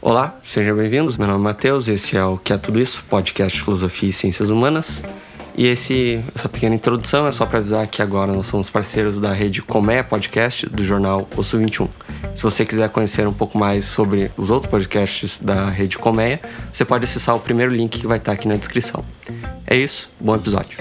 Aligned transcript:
Olá, 0.00 0.38
sejam 0.42 0.76
bem-vindos. 0.76 1.18
Meu 1.18 1.28
nome 1.28 1.40
é 1.40 1.44
Matheus, 1.44 1.88
esse 1.88 2.16
é 2.16 2.24
o 2.24 2.38
Que 2.38 2.52
é 2.52 2.58
Tudo 2.58 2.80
Isso, 2.80 3.04
podcast 3.08 3.58
de 3.58 3.64
Filosofia 3.64 4.08
e 4.08 4.12
Ciências 4.12 4.50
Humanas. 4.50 5.02
E 5.56 5.66
esse, 5.66 6.22
essa 6.34 6.48
pequena 6.48 6.76
introdução 6.76 7.26
é 7.26 7.32
só 7.32 7.44
para 7.44 7.58
avisar 7.58 7.86
que 7.88 8.00
agora 8.00 8.32
nós 8.32 8.46
somos 8.46 8.70
parceiros 8.70 9.18
da 9.18 9.32
rede 9.32 9.60
Comé 9.60 10.02
Podcast 10.02 10.68
do 10.68 10.84
jornal 10.84 11.28
Osso 11.36 11.58
21. 11.58 11.88
Se 12.34 12.42
você 12.42 12.64
quiser 12.64 12.88
conhecer 12.90 13.26
um 13.26 13.34
pouco 13.34 13.58
mais 13.58 13.84
sobre 13.84 14.30
os 14.36 14.50
outros 14.50 14.70
podcasts 14.70 15.40
da 15.40 15.68
rede 15.68 15.98
Colmeia, 15.98 16.40
você 16.72 16.84
pode 16.84 17.04
acessar 17.04 17.34
o 17.34 17.40
primeiro 17.40 17.74
link 17.74 17.98
que 17.98 18.06
vai 18.06 18.18
estar 18.18 18.32
aqui 18.32 18.46
na 18.46 18.56
descrição. 18.56 19.04
É 19.66 19.76
isso, 19.76 20.10
bom 20.20 20.36
episódio. 20.36 20.78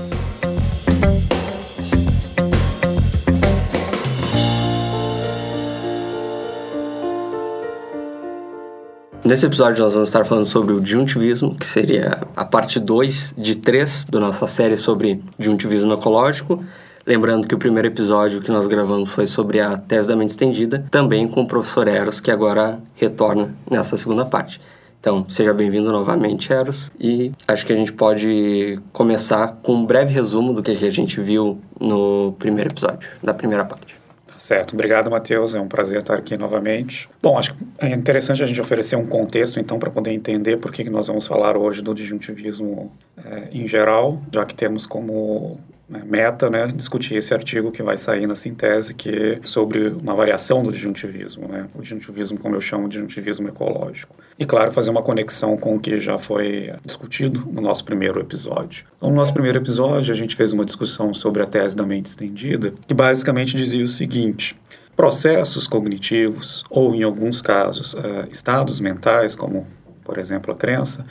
Nesse 9.27 9.45
episódio 9.45 9.83
nós 9.83 9.93
vamos 9.93 10.07
estar 10.07 10.23
falando 10.23 10.45
sobre 10.45 10.73
o 10.73 10.79
disjuntivismo, 10.79 11.53
que 11.53 11.65
seria 11.65 12.21
a 12.33 12.45
parte 12.45 12.79
2 12.79 13.35
de 13.37 13.55
3 13.55 14.05
da 14.05 14.21
nossa 14.21 14.47
série 14.47 14.77
sobre 14.77 15.21
disjuntivismo 15.37 15.91
ecológico. 15.91 16.63
Lembrando 17.05 17.45
que 17.45 17.53
o 17.53 17.57
primeiro 17.57 17.89
episódio 17.89 18.39
que 18.39 18.49
nós 18.49 18.67
gravamos 18.67 19.09
foi 19.09 19.25
sobre 19.25 19.59
a 19.59 19.75
tese 19.75 20.07
da 20.07 20.15
mente 20.15 20.29
estendida, 20.29 20.85
também 20.89 21.27
com 21.27 21.41
o 21.41 21.45
professor 21.45 21.89
Eros, 21.89 22.21
que 22.21 22.31
agora 22.31 22.79
retorna 22.95 23.53
nessa 23.69 23.97
segunda 23.97 24.23
parte. 24.23 24.61
Então, 24.97 25.25
seja 25.27 25.53
bem-vindo 25.53 25.91
novamente, 25.91 26.53
Eros. 26.53 26.89
E 26.97 27.33
acho 27.45 27.65
que 27.65 27.73
a 27.73 27.75
gente 27.75 27.91
pode 27.91 28.79
começar 28.93 29.59
com 29.61 29.73
um 29.73 29.85
breve 29.85 30.13
resumo 30.13 30.53
do 30.53 30.63
que 30.63 30.71
a 30.71 30.89
gente 30.89 31.19
viu 31.19 31.59
no 31.77 32.33
primeiro 32.39 32.69
episódio, 32.69 33.09
da 33.21 33.33
primeira 33.33 33.65
parte. 33.65 33.96
Certo, 34.37 34.73
obrigado, 34.73 35.09
Matheus. 35.09 35.55
É 35.55 35.59
um 35.59 35.67
prazer 35.67 35.99
estar 35.99 36.15
aqui 36.15 36.37
novamente. 36.37 37.09
Bom, 37.21 37.37
acho 37.37 37.55
que 37.55 37.65
é 37.79 37.89
interessante 37.89 38.43
a 38.43 38.45
gente 38.45 38.61
oferecer 38.61 38.95
um 38.95 39.07
contexto, 39.07 39.59
então, 39.59 39.79
para 39.79 39.89
poder 39.89 40.11
entender 40.11 40.57
por 40.57 40.71
que 40.71 40.87
nós 40.89 41.07
vamos 41.07 41.25
falar 41.25 41.57
hoje 41.57 41.81
do 41.81 41.93
disjuntivismo 41.93 42.91
é, 43.25 43.49
em 43.51 43.67
geral, 43.67 44.21
já 44.31 44.45
que 44.45 44.53
temos 44.53 44.85
como 44.85 45.59
meta, 45.89 46.49
né, 46.49 46.67
discutir 46.67 47.15
esse 47.15 47.33
artigo 47.33 47.71
que 47.71 47.81
vai 47.81 47.95
sair 47.95 48.27
na 48.27 48.35
Sintese, 48.35 48.93
que 48.93 49.09
é 49.09 49.39
sobre 49.43 49.87
uma 49.87 50.13
variação 50.13 50.61
do 50.61 50.69
disjuntivismo, 50.69 51.47
né, 51.47 51.67
o 51.73 51.81
disjuntivismo, 51.81 52.37
como 52.37 52.55
eu 52.55 52.61
chamo 52.61 52.89
de 52.89 52.97
disjuntivismo 52.97 53.47
ecológico. 53.47 54.15
E, 54.37 54.45
claro, 54.45 54.71
fazer 54.71 54.89
uma 54.89 55.01
conexão 55.01 55.55
com 55.55 55.75
o 55.75 55.79
que 55.79 55.99
já 55.99 56.17
foi 56.17 56.73
discutido 56.85 57.47
no 57.51 57.61
nosso 57.61 57.85
primeiro 57.85 58.19
episódio. 58.19 58.85
Então, 58.97 59.09
no 59.09 59.15
nosso 59.15 59.33
primeiro 59.33 59.57
episódio, 59.59 60.13
a 60.13 60.17
gente 60.17 60.35
fez 60.35 60.51
uma 60.51 60.65
discussão 60.65 61.13
sobre 61.13 61.41
a 61.41 61.45
tese 61.45 61.75
da 61.75 61.85
mente 61.85 62.07
estendida, 62.07 62.73
que 62.85 62.93
basicamente 62.93 63.55
dizia 63.55 63.83
o 63.83 63.87
seguinte: 63.87 64.55
processos 64.95 65.67
cognitivos, 65.67 66.65
ou 66.69 66.93
em 66.93 67.03
alguns 67.03 67.41
casos, 67.41 67.93
uh, 67.93 68.27
estados 68.29 68.79
mentais, 68.79 69.35
como, 69.35 69.65
por 70.03 70.17
exemplo, 70.17 70.53
a 70.53 70.57
crença, 70.57 71.05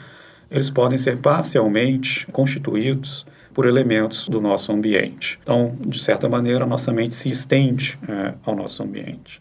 eles 0.50 0.68
podem 0.68 0.98
ser 0.98 1.18
parcialmente 1.18 2.26
constituídos 2.30 3.24
por 3.56 3.66
elementos 3.66 4.28
do 4.28 4.38
nosso 4.38 4.70
ambiente. 4.70 5.38
Então, 5.42 5.74
de 5.80 5.98
certa 5.98 6.28
maneira, 6.28 6.64
a 6.64 6.66
nossa 6.66 6.92
mente 6.92 7.14
se 7.14 7.30
estende 7.30 7.98
é, 8.06 8.34
ao 8.44 8.54
nosso 8.54 8.82
ambiente. 8.82 9.40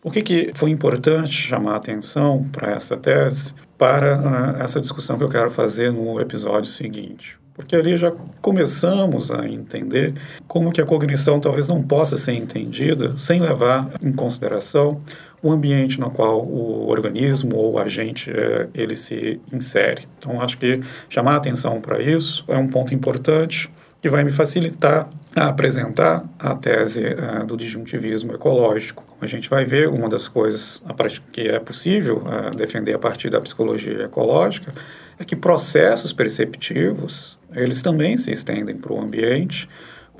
Por 0.00 0.12
que, 0.12 0.20
que 0.20 0.50
foi 0.52 0.70
importante 0.70 1.30
chamar 1.30 1.74
a 1.74 1.76
atenção 1.76 2.44
para 2.50 2.72
essa 2.72 2.96
tese, 2.96 3.54
para 3.78 4.18
uh, 4.18 4.62
essa 4.64 4.80
discussão 4.80 5.16
que 5.16 5.22
eu 5.22 5.28
quero 5.28 5.48
fazer 5.48 5.92
no 5.92 6.20
episódio 6.20 6.68
seguinte? 6.68 7.38
Porque 7.54 7.76
ali 7.76 7.96
já 7.96 8.10
começamos 8.40 9.30
a 9.30 9.46
entender 9.46 10.14
como 10.48 10.72
que 10.72 10.80
a 10.80 10.84
cognição 10.84 11.38
talvez 11.38 11.68
não 11.68 11.84
possa 11.84 12.16
ser 12.16 12.32
entendida 12.32 13.16
sem 13.16 13.40
levar 13.40 13.88
em 14.02 14.10
consideração 14.10 15.00
o 15.42 15.50
ambiente 15.50 15.98
no 15.98 16.10
qual 16.10 16.40
o 16.40 16.88
organismo 16.88 17.56
ou 17.56 17.74
o 17.74 17.78
agente 17.78 18.30
é, 18.30 18.68
ele 18.74 18.94
se 18.94 19.40
insere. 19.52 20.02
Então, 20.18 20.40
acho 20.40 20.56
que 20.56 20.80
chamar 21.10 21.36
atenção 21.36 21.80
para 21.80 22.00
isso 22.00 22.44
é 22.48 22.56
um 22.56 22.68
ponto 22.68 22.94
importante 22.94 23.68
que 24.00 24.08
vai 24.08 24.24
me 24.24 24.32
facilitar 24.32 25.08
a 25.34 25.48
apresentar 25.48 26.24
a 26.38 26.54
tese 26.54 27.04
uh, 27.04 27.46
do 27.46 27.56
disjuntivismo 27.56 28.34
ecológico. 28.34 29.04
A 29.20 29.26
gente 29.26 29.48
vai 29.48 29.64
ver, 29.64 29.88
uma 29.88 30.08
das 30.08 30.28
coisas 30.28 30.82
que 31.32 31.42
é 31.42 31.58
possível 31.58 32.18
uh, 32.18 32.54
defender 32.54 32.94
a 32.94 32.98
partir 32.98 33.30
da 33.30 33.40
psicologia 33.40 34.02
ecológica 34.02 34.74
é 35.18 35.24
que 35.24 35.34
processos 35.34 36.12
perceptivos 36.12 37.38
eles 37.54 37.82
também 37.82 38.16
se 38.16 38.30
estendem 38.32 38.76
para 38.76 38.92
o 38.92 39.00
ambiente 39.00 39.68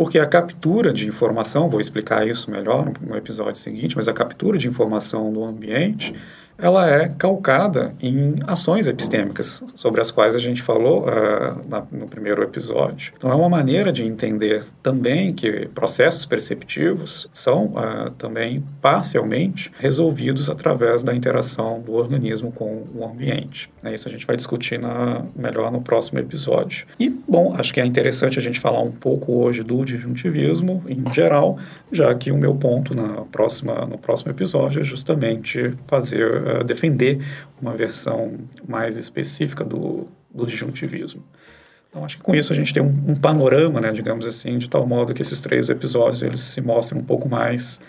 porque 0.03 0.19
a 0.19 0.27
captura 0.27 0.93
de 0.93 1.07
informação, 1.07 1.69
vou 1.69 1.81
explicar 1.81 2.27
isso 2.27 2.51
melhor 2.51 2.91
no 3.01 3.17
episódio 3.17 3.55
seguinte, 3.55 3.95
mas 3.95 4.09
a 4.09 4.13
captura 4.13 4.59
de 4.59 4.67
informação 4.67 5.33
do 5.33 5.45
ambiente 5.45 6.13
ela 6.63 6.89
é 6.89 7.09
calcada 7.09 7.93
em 8.01 8.37
ações 8.47 8.87
epistêmicas, 8.87 9.65
sobre 9.75 10.01
as 10.01 10.13
quais 10.13 10.37
a 10.37 10.39
gente 10.39 10.63
falou 10.63 11.03
uh, 11.03 11.69
na, 11.69 11.83
no 11.91 12.07
primeiro 12.07 12.41
episódio. 12.41 13.13
Então, 13.17 13.33
é 13.33 13.35
uma 13.35 13.49
maneira 13.49 13.91
de 13.91 14.05
entender 14.05 14.63
também 14.81 15.33
que 15.33 15.69
processos 15.75 16.25
perceptivos 16.25 17.29
são 17.35 17.65
uh, 17.75 18.11
também 18.17 18.63
parcialmente 18.81 19.73
resolvidos 19.77 20.49
através 20.49 21.03
da 21.03 21.13
interação 21.13 21.81
do 21.81 21.95
organismo 21.95 22.53
com 22.53 22.85
o 22.95 23.05
ambiente. 23.05 23.69
É 23.83 23.93
isso 23.93 24.09
a 24.09 24.13
gente 24.13 24.25
vai 24.25 24.37
discutir 24.37 24.79
na, 24.79 25.25
melhor 25.35 25.73
no 25.73 25.83
próximo 25.83 26.21
episódio. 26.21 26.87
E, 26.99 27.11
bom, 27.11 27.57
acho 27.59 27.75
que 27.75 27.81
é 27.81 27.85
interessante 27.85 28.39
a 28.39 28.43
gente 28.43 28.61
falar 28.61 28.83
um 28.83 28.93
pouco 28.93 29.33
hoje 29.33 29.65
do 29.65 29.85
disjuntivismo 29.85 30.85
em 30.87 31.13
geral, 31.13 31.59
já 31.91 32.15
que 32.15 32.31
o 32.31 32.39
meu 32.39 32.55
ponto 32.55 32.95
na 32.95 33.23
próxima, 33.33 33.85
no 33.85 33.99
próximo 33.99 34.31
episódio 34.31 34.81
é 34.81 34.85
justamente 34.85 35.75
fazer 35.89 36.52
uh, 36.61 36.65
defender 36.65 37.25
uma 37.61 37.75
versão 37.75 38.39
mais 38.67 38.97
específica 38.97 39.65
do, 39.65 40.07
do 40.33 40.47
disjuntivismo. 40.47 41.23
Então, 41.89 42.05
acho 42.05 42.17
que 42.17 42.23
com 42.23 42.35
isso 42.35 42.53
a 42.53 42.57
gente 42.57 42.73
tem 42.73 42.83
um, 42.83 43.05
um, 43.09 43.15
panorama, 43.15 43.81
né, 43.81 43.93
digamos 43.93 44.25
assim, 44.25 44.57
de 44.57 44.69
tal 44.69 44.87
modo 44.87 45.13
que 45.13 45.21
esses 45.21 45.41
três 45.41 45.69
episódios 45.69 46.23
eles 46.23 46.41
se 46.41 46.61
mostram 46.61 47.01
um 47.01 47.05
pouco 47.05 47.29
mais 47.29 47.81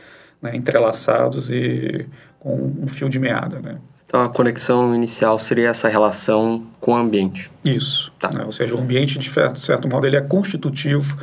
né, 0.42 0.54
entrelaçados 0.56 1.50
e 1.50 2.06
com 2.38 2.74
um 2.82 2.88
fio 2.88 3.08
de 3.08 3.18
meada, 3.18 3.60
né. 3.60 3.78
Então, 4.06 4.22
a 4.22 4.30
conexão 4.30 4.94
inicial 4.94 5.40
seria 5.40 5.70
essa 5.70 5.88
relação 5.88 6.68
com 6.80 6.92
o 6.92 6.96
ambiente. 6.96 7.50
Isso. 7.66 8.12
Tá. 8.20 8.30
Né, 8.30 8.44
ou 8.46 8.52
seja, 8.52 8.76
o 8.76 8.80
ambiente, 8.80 9.18
de 9.18 9.28
certo, 9.28 9.54
de 9.54 9.62
certo 9.62 9.88
modo, 9.88 10.06
ele 10.06 10.18
é 10.18 10.22
constitutivo, 10.22 11.18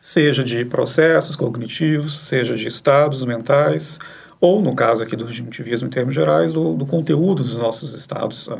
seja 0.00 0.42
de 0.42 0.64
processos 0.64 1.36
cognitivos, 1.36 2.18
seja 2.26 2.56
de 2.56 2.66
estados 2.66 3.24
mentais, 3.24 4.00
ou, 4.44 4.60
no 4.60 4.74
caso 4.74 5.02
aqui 5.02 5.16
do 5.16 5.24
disjuntivismo 5.24 5.88
em 5.88 5.90
termos 5.90 6.14
gerais, 6.14 6.52
do, 6.52 6.74
do 6.74 6.84
conteúdo 6.84 7.42
dos 7.42 7.56
nossos 7.56 7.94
estados, 7.94 8.46
uh, 8.46 8.54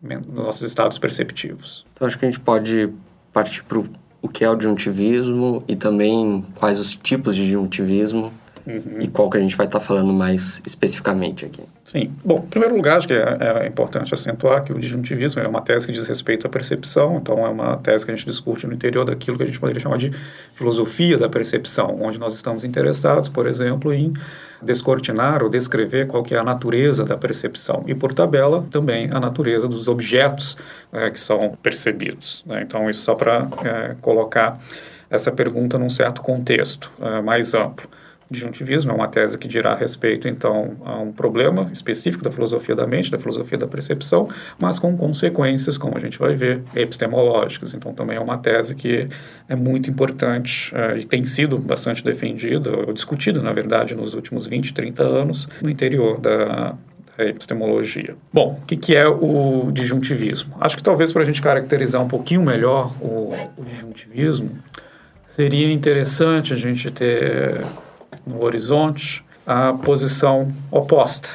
dos 0.00 0.44
nossos 0.44 0.62
estados 0.62 0.96
perceptivos. 0.96 1.84
Então, 1.92 2.06
acho 2.06 2.16
que 2.16 2.24
a 2.24 2.30
gente 2.30 2.38
pode 2.38 2.88
partir 3.32 3.64
para 3.64 3.82
o 4.22 4.28
que 4.28 4.44
é 4.44 4.50
o 4.50 4.54
disjuntivismo 4.54 5.64
e 5.66 5.74
também 5.74 6.44
quais 6.54 6.78
os 6.78 6.94
tipos 6.94 7.34
de 7.34 7.42
disjuntivismo 7.42 8.32
Uhum. 8.68 9.00
E 9.00 9.08
qual 9.08 9.30
que 9.30 9.38
a 9.38 9.40
gente 9.40 9.56
vai 9.56 9.66
estar 9.66 9.78
tá 9.78 9.84
falando 9.84 10.12
mais 10.12 10.60
especificamente 10.66 11.46
aqui? 11.46 11.62
Sim. 11.82 12.12
Bom, 12.22 12.44
em 12.44 12.48
primeiro 12.48 12.76
lugar, 12.76 12.98
acho 12.98 13.08
que 13.08 13.14
é, 13.14 13.62
é, 13.62 13.66
importante 13.66 14.12
acentuar 14.12 14.62
que 14.62 14.70
o 14.74 14.78
disjuntivismo 14.78 15.40
é 15.40 15.48
uma 15.48 15.62
tese 15.62 15.86
que 15.86 15.92
diz 15.92 16.06
respeito 16.06 16.46
à 16.46 16.50
percepção, 16.50 17.16
então 17.16 17.46
é 17.46 17.48
uma 17.48 17.78
tese 17.78 18.04
que 18.04 18.12
a 18.12 18.14
gente 18.14 18.26
discute 18.26 18.66
no 18.66 18.74
interior 18.74 19.06
daquilo 19.06 19.38
que 19.38 19.42
a 19.42 19.46
gente 19.46 19.58
poderia 19.58 19.80
chamar 19.80 19.96
de 19.96 20.12
filosofia 20.52 21.16
da 21.16 21.30
percepção, 21.30 21.98
onde 22.02 22.18
nós 22.18 22.34
estamos 22.34 22.62
interessados, 22.62 23.30
por 23.30 23.46
exemplo, 23.46 23.90
em 23.90 24.12
descortinar 24.60 25.42
ou 25.42 25.48
descrever 25.48 26.06
qual 26.06 26.22
que 26.22 26.34
é 26.34 26.38
a 26.38 26.44
natureza 26.44 27.04
da 27.04 27.16
percepção 27.16 27.84
e, 27.86 27.94
por 27.94 28.12
tabela, 28.12 28.66
também 28.70 29.08
a 29.10 29.18
natureza 29.18 29.66
dos 29.66 29.88
objetos 29.88 30.58
é, 30.92 31.08
que 31.08 31.18
são 31.18 31.56
percebidos. 31.62 32.44
Né? 32.46 32.64
Então, 32.66 32.90
isso 32.90 33.00
só 33.00 33.14
para 33.14 33.48
é, 33.64 33.96
colocar 34.02 34.60
essa 35.08 35.32
pergunta 35.32 35.78
num 35.78 35.88
certo 35.88 36.20
contexto 36.20 36.92
é, 37.00 37.22
mais 37.22 37.54
amplo 37.54 37.88
disjuntivismo 38.30 38.90
é 38.90 38.94
uma 38.94 39.08
tese 39.08 39.38
que 39.38 39.48
dirá 39.48 39.74
respeito, 39.74 40.28
então, 40.28 40.76
a 40.84 40.98
um 40.98 41.12
problema 41.12 41.70
específico 41.72 42.22
da 42.22 42.30
filosofia 42.30 42.74
da 42.74 42.86
mente, 42.86 43.10
da 43.10 43.18
filosofia 43.18 43.56
da 43.56 43.66
percepção, 43.66 44.28
mas 44.58 44.78
com 44.78 44.96
consequências, 44.96 45.78
como 45.78 45.96
a 45.96 46.00
gente 46.00 46.18
vai 46.18 46.34
ver, 46.34 46.62
epistemológicas. 46.74 47.74
Então, 47.74 47.94
também 47.94 48.16
é 48.16 48.20
uma 48.20 48.36
tese 48.36 48.74
que 48.74 49.08
é 49.48 49.56
muito 49.56 49.88
importante 49.90 50.74
uh, 50.74 50.98
e 50.98 51.04
tem 51.04 51.24
sido 51.24 51.58
bastante 51.58 52.04
defendida, 52.04 52.70
ou 52.70 52.92
discutida, 52.92 53.40
na 53.42 53.52
verdade, 53.52 53.94
nos 53.94 54.14
últimos 54.14 54.46
20, 54.46 54.74
30 54.74 55.02
anos, 55.02 55.48
no 55.62 55.70
interior 55.70 56.20
da, 56.20 56.74
epistemologia. 57.18 58.14
Bom, 58.32 58.60
o 58.62 58.64
que, 58.64 58.76
que, 58.76 58.94
é 58.94 59.08
o 59.08 59.72
disjuntivismo? 59.72 60.54
Acho 60.60 60.76
que 60.76 60.82
talvez 60.84 61.12
para 61.12 61.22
a 61.22 61.24
gente 61.24 61.42
caracterizar 61.42 62.00
um 62.00 62.06
pouquinho 62.06 62.44
melhor 62.44 62.94
o, 63.00 63.34
o 63.56 63.64
disjuntivismo, 63.64 64.56
seria 65.26 65.72
interessante 65.72 66.52
a 66.52 66.56
gente 66.56 66.90
ter 66.92 67.60
no 68.26 68.42
horizonte 68.42 69.24
a 69.46 69.72
posição 69.72 70.52
oposta. 70.70 71.28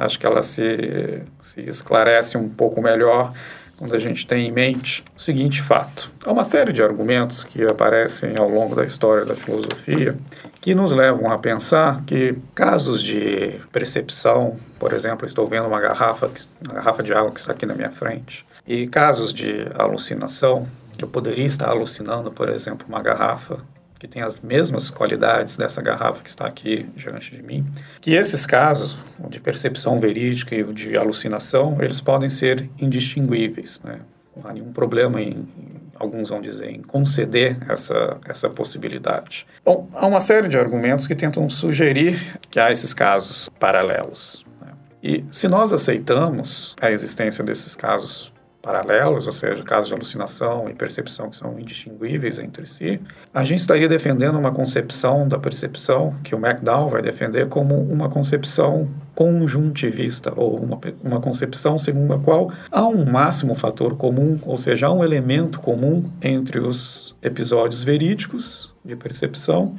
Acho 0.00 0.18
que 0.18 0.26
ela 0.26 0.42
se, 0.42 1.22
se 1.40 1.60
esclarece 1.60 2.36
um 2.38 2.48
pouco 2.48 2.80
melhor 2.80 3.32
quando 3.78 3.94
a 3.94 3.98
gente 3.98 4.26
tem 4.26 4.48
em 4.48 4.52
mente 4.52 5.04
o 5.16 5.20
seguinte 5.20 5.62
fato. 5.62 6.10
Há 6.24 6.32
uma 6.32 6.42
série 6.42 6.72
de 6.72 6.82
argumentos 6.82 7.44
que 7.44 7.62
aparecem 7.64 8.36
ao 8.36 8.50
longo 8.50 8.74
da 8.74 8.84
história 8.84 9.24
da 9.24 9.36
filosofia 9.36 10.18
que 10.60 10.74
nos 10.74 10.90
levam 10.90 11.30
a 11.30 11.38
pensar 11.38 12.02
que 12.04 12.36
casos 12.54 13.00
de 13.02 13.60
percepção, 13.70 14.56
por 14.78 14.92
exemplo, 14.92 15.24
estou 15.24 15.46
vendo 15.46 15.68
uma 15.68 15.80
garrafa, 15.80 16.28
uma 16.60 16.74
garrafa 16.74 17.02
de 17.02 17.14
água 17.14 17.30
que 17.30 17.38
está 17.38 17.52
aqui 17.52 17.64
na 17.64 17.74
minha 17.74 17.90
frente, 17.90 18.44
e 18.66 18.88
casos 18.88 19.32
de 19.32 19.66
alucinação, 19.74 20.66
eu 20.98 21.06
poderia 21.06 21.46
estar 21.46 21.68
alucinando, 21.68 22.32
por 22.32 22.48
exemplo, 22.48 22.84
uma 22.88 23.00
garrafa 23.00 23.58
que 23.98 24.06
tem 24.06 24.22
as 24.22 24.38
mesmas 24.40 24.90
qualidades 24.90 25.56
dessa 25.56 25.82
garrafa 25.82 26.22
que 26.22 26.30
está 26.30 26.46
aqui 26.46 26.88
diante 26.94 27.34
de 27.34 27.42
mim, 27.42 27.66
que 28.00 28.14
esses 28.14 28.46
casos, 28.46 28.96
de 29.28 29.40
percepção 29.40 29.98
verídica 29.98 30.54
e 30.54 30.62
de 30.72 30.96
alucinação, 30.96 31.76
eles 31.80 32.00
podem 32.00 32.30
ser 32.30 32.70
indistinguíveis. 32.78 33.80
Né? 33.82 33.98
Não 34.36 34.48
há 34.48 34.52
nenhum 34.52 34.72
problema 34.72 35.20
em, 35.20 35.48
alguns 35.96 36.28
vão 36.28 36.40
dizer, 36.40 36.70
em 36.70 36.80
conceder 36.80 37.58
essa, 37.68 38.18
essa 38.24 38.48
possibilidade. 38.48 39.46
Bom, 39.64 39.88
há 39.92 40.06
uma 40.06 40.20
série 40.20 40.48
de 40.48 40.56
argumentos 40.56 41.06
que 41.06 41.14
tentam 41.16 41.50
sugerir 41.50 42.38
que 42.50 42.60
há 42.60 42.70
esses 42.70 42.94
casos 42.94 43.48
paralelos. 43.58 44.46
Né? 44.60 44.68
E 45.02 45.24
se 45.32 45.48
nós 45.48 45.72
aceitamos 45.72 46.76
a 46.80 46.90
existência 46.90 47.42
desses 47.42 47.74
casos 47.74 48.32
paralelos, 48.68 49.24
ou 49.24 49.32
seja, 49.32 49.62
casos 49.62 49.88
de 49.88 49.94
alucinação 49.94 50.68
e 50.68 50.74
percepção 50.74 51.30
que 51.30 51.36
são 51.36 51.58
indistinguíveis 51.58 52.38
entre 52.38 52.66
si, 52.66 53.00
a 53.32 53.42
gente 53.42 53.60
estaria 53.60 53.88
defendendo 53.88 54.38
uma 54.38 54.52
concepção 54.52 55.26
da 55.26 55.38
percepção 55.38 56.14
que 56.22 56.34
o 56.34 56.38
McDowell 56.38 56.90
vai 56.90 57.00
defender 57.00 57.48
como 57.48 57.80
uma 57.80 58.10
concepção 58.10 58.86
conjuntivista, 59.14 60.34
ou 60.36 60.58
uma, 60.58 60.78
uma 61.02 61.18
concepção 61.18 61.78
segundo 61.78 62.12
a 62.12 62.18
qual 62.18 62.52
há 62.70 62.86
um 62.86 63.06
máximo 63.06 63.54
fator 63.54 63.96
comum, 63.96 64.38
ou 64.44 64.58
seja, 64.58 64.88
há 64.88 64.92
um 64.92 65.02
elemento 65.02 65.60
comum 65.60 66.04
entre 66.20 66.60
os 66.60 67.16
episódios 67.22 67.82
verídicos 67.82 68.70
de 68.84 68.94
percepção 68.94 69.74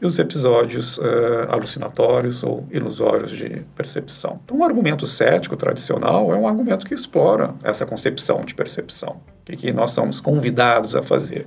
e 0.00 0.06
os 0.06 0.18
episódios 0.18 0.96
uh, 0.98 1.02
alucinatórios 1.50 2.42
ou 2.42 2.66
ilusórios 2.70 3.30
de 3.30 3.62
percepção. 3.76 4.40
Então, 4.44 4.56
um 4.56 4.64
argumento 4.64 5.06
cético 5.06 5.56
tradicional 5.56 6.32
é 6.32 6.36
um 6.36 6.48
argumento 6.48 6.86
que 6.86 6.94
explora 6.94 7.54
essa 7.62 7.84
concepção 7.84 8.40
de 8.40 8.54
percepção, 8.54 9.20
que, 9.44 9.56
que 9.56 9.72
nós 9.72 9.90
somos 9.90 10.20
convidados 10.20 10.96
a 10.96 11.02
fazer. 11.02 11.46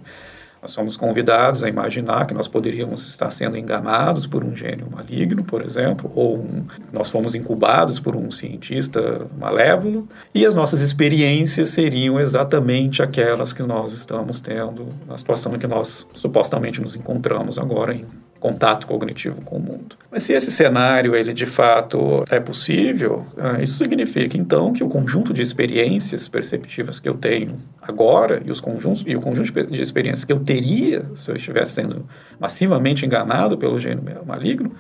Nós 0.63 0.71
somos 0.71 0.95
convidados 0.95 1.61
a 1.61 1.67
imaginar 1.67 2.25
que 2.25 2.33
nós 2.33 2.47
poderíamos 2.47 3.05
estar 3.09 3.29
sendo 3.31 3.57
enganados 3.57 4.25
por 4.25 4.45
um 4.45 4.55
gênio 4.55 4.87
maligno, 4.89 5.43
por 5.43 5.61
exemplo, 5.61 6.09
ou 6.15 6.37
um, 6.37 6.65
nós 6.89 7.09
fomos 7.09 7.35
incubados 7.35 7.99
por 7.99 8.15
um 8.15 8.31
cientista 8.31 9.27
malévolo, 9.37 10.07
e 10.33 10.45
as 10.45 10.55
nossas 10.55 10.79
experiências 10.79 11.67
seriam 11.67 12.17
exatamente 12.17 13.03
aquelas 13.03 13.51
que 13.51 13.61
nós 13.61 13.91
estamos 13.91 14.39
tendo 14.39 14.87
na 15.05 15.17
situação 15.17 15.53
em 15.53 15.59
que 15.59 15.67
nós 15.67 16.07
supostamente 16.13 16.79
nos 16.79 16.95
encontramos 16.95 17.59
agora 17.59 17.93
em 17.93 18.05
contato 18.43 18.85
cognitivo 18.85 19.41
com 19.41 19.55
o 19.55 19.59
mundo. 19.61 19.95
Mas 20.11 20.23
se 20.23 20.33
esse 20.33 20.51
cenário 20.51 21.15
ele 21.15 21.33
de 21.33 21.45
fato 21.45 22.25
é 22.29 22.41
possível, 22.41 23.25
ah, 23.37 23.63
isso 23.63 23.77
significa 23.77 24.37
então 24.37 24.73
que 24.73 24.83
o 24.83 24.89
conjunto 24.89 25.31
de 25.31 25.41
experiências 25.41 26.27
perceptivas 26.27 26.99
que 26.99 27.07
eu 27.07 27.13
tenho 27.13 27.57
agora 27.81 28.41
e 28.43 28.51
os 28.51 28.59
conjuntos 28.59 29.01
e 29.07 29.15
o 29.15 29.21
conjunto 29.21 29.49
de 29.67 29.81
experiências 29.81 30.25
que 30.25 30.33
eu 30.33 30.41
teria 30.41 31.05
se 31.15 31.31
eu 31.31 31.37
estivesse 31.37 31.75
sendo 31.75 32.05
massivamente 32.37 33.05
enganado 33.05 33.57
pelo 33.57 33.79
gênio 33.79 34.03
maligno, 34.25 34.73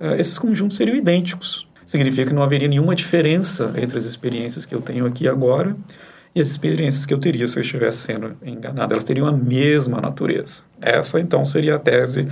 ah, 0.00 0.16
esses 0.16 0.36
conjuntos 0.36 0.76
seriam 0.76 0.96
idênticos. 0.96 1.68
Significa 1.86 2.26
que 2.26 2.34
não 2.34 2.42
haveria 2.42 2.66
nenhuma 2.66 2.96
diferença 2.96 3.72
entre 3.76 3.96
as 3.96 4.06
experiências 4.06 4.66
que 4.66 4.74
eu 4.74 4.80
tenho 4.80 5.06
aqui 5.06 5.28
agora 5.28 5.76
e 6.34 6.40
as 6.40 6.48
experiências 6.48 7.06
que 7.06 7.14
eu 7.14 7.18
teria 7.18 7.46
se 7.46 7.56
eu 7.56 7.62
estivesse 7.62 7.98
sendo 7.98 8.36
enganado. 8.44 8.92
Elas 8.92 9.04
teriam 9.04 9.28
a 9.28 9.32
mesma 9.32 10.00
natureza. 10.00 10.62
Essa, 10.82 11.20
então, 11.20 11.44
seria 11.44 11.76
a 11.76 11.78
tese 11.78 12.26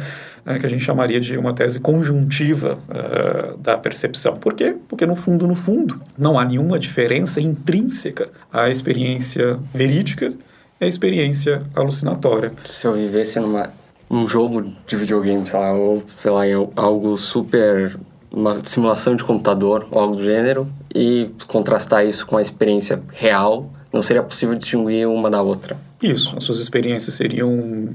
né, 0.44 0.58
que 0.58 0.66
a 0.66 0.68
gente 0.68 0.84
chamaria 0.84 1.20
de 1.20 1.36
uma 1.36 1.54
tese 1.54 1.80
conjuntiva 1.80 2.78
uh, 2.88 3.56
da 3.58 3.76
percepção. 3.78 4.36
Por 4.36 4.54
quê? 4.54 4.76
Porque, 4.88 5.06
no 5.06 5.14
fundo, 5.14 5.46
no 5.46 5.54
fundo, 5.54 6.00
não 6.18 6.38
há 6.38 6.44
nenhuma 6.44 6.78
diferença 6.78 7.40
intrínseca 7.40 8.28
à 8.52 8.68
experiência 8.68 9.58
verídica 9.74 10.32
e 10.80 10.84
à 10.84 10.88
experiência 10.88 11.62
alucinatória. 11.74 12.52
Se 12.64 12.86
eu 12.86 12.92
vivesse 12.92 13.38
numa, 13.38 13.72
num 14.10 14.26
jogo 14.26 14.62
de 14.86 14.96
videogame, 14.96 15.46
sei 15.46 15.58
lá, 15.58 15.72
ou, 15.72 16.02
sei 16.16 16.30
lá, 16.30 16.46
em 16.46 16.54
algo 16.76 17.16
super 17.16 17.96
uma 18.32 18.58
simulação 18.64 19.14
de 19.14 19.22
computador 19.22 19.86
ou 19.90 20.00
algo 20.00 20.16
do 20.16 20.24
gênero 20.24 20.66
e 20.94 21.30
contrastar 21.46 22.06
isso 22.06 22.26
com 22.26 22.38
a 22.38 22.42
experiência 22.42 23.02
real, 23.12 23.70
não 23.92 24.00
seria 24.00 24.22
possível 24.22 24.54
distinguir 24.54 25.06
uma 25.06 25.30
da 25.30 25.42
outra. 25.42 25.76
Isso, 26.02 26.34
as 26.36 26.42
suas 26.42 26.58
experiências 26.58 27.14
seriam 27.14 27.90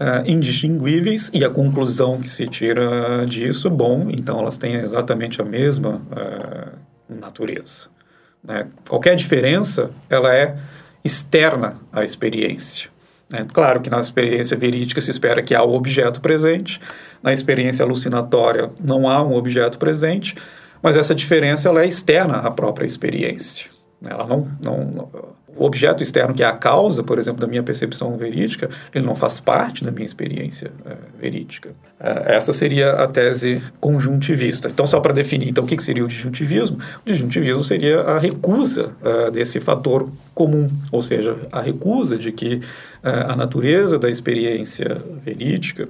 uh, 0.00 0.28
indistinguíveis 0.28 1.30
e 1.32 1.44
a 1.44 1.50
conclusão 1.50 2.20
que 2.20 2.28
se 2.28 2.46
tira 2.46 3.24
disso, 3.26 3.70
bom, 3.70 4.08
então 4.10 4.38
elas 4.38 4.58
têm 4.58 4.74
exatamente 4.74 5.40
a 5.40 5.44
mesma 5.44 6.00
uh, 6.10 6.78
natureza. 7.08 7.86
Né? 8.42 8.66
Qualquer 8.88 9.16
diferença, 9.16 9.90
ela 10.08 10.34
é 10.34 10.56
externa 11.04 11.76
à 11.92 12.04
experiência. 12.04 12.88
Né? 13.28 13.46
Claro 13.52 13.80
que 13.80 13.90
na 13.90 14.00
experiência 14.00 14.56
verídica 14.56 15.00
se 15.00 15.10
espera 15.10 15.42
que 15.42 15.54
há 15.54 15.62
o 15.62 15.74
objeto 15.74 16.20
presente, 16.20 16.80
na 17.22 17.32
experiência 17.32 17.84
alucinatória 17.84 18.70
não 18.78 19.08
há 19.08 19.22
um 19.22 19.34
objeto 19.34 19.78
presente, 19.78 20.34
mas 20.82 20.96
essa 20.96 21.14
diferença 21.14 21.68
ela 21.68 21.82
é 21.82 21.86
externa 21.86 22.36
à 22.36 22.50
própria 22.50 22.84
experiência. 22.84 23.70
Ela 24.04 24.26
não, 24.26 24.46
não, 24.62 25.08
o 25.56 25.64
objeto 25.64 26.02
externo 26.02 26.34
que 26.34 26.42
é 26.42 26.46
a 26.46 26.52
causa, 26.52 27.02
por 27.02 27.18
exemplo, 27.18 27.40
da 27.40 27.46
minha 27.46 27.62
percepção 27.62 28.16
verídica, 28.16 28.68
ele 28.94 29.04
não 29.04 29.14
faz 29.14 29.40
parte 29.40 29.84
da 29.84 29.90
minha 29.90 30.04
experiência 30.04 30.72
é, 30.84 30.96
verídica. 31.20 31.70
É, 31.98 32.34
essa 32.36 32.52
seria 32.52 32.92
a 32.92 33.06
tese 33.06 33.62
conjuntivista. 33.80 34.68
Então, 34.68 34.86
só 34.86 35.00
para 35.00 35.12
definir, 35.12 35.48
então, 35.48 35.64
o 35.64 35.66
que, 35.66 35.76
que 35.76 35.82
seria 35.82 36.04
o 36.04 36.08
disjuntivismo? 36.08 36.78
O 37.04 37.08
disjuntivismo 37.08 37.62
seria 37.62 38.00
a 38.00 38.18
recusa 38.18 38.92
é, 39.02 39.30
desse 39.30 39.60
fator 39.60 40.08
comum, 40.34 40.68
ou 40.90 41.02
seja, 41.02 41.36
a 41.52 41.60
recusa 41.60 42.18
de 42.18 42.32
que 42.32 42.60
a 43.02 43.36
natureza 43.36 43.98
da 43.98 44.08
experiência 44.08 45.00
verídica 45.22 45.88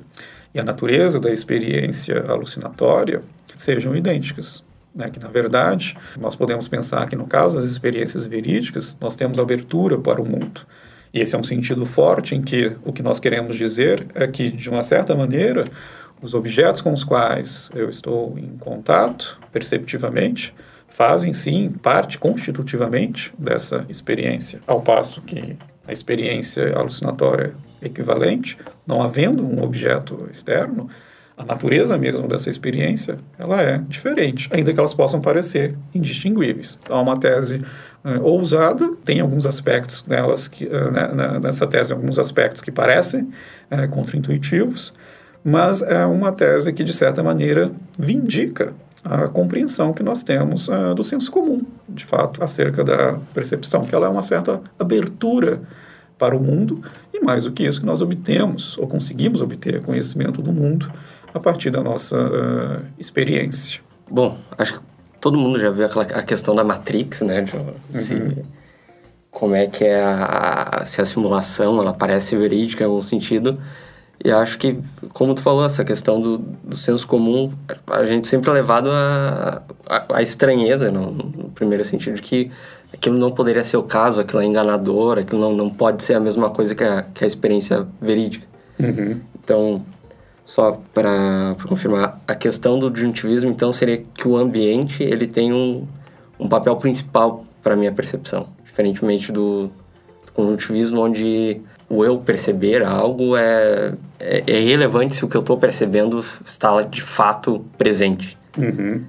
e 0.52 0.58
a 0.58 0.64
natureza 0.64 1.20
da 1.20 1.30
experiência 1.30 2.24
alucinatória 2.28 3.22
sejam 3.56 3.94
idênticas. 3.94 4.64
Né, 4.94 5.10
que, 5.10 5.18
na 5.18 5.28
verdade, 5.28 5.96
nós 6.16 6.36
podemos 6.36 6.68
pensar 6.68 7.08
que, 7.08 7.16
no 7.16 7.26
caso 7.26 7.56
das 7.56 7.66
experiências 7.66 8.26
verídicas, 8.26 8.96
nós 9.00 9.16
temos 9.16 9.40
abertura 9.40 9.98
para 9.98 10.22
o 10.22 10.24
mundo. 10.24 10.60
E 11.12 11.20
esse 11.20 11.34
é 11.34 11.38
um 11.38 11.42
sentido 11.42 11.84
forte 11.84 12.34
em 12.34 12.40
que 12.42 12.76
o 12.84 12.92
que 12.92 13.02
nós 13.02 13.18
queremos 13.18 13.56
dizer 13.56 14.06
é 14.14 14.26
que, 14.28 14.50
de 14.50 14.70
uma 14.70 14.84
certa 14.84 15.14
maneira, 15.14 15.64
os 16.22 16.32
objetos 16.32 16.80
com 16.80 16.92
os 16.92 17.04
quais 17.04 17.70
eu 17.74 17.90
estou 17.90 18.38
em 18.38 18.56
contato, 18.56 19.38
perceptivamente, 19.52 20.54
fazem 20.88 21.32
sim 21.32 21.70
parte 21.70 22.18
constitutivamente 22.18 23.34
dessa 23.36 23.84
experiência, 23.88 24.60
ao 24.66 24.80
passo 24.80 25.20
que 25.22 25.56
a 25.86 25.92
experiência 25.92 26.72
alucinatória 26.76 27.52
equivalente, 27.82 28.56
não 28.86 29.02
havendo 29.02 29.44
um 29.44 29.62
objeto 29.62 30.28
externo, 30.30 30.88
a 31.36 31.44
natureza 31.44 31.98
mesmo 31.98 32.28
dessa 32.28 32.48
experiência 32.48 33.18
ela 33.38 33.60
é 33.60 33.78
diferente, 33.88 34.48
ainda 34.52 34.72
que 34.72 34.78
elas 34.78 34.94
possam 34.94 35.20
parecer 35.20 35.76
indistinguíveis. 35.94 36.78
Então, 36.82 36.98
é 36.98 37.02
uma 37.02 37.18
tese 37.18 37.56
uh, 38.04 38.22
ousada, 38.22 38.92
tem 39.04 39.20
alguns 39.20 39.44
aspectos 39.44 40.06
nelas 40.06 40.46
que, 40.46 40.64
uh, 40.66 41.40
nessa 41.42 41.66
tese, 41.66 41.92
alguns 41.92 42.18
aspectos 42.18 42.62
que 42.62 42.70
parecem 42.70 43.22
uh, 43.70 43.88
contraintuitivos, 43.90 44.94
mas 45.42 45.82
é 45.82 46.06
uma 46.06 46.32
tese 46.32 46.72
que, 46.72 46.84
de 46.84 46.92
certa 46.92 47.22
maneira, 47.22 47.70
vindica 47.98 48.72
a 49.04 49.28
compreensão 49.28 49.92
que 49.92 50.02
nós 50.02 50.22
temos 50.22 50.68
uh, 50.68 50.94
do 50.94 51.02
senso 51.02 51.30
comum, 51.30 51.66
de 51.88 52.04
fato, 52.04 52.42
acerca 52.42 52.84
da 52.84 53.18
percepção, 53.34 53.84
que 53.84 53.94
ela 53.94 54.06
é 54.06 54.08
uma 54.08 54.22
certa 54.22 54.60
abertura 54.78 55.60
para 56.16 56.36
o 56.36 56.40
mundo 56.40 56.80
e 57.12 57.20
mais 57.20 57.44
do 57.44 57.52
que 57.52 57.64
isso 57.64 57.80
que 57.80 57.86
nós 57.86 58.00
obtemos 58.00 58.78
ou 58.78 58.86
conseguimos 58.86 59.42
obter 59.42 59.82
conhecimento 59.82 60.40
do 60.40 60.52
mundo 60.52 60.90
a 61.34 61.40
partir 61.40 61.70
da 61.70 61.82
nossa 61.82 62.16
uh, 62.16 62.84
experiência. 62.98 63.80
Bom, 64.08 64.38
acho 64.56 64.74
que 64.74 64.80
todo 65.20 65.36
mundo 65.36 65.58
já 65.58 65.68
viu 65.70 65.84
aquela, 65.84 66.04
a 66.04 66.22
questão 66.22 66.54
da 66.54 66.62
Matrix, 66.62 67.22
né? 67.22 67.42
De, 67.42 67.56
uhum. 67.56 68.44
como 69.30 69.56
é 69.56 69.66
que 69.66 69.84
é 69.84 70.00
a, 70.00 70.84
se 70.86 71.00
a 71.02 71.04
simulação 71.04 71.80
ela 71.80 71.92
parece 71.92 72.36
verídica 72.36 72.84
em 72.84 72.86
algum 72.86 73.02
sentido. 73.02 73.58
E 74.24 74.30
acho 74.30 74.56
que, 74.58 74.78
como 75.12 75.34
tu 75.34 75.42
falou, 75.42 75.66
essa 75.66 75.84
questão 75.84 76.20
do, 76.20 76.38
do 76.38 76.76
senso 76.76 77.06
comum, 77.06 77.52
a 77.86 78.04
gente 78.04 78.26
sempre 78.26 78.48
é 78.50 78.52
levado 78.54 78.88
a, 78.90 79.62
a, 79.86 80.16
a 80.18 80.22
estranheza, 80.22 80.90
no, 80.90 81.10
no, 81.10 81.50
primeiro 81.50 81.84
sentido, 81.84 82.14
de 82.14 82.22
que 82.22 82.50
aquilo 82.92 83.18
não 83.18 83.32
poderia 83.32 83.64
ser 83.64 83.76
o 83.76 83.82
caso, 83.82 84.20
aquilo 84.20 84.40
é 84.40 84.46
enganador, 84.46 85.18
aquilo 85.18 85.40
não, 85.40 85.52
não 85.52 85.68
pode 85.68 86.02
ser 86.02 86.14
a 86.14 86.20
mesma 86.20 86.48
coisa 86.48 86.74
que 86.74 86.84
a, 86.84 87.02
que 87.02 87.24
a 87.24 87.26
experiência 87.26 87.86
verídica. 88.00 88.46
Uhum. 88.78 89.20
Então, 89.42 89.82
só 90.44 90.80
para 90.92 91.56
confirmar, 91.66 92.20
a 92.26 92.34
questão 92.34 92.78
do 92.78 92.90
disjuntivismo, 92.90 93.50
então, 93.50 93.72
seria 93.72 94.04
que 94.14 94.28
o 94.28 94.36
ambiente 94.36 95.02
ele 95.02 95.26
tem 95.26 95.52
um, 95.52 95.86
um 96.38 96.48
papel 96.48 96.76
principal 96.76 97.44
para 97.62 97.74
minha 97.74 97.92
percepção. 97.92 98.48
Diferentemente 98.62 99.32
do, 99.32 99.70
do 100.26 100.32
conjuntivismo, 100.32 101.00
onde 101.00 101.60
o 101.88 102.04
eu 102.04 102.18
perceber 102.18 102.82
algo 102.82 103.36
é, 103.36 103.94
é, 104.20 104.44
é 104.46 104.62
irrelevante 104.62 105.14
se 105.14 105.24
o 105.24 105.28
que 105.28 105.36
eu 105.36 105.40
estou 105.40 105.56
percebendo 105.56 106.18
está 106.18 106.82
de 106.82 107.00
fato 107.00 107.64
presente. 107.78 108.36
Uhum. 108.56 109.02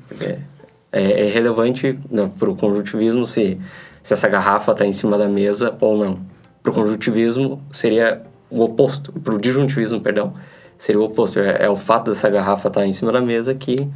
É, 0.91 1.25
é, 1.27 1.29
relevante 1.29 1.99
né, 2.09 2.31
para 2.39 2.49
o 2.49 2.55
conjuntivismo 2.55 3.27
se, 3.27 3.59
se 4.01 4.13
essa 4.13 4.29
garrafa 4.29 4.71
está 4.71 4.85
em 4.85 4.93
cima 4.93 5.17
da 5.17 5.27
mesa 5.27 5.75
ou 5.81 5.97
não. 5.97 6.19
Para 6.63 6.71
o 6.71 6.73
conjuntivismo 6.73 7.61
seria 7.71 8.21
o 8.49 8.61
oposto. 8.61 9.11
Para 9.11 9.35
o 9.35 9.37
disjuntivismo, 9.37 9.99
perdão, 9.99 10.33
seria 10.77 11.01
o 11.01 11.05
oposto. 11.05 11.39
É, 11.39 11.65
é, 11.65 11.69
o 11.69 11.77
fato 11.77 12.11
dessa 12.11 12.29
garrafa 12.29 12.67
estar 12.67 12.81
tá 12.81 12.87
em 12.87 12.93
cima 12.93 13.11
da 13.11 13.21
mesa 13.21 13.53
que, 13.53 13.89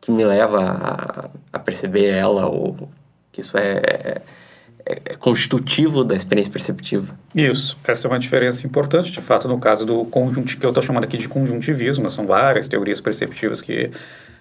que 0.00 0.10
me 0.10 0.24
leva 0.24 0.60
a, 0.62 1.28
a 1.52 1.58
perceber 1.58 2.06
ela 2.06 2.46
ou 2.46 2.76
que 3.32 3.40
isso 3.40 3.56
é, 3.58 3.80
é, 3.84 4.22
é 4.86 5.14
constitutivo 5.16 6.04
da 6.04 6.14
experiência 6.14 6.52
perceptiva. 6.52 7.14
Isso, 7.34 7.76
essa 7.86 8.06
é 8.06 8.10
uma 8.10 8.18
diferença 8.18 8.66
importante, 8.66 9.10
de 9.12 9.20
fato, 9.20 9.48
no 9.48 9.58
caso 9.58 9.84
do 9.84 10.04
conjunto 10.06 10.56
que 10.56 10.64
eu 10.64 10.70
estou 10.70 10.82
chamando 10.82 11.04
aqui 11.04 11.16
de 11.16 11.28
conjuntivismo, 11.28 12.08
são 12.08 12.26
várias 12.26 12.68
teorias 12.68 13.00
perceptivas 13.00 13.60
que 13.60 13.90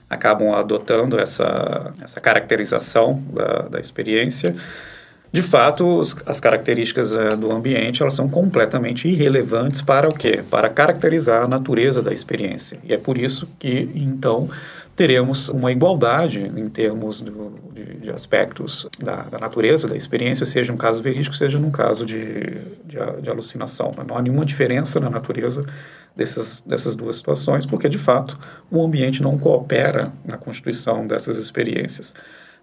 acabam 0.10 0.53
adotando 0.53 1.20
essa, 1.20 1.94
essa 2.01 2.22
caracterização 2.22 3.22
da, 3.34 3.63
da 3.63 3.79
experiência. 3.79 4.55
De 5.32 5.41
fato, 5.41 6.01
as 6.25 6.39
características 6.39 7.13
é, 7.13 7.29
do 7.29 7.51
ambiente 7.51 8.01
elas 8.01 8.13
são 8.13 8.29
completamente 8.29 9.08
irrelevantes 9.08 9.82
para 9.82 10.08
o 10.08 10.13
quê? 10.13 10.44
Para 10.50 10.70
caracterizar 10.70 11.44
a 11.44 11.48
natureza 11.48 12.01
da 12.01 12.13
experiência. 12.13 12.79
E 12.84 12.94
é 12.94 12.98
por 12.98 13.17
isso 13.17 13.48
que, 13.60 13.89
então, 13.96 14.50
teremos 14.96 15.50
uma 15.50 15.72
igualdade 15.72 16.39
em 16.39 16.70
termos 16.70 17.20
do, 17.20 17.53
de, 17.74 17.96
de, 17.96 18.12
aspectos 18.12 18.88
da, 18.98 19.24
da, 19.24 19.38
natureza 19.38 19.89
da 19.89 19.96
experiência, 19.96 20.46
seja 20.46 20.72
um 20.72 20.77
caso 20.77 21.03
verídico, 21.03 21.36
seja 21.36 21.60
num 21.60 21.72
caso 21.72 22.05
de, 22.05 22.62
de, 22.86 22.98
de 23.22 23.29
alucinação. 23.29 23.91
Né? 23.98 24.05
Não 24.08 24.17
há 24.17 24.22
nenhuma 24.22 24.46
diferença 24.46 25.00
na 25.01 25.10
natureza 25.10 25.65
dessas, 26.15 26.62
dessas 26.62 26.96
duas 26.96 27.17
situações, 27.17 27.65
porque, 27.65 27.89
de 27.89 27.98
fato, 27.98 28.39
o 28.72 28.82
ambiente 28.82 29.22
não 29.22 29.38
coopera 29.38 30.13
na 30.24 30.38
constituição 30.38 31.05
dessas 31.05 31.38
experiências. 31.38 32.13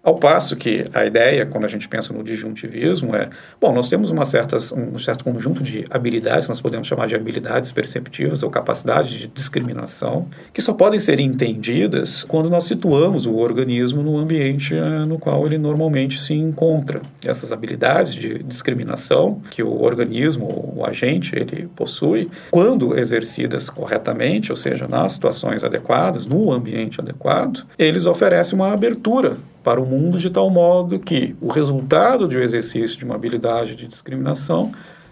Ao 0.03 0.15
passo 0.15 0.57
que 0.57 0.85
a 0.93 1.05
ideia, 1.05 1.45
quando 1.45 1.63
a 1.63 1.67
gente 1.69 1.87
pensa 1.87 2.11
no 2.11 2.21
disjuntivismo, 2.21 3.15
é, 3.15 3.29
bom, 3.59 3.73
nós 3.73 3.87
temos 3.87 4.11
uma 4.11 4.25
certas, 4.25 4.69
um 4.73 4.99
certo 4.99 5.23
conjunto 5.23 5.63
de 5.63 5.85
habilidades, 5.89 6.45
nós 6.49 6.59
podemos 6.59 6.89
chamar 6.89 7.07
de 7.07 7.15
habilidades 7.15 7.71
perceptivas 7.71 8.43
ou 8.43 8.49
capacidades 8.49 9.11
de 9.11 9.27
discriminação, 9.27 10.27
que 10.51 10.61
só 10.61 10.73
podem 10.73 10.99
ser 10.99 11.21
entendidas 11.21 12.21
quando 12.23 12.49
nós 12.49 12.65
situamos 12.65 13.25
o 13.25 13.35
organismo 13.35 14.03
no 14.03 14.17
ambiente 14.17 14.75
eh, 14.75 15.05
no 15.07 15.17
qual 15.17 15.45
ele 15.45 15.57
normalmente 15.57 16.19
se 16.19 16.33
encontra. 16.33 17.01
Essas 17.23 17.53
habilidades 17.53 18.13
de 18.13 18.43
discriminação 18.43 19.41
que 19.51 19.63
o 19.63 19.81
organismo, 19.81 20.73
o 20.75 20.85
agente, 20.85 21.33
ele 21.33 21.69
possui, 21.77 22.29
quando 22.51 22.99
exercidas 22.99 23.69
corretamente, 23.69 24.51
ou 24.51 24.57
seja, 24.57 24.85
nas 24.85 25.13
situações 25.13 25.63
adequadas, 25.63 26.25
no 26.25 26.51
ambiente 26.51 26.99
adequado, 26.99 27.65
eles 27.79 28.05
oferecem 28.05 28.59
uma 28.59 28.73
abertura 28.73 29.37
para 29.63 29.81
o 29.81 29.85
mundo 29.85 30.17
de 30.17 30.29
tal 30.29 30.49
modo 30.49 30.99
que 30.99 31.35
o 31.41 31.47
resultado 31.47 32.27
de 32.27 32.37
um 32.37 32.41
exercício 32.41 32.97
de 32.97 33.05
uma 33.05 33.15
habilidade 33.15 33.75
de 33.75 33.87
discriminação 33.87 34.71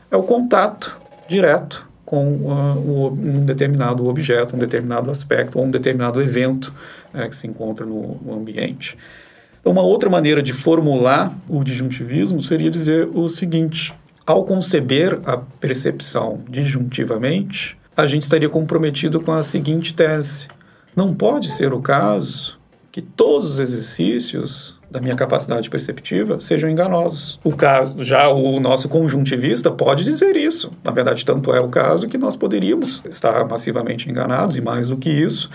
é 0.09 0.17
o 0.17 0.23
contato 0.23 0.99
direto 1.27 1.89
com 2.05 2.25
uh, 2.25 3.13
um 3.13 3.45
determinado 3.45 4.05
objeto, 4.07 4.55
um 4.55 4.59
determinado 4.59 5.09
aspecto 5.09 5.57
ou 5.57 5.65
um 5.65 5.71
determinado 5.71 6.21
evento 6.21 6.73
uh, 7.13 7.29
que 7.29 7.35
se 7.35 7.47
encontra 7.47 7.85
no, 7.85 8.19
no 8.21 8.33
ambiente. 8.33 8.97
Então, 9.61 9.71
uma 9.71 9.81
outra 9.81 10.09
maneira 10.09 10.43
de 10.43 10.51
formular 10.51 11.33
o 11.47 11.63
disjuntivismo 11.63 12.43
seria 12.43 12.69
dizer 12.69 13.07
o 13.13 13.29
seguinte: 13.29 13.93
ao 14.25 14.43
conceber 14.43 15.19
a 15.25 15.37
percepção 15.37 16.41
disjuntivamente, 16.49 17.77
a 17.95 18.05
gente 18.05 18.23
estaria 18.23 18.49
comprometido 18.49 19.21
com 19.21 19.31
a 19.31 19.41
seguinte 19.41 19.93
tese: 19.93 20.47
não 20.93 21.13
pode 21.13 21.49
ser 21.49 21.73
o 21.73 21.79
caso 21.79 22.59
que 22.91 23.01
todos 23.01 23.51
os 23.51 23.59
exercícios 23.59 24.75
da 24.91 24.99
minha 24.99 25.15
capacidade 25.15 25.69
perceptiva 25.69 26.41
sejam 26.41 26.69
enganosos. 26.69 27.39
O 27.43 27.55
caso, 27.55 28.03
já 28.03 28.27
o 28.27 28.59
nosso 28.59 28.89
conjuntivista 28.89 29.71
pode 29.71 30.03
dizer 30.03 30.35
isso. 30.35 30.69
Na 30.83 30.91
verdade, 30.91 31.25
tanto 31.25 31.53
é 31.53 31.61
o 31.61 31.69
caso 31.69 32.07
que 32.07 32.17
nós 32.17 32.35
poderíamos 32.35 33.01
estar 33.09 33.47
massivamente 33.47 34.09
enganados 34.09 34.57
e 34.57 34.61
mais 34.61 34.89
do 34.89 34.97
que 34.97 35.09
isso, 35.09 35.49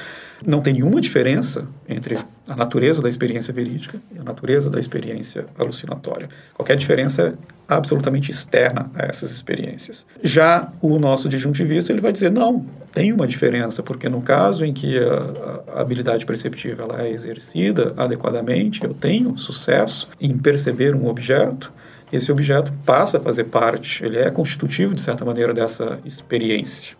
não 0.44 0.60
tem 0.60 0.74
nenhuma 0.74 1.00
diferença 1.00 1.66
entre 1.88 2.18
a 2.48 2.56
natureza 2.56 3.00
da 3.00 3.08
experiência 3.08 3.52
verídica 3.52 4.00
e 4.14 4.18
a 4.18 4.22
natureza 4.22 4.68
da 4.68 4.78
experiência 4.78 5.46
alucinatória. 5.58 6.28
Qualquer 6.54 6.76
diferença 6.76 7.22
é 7.22 7.32
absolutamente 7.68 8.30
externa 8.30 8.90
a 8.94 9.06
essas 9.06 9.30
experiências. 9.30 10.06
Já 10.22 10.72
o 10.80 10.98
nosso 10.98 11.28
disjuntivista 11.28 11.92
ele 11.92 12.00
vai 12.00 12.12
dizer 12.12 12.30
não, 12.30 12.64
tem 12.92 13.12
uma 13.12 13.26
diferença, 13.26 13.82
porque 13.82 14.08
no 14.08 14.22
caso 14.22 14.64
em 14.64 14.72
que 14.72 14.98
a, 14.98 15.74
a 15.76 15.80
habilidade 15.80 16.24
perceptiva 16.24 16.84
ela 16.84 17.02
é 17.02 17.10
exercida 17.10 17.92
adequadamente, 17.96 18.82
eu 18.84 18.94
tenho 18.94 19.36
sucesso 19.36 20.08
em 20.20 20.36
perceber 20.36 20.94
um 20.94 21.06
objeto, 21.06 21.72
esse 22.12 22.30
objeto 22.30 22.72
passa 22.84 23.18
a 23.18 23.20
fazer 23.20 23.44
parte, 23.44 24.04
ele 24.04 24.18
é 24.18 24.30
constitutivo 24.30 24.94
de 24.94 25.02
certa 25.02 25.24
maneira 25.24 25.52
dessa 25.52 25.98
experiência. 26.04 26.96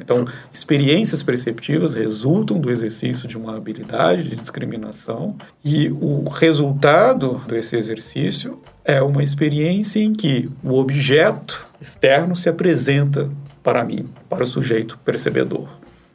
Então, 0.00 0.26
experiências 0.52 1.22
perceptivas 1.22 1.94
resultam 1.94 2.58
do 2.58 2.70
exercício 2.70 3.28
de 3.28 3.36
uma 3.36 3.56
habilidade 3.56 4.28
de 4.28 4.36
discriminação 4.36 5.36
e 5.64 5.88
o 5.88 6.28
resultado 6.28 7.40
desse 7.46 7.76
exercício 7.76 8.58
é 8.84 9.00
uma 9.00 9.22
experiência 9.22 10.00
em 10.00 10.12
que 10.12 10.50
o 10.62 10.74
objeto 10.74 11.66
externo 11.80 12.36
se 12.36 12.48
apresenta 12.48 13.30
para 13.62 13.82
mim, 13.84 14.08
para 14.28 14.44
o 14.44 14.46
sujeito 14.46 14.98
percebedor. 15.04 15.68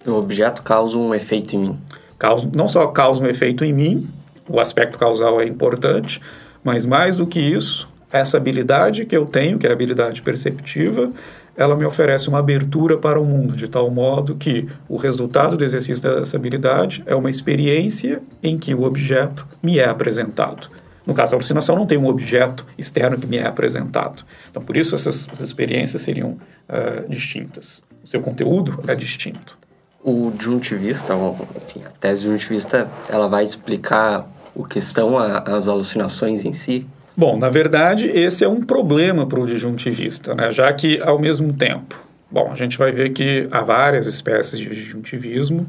O 0.05 0.11
objeto 0.11 0.61
causa 0.61 0.97
um 0.97 1.13
efeito 1.13 1.55
em 1.55 1.59
mim. 1.59 1.79
Causa, 2.17 2.49
não 2.53 2.67
só 2.67 2.87
causa 2.87 3.23
um 3.23 3.27
efeito 3.27 3.63
em 3.63 3.73
mim, 3.73 4.07
o 4.47 4.59
aspecto 4.59 4.97
causal 4.97 5.41
é 5.41 5.45
importante, 5.45 6.21
mas 6.63 6.85
mais 6.85 7.17
do 7.17 7.25
que 7.25 7.39
isso, 7.39 7.89
essa 8.11 8.37
habilidade 8.37 9.05
que 9.05 9.15
eu 9.15 9.25
tenho, 9.25 9.57
que 9.57 9.65
é 9.65 9.69
a 9.69 9.73
habilidade 9.73 10.21
perceptiva, 10.21 11.11
ela 11.59 11.75
me 11.75 11.83
oferece 11.83 12.29
uma 12.29 12.39
abertura 12.39 12.97
para 12.97 13.19
o 13.19 13.25
mundo, 13.25 13.53
de 13.53 13.67
tal 13.67 13.91
modo 13.91 14.33
que 14.33 14.65
o 14.87 14.95
resultado 14.95 15.57
do 15.57 15.63
exercício 15.65 16.01
dessa 16.01 16.37
habilidade 16.37 17.03
é 17.05 17.13
uma 17.13 17.29
experiência 17.29 18.21
em 18.41 18.57
que 18.57 18.73
o 18.73 18.83
objeto 18.83 19.45
me 19.61 19.77
é 19.77 19.89
apresentado. 19.89 20.69
No 21.05 21.13
caso 21.13 21.31
da 21.31 21.35
alucinação, 21.35 21.75
não 21.75 21.85
tem 21.85 21.97
um 21.97 22.07
objeto 22.07 22.65
externo 22.77 23.17
que 23.17 23.27
me 23.27 23.37
é 23.37 23.45
apresentado. 23.45 24.23
Então, 24.49 24.63
por 24.63 24.77
isso, 24.77 24.95
essas, 24.95 25.27
essas 25.27 25.49
experiências 25.49 26.01
seriam 26.01 26.37
uh, 26.69 27.09
distintas. 27.09 27.83
O 28.01 28.07
seu 28.07 28.21
conteúdo 28.21 28.81
é 28.87 28.95
distinto. 28.95 29.57
O 30.01 30.31
juntivista, 30.39 31.13
enfim, 31.61 31.81
a 31.85 31.89
tese 31.89 32.23
juntivista, 32.23 32.89
ela 33.09 33.27
vai 33.27 33.43
explicar 33.43 34.25
o 34.55 34.63
que 34.63 34.79
são 34.79 35.19
a, 35.19 35.39
as 35.39 35.67
alucinações 35.67 36.45
em 36.45 36.53
si? 36.53 36.87
Bom, 37.19 37.37
na 37.37 37.49
verdade, 37.49 38.05
esse 38.05 38.45
é 38.45 38.47
um 38.47 38.61
problema 38.61 39.25
para 39.27 39.41
o 39.41 39.45
disjuntivista, 39.45 40.33
né? 40.33 40.53
já 40.53 40.71
que, 40.71 41.01
ao 41.01 41.19
mesmo 41.19 41.51
tempo, 41.51 42.01
bom, 42.31 42.49
a 42.49 42.55
gente 42.55 42.77
vai 42.77 42.93
ver 42.93 43.09
que 43.09 43.45
há 43.51 43.61
várias 43.61 44.07
espécies 44.07 44.57
de 44.57 44.69
disjuntivismo, 44.69 45.67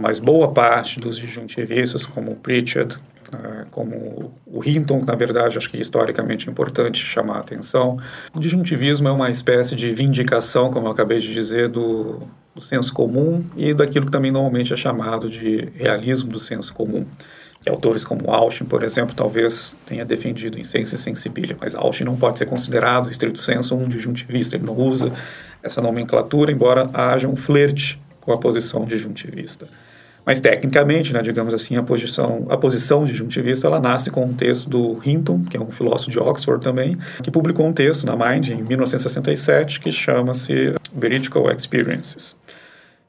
mas 0.00 0.20
boa 0.20 0.52
parte 0.52 1.00
dos 1.00 1.18
disjuntivistas, 1.18 2.06
como 2.06 2.30
o 2.30 2.36
Pritchard, 2.36 2.94
uh, 2.94 3.66
como 3.72 4.32
o 4.46 4.62
Hinton, 4.64 5.02
na 5.04 5.16
verdade, 5.16 5.58
acho 5.58 5.68
que 5.68 5.80
historicamente 5.80 6.48
é 6.48 6.52
importante 6.52 7.04
chamar 7.04 7.38
a 7.38 7.40
atenção, 7.40 7.98
o 8.32 8.38
disjuntivismo 8.38 9.08
é 9.08 9.10
uma 9.10 9.28
espécie 9.28 9.74
de 9.74 9.90
vindicação, 9.92 10.70
como 10.70 10.86
eu 10.86 10.92
acabei 10.92 11.18
de 11.18 11.34
dizer, 11.34 11.66
do, 11.66 12.22
do 12.54 12.60
senso 12.60 12.94
comum 12.94 13.44
e 13.56 13.74
daquilo 13.74 14.06
que 14.06 14.12
também 14.12 14.30
normalmente 14.30 14.72
é 14.72 14.76
chamado 14.76 15.28
de 15.28 15.68
realismo 15.74 16.30
do 16.30 16.38
senso 16.38 16.72
comum 16.72 17.04
que 17.66 17.70
autores 17.70 18.04
como 18.04 18.30
Austin, 18.30 18.64
por 18.64 18.84
exemplo, 18.84 19.12
talvez 19.12 19.74
tenha 19.86 20.04
defendido 20.04 20.56
em 20.56 20.62
Ciência 20.62 20.94
e 20.94 20.98
Sensibilia, 20.98 21.56
mas 21.60 21.74
Austin 21.74 22.04
não 22.04 22.16
pode 22.16 22.38
ser 22.38 22.46
considerado, 22.46 23.10
estrito 23.10 23.40
senso, 23.40 23.74
um 23.74 23.88
disjuntivista, 23.88 24.54
ele 24.54 24.64
não 24.64 24.76
usa 24.76 25.12
essa 25.60 25.82
nomenclatura, 25.82 26.52
embora 26.52 26.88
haja 26.94 27.26
um 27.26 27.34
flerte 27.34 28.00
com 28.20 28.32
a 28.32 28.38
posição 28.38 28.84
disjuntivista. 28.84 29.66
Mas 30.24 30.38
tecnicamente, 30.38 31.12
né, 31.12 31.20
digamos 31.22 31.52
assim, 31.52 31.76
a 31.76 31.82
posição, 31.82 32.46
a 32.48 32.56
posição 32.56 33.04
disjuntivista 33.04 33.66
ela 33.66 33.80
nasce 33.80 34.12
com 34.12 34.24
um 34.24 34.32
texto 34.32 34.70
do 34.70 35.00
Hinton, 35.04 35.42
que 35.44 35.56
é 35.56 35.60
um 35.60 35.70
filósofo 35.70 36.10
de 36.10 36.20
Oxford 36.20 36.62
também, 36.62 36.96
que 37.20 37.32
publicou 37.32 37.66
um 37.66 37.72
texto 37.72 38.06
na 38.06 38.14
Mind 38.14 38.48
em 38.48 38.62
1967 38.62 39.80
que 39.80 39.90
chama-se 39.90 40.72
Veridical 40.94 41.50
Experiences. 41.50 42.36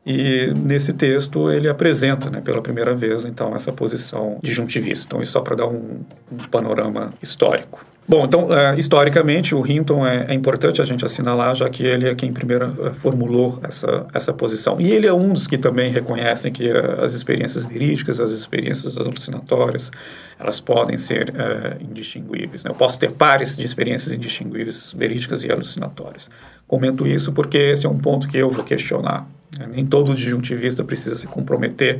E 0.09 0.53
nesse 0.53 0.93
texto 0.93 1.51
ele 1.51 1.67
apresenta, 1.67 2.29
né, 2.29 2.39
pela 2.39 2.61
primeira 2.61 2.95
vez, 2.95 3.25
então, 3.25 3.53
essa 3.53 3.73
posição 3.73 4.39
disjuntivista. 4.41 5.05
Então, 5.05 5.21
isso 5.21 5.33
só 5.33 5.41
para 5.41 5.57
dar 5.57 5.67
um, 5.67 5.99
um 6.31 6.37
panorama 6.49 7.13
histórico. 7.21 7.85
Bom, 8.09 8.23
então, 8.23 8.45
uh, 8.45 8.79
historicamente, 8.79 9.53
o 9.53 9.67
Hinton 9.67 10.07
é, 10.07 10.27
é, 10.29 10.33
importante 10.33 10.81
a 10.81 10.85
gente 10.85 11.03
assinalar, 11.03 11.53
já 11.55 11.69
que 11.69 11.83
ele 11.83 12.07
é 12.07 12.15
quem 12.15 12.31
primeiro 12.31 12.69
uh, 12.69 12.93
formulou 12.93 13.59
essa, 13.61 14.05
essa 14.13 14.31
posição. 14.31 14.79
E 14.79 14.89
ele 14.89 15.05
é 15.05 15.11
um 15.11 15.33
dos 15.33 15.45
que 15.45 15.57
também 15.57 15.91
reconhecem 15.91 16.53
que 16.53 16.71
uh, 16.71 17.03
as 17.03 17.13
experiências 17.13 17.65
verídicas, 17.65 18.21
as 18.21 18.31
experiências 18.31 18.97
alucinatórias, 18.97 19.91
elas 20.39 20.57
podem 20.57 20.97
ser 20.97 21.33
indistinguíveis. 21.81 22.63
Né? 22.63 22.69
Eu 22.69 22.75
posso 22.75 22.97
ter 22.97 23.11
pares 23.11 23.57
de 23.57 23.65
experiências 23.65 24.13
indistinguíveis, 24.13 24.93
verídicas 24.95 25.43
e 25.43 25.51
alucinatórias. 25.51 26.29
Comento 26.65 27.05
isso 27.05 27.33
porque 27.33 27.57
esse 27.57 27.87
é 27.87 27.89
um 27.89 27.97
ponto 27.97 28.27
que 28.27 28.37
eu 28.37 28.49
vou 28.49 28.63
questionar. 28.63 29.27
Né? 29.57 29.67
Nem 29.73 29.85
todo 29.85 30.13
disjuntivista 30.13 30.81
precisa 30.83 31.15
se 31.15 31.27
comprometer 31.27 31.99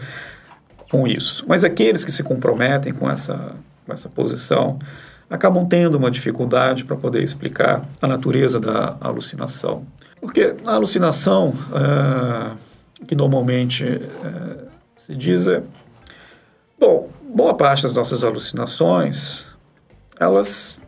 com 0.90 1.06
isso. 1.06 1.44
Mas 1.48 1.66
aqueles 1.66 2.06
que 2.06 2.12
se 2.12 2.24
comprometem 2.24 2.94
com 2.94 3.10
essa, 3.10 3.56
com 3.86 3.92
essa 3.92 4.08
posição 4.08 4.78
acabam 5.30 5.66
tendo 5.66 5.98
uma 5.98 6.10
dificuldade 6.10 6.86
para 6.86 6.96
poder 6.96 7.24
explicar 7.24 7.88
a 8.02 8.08
natureza 8.08 8.60
da 8.60 8.96
alucinação. 9.02 9.86
Porque 10.22 10.56
a 10.66 10.74
alucinação, 10.74 11.54
é, 11.74 13.06
que 13.06 13.16
normalmente 13.16 13.86
é, 13.86 14.58
se 14.96 15.16
diz 15.16 15.48
é. 15.48 15.62
Bom, 16.80 17.10
boa 17.34 17.54
parte 17.54 17.84
das 17.84 17.94
nossas 17.94 18.24
alucinações, 18.24 19.46
elas 20.20 20.82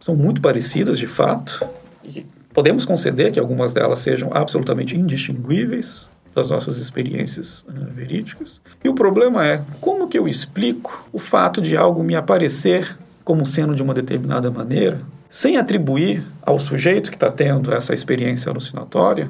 são 0.00 0.14
muito 0.14 0.40
parecidas 0.40 0.98
de 0.98 1.06
fato, 1.06 1.66
e 2.04 2.24
podemos 2.54 2.84
conceder 2.84 3.32
que 3.32 3.40
algumas 3.40 3.72
delas 3.72 3.98
sejam 3.98 4.30
absolutamente 4.32 4.96
indistinguíveis 4.96 6.08
das 6.34 6.50
nossas 6.50 6.76
experiências 6.76 7.60
uh, 7.60 7.92
verídicas. 7.92 8.60
E 8.84 8.88
o 8.88 8.94
problema 8.94 9.46
é 9.46 9.62
como 9.80 10.06
que 10.06 10.18
eu 10.18 10.28
explico 10.28 11.08
o 11.12 11.18
fato 11.18 11.60
de 11.62 11.76
algo 11.76 12.04
me 12.04 12.14
aparecer 12.14 12.96
como 13.26 13.44
sendo 13.44 13.74
de 13.74 13.82
uma 13.82 13.92
determinada 13.92 14.52
maneira, 14.52 15.00
sem 15.28 15.56
atribuir 15.56 16.22
ao 16.42 16.60
sujeito 16.60 17.10
que 17.10 17.16
está 17.16 17.28
tendo 17.28 17.74
essa 17.74 17.92
experiência 17.92 18.50
alucinatória 18.50 19.28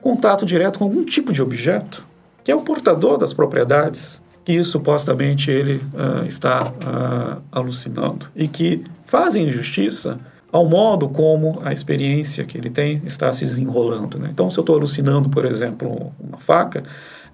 contato 0.00 0.46
direto 0.46 0.78
com 0.78 0.86
algum 0.86 1.04
tipo 1.04 1.30
de 1.30 1.42
objeto, 1.42 2.06
que 2.42 2.50
é 2.50 2.56
o 2.56 2.62
portador 2.62 3.18
das 3.18 3.34
propriedades 3.34 4.22
que 4.42 4.64
supostamente 4.64 5.50
ele 5.50 5.76
uh, 5.76 6.26
está 6.26 6.66
uh, 6.66 7.42
alucinando 7.52 8.26
e 8.34 8.48
que 8.48 8.82
fazem 9.04 9.48
injustiça 9.48 10.18
ao 10.50 10.66
modo 10.66 11.06
como 11.08 11.60
a 11.62 11.74
experiência 11.74 12.44
que 12.44 12.56
ele 12.56 12.70
tem 12.70 13.02
está 13.04 13.30
se 13.34 13.44
desenrolando. 13.44 14.18
Né? 14.18 14.30
Então, 14.32 14.50
se 14.50 14.58
eu 14.58 14.62
estou 14.62 14.76
alucinando, 14.76 15.28
por 15.28 15.44
exemplo, 15.44 16.10
uma 16.18 16.38
faca, 16.38 16.82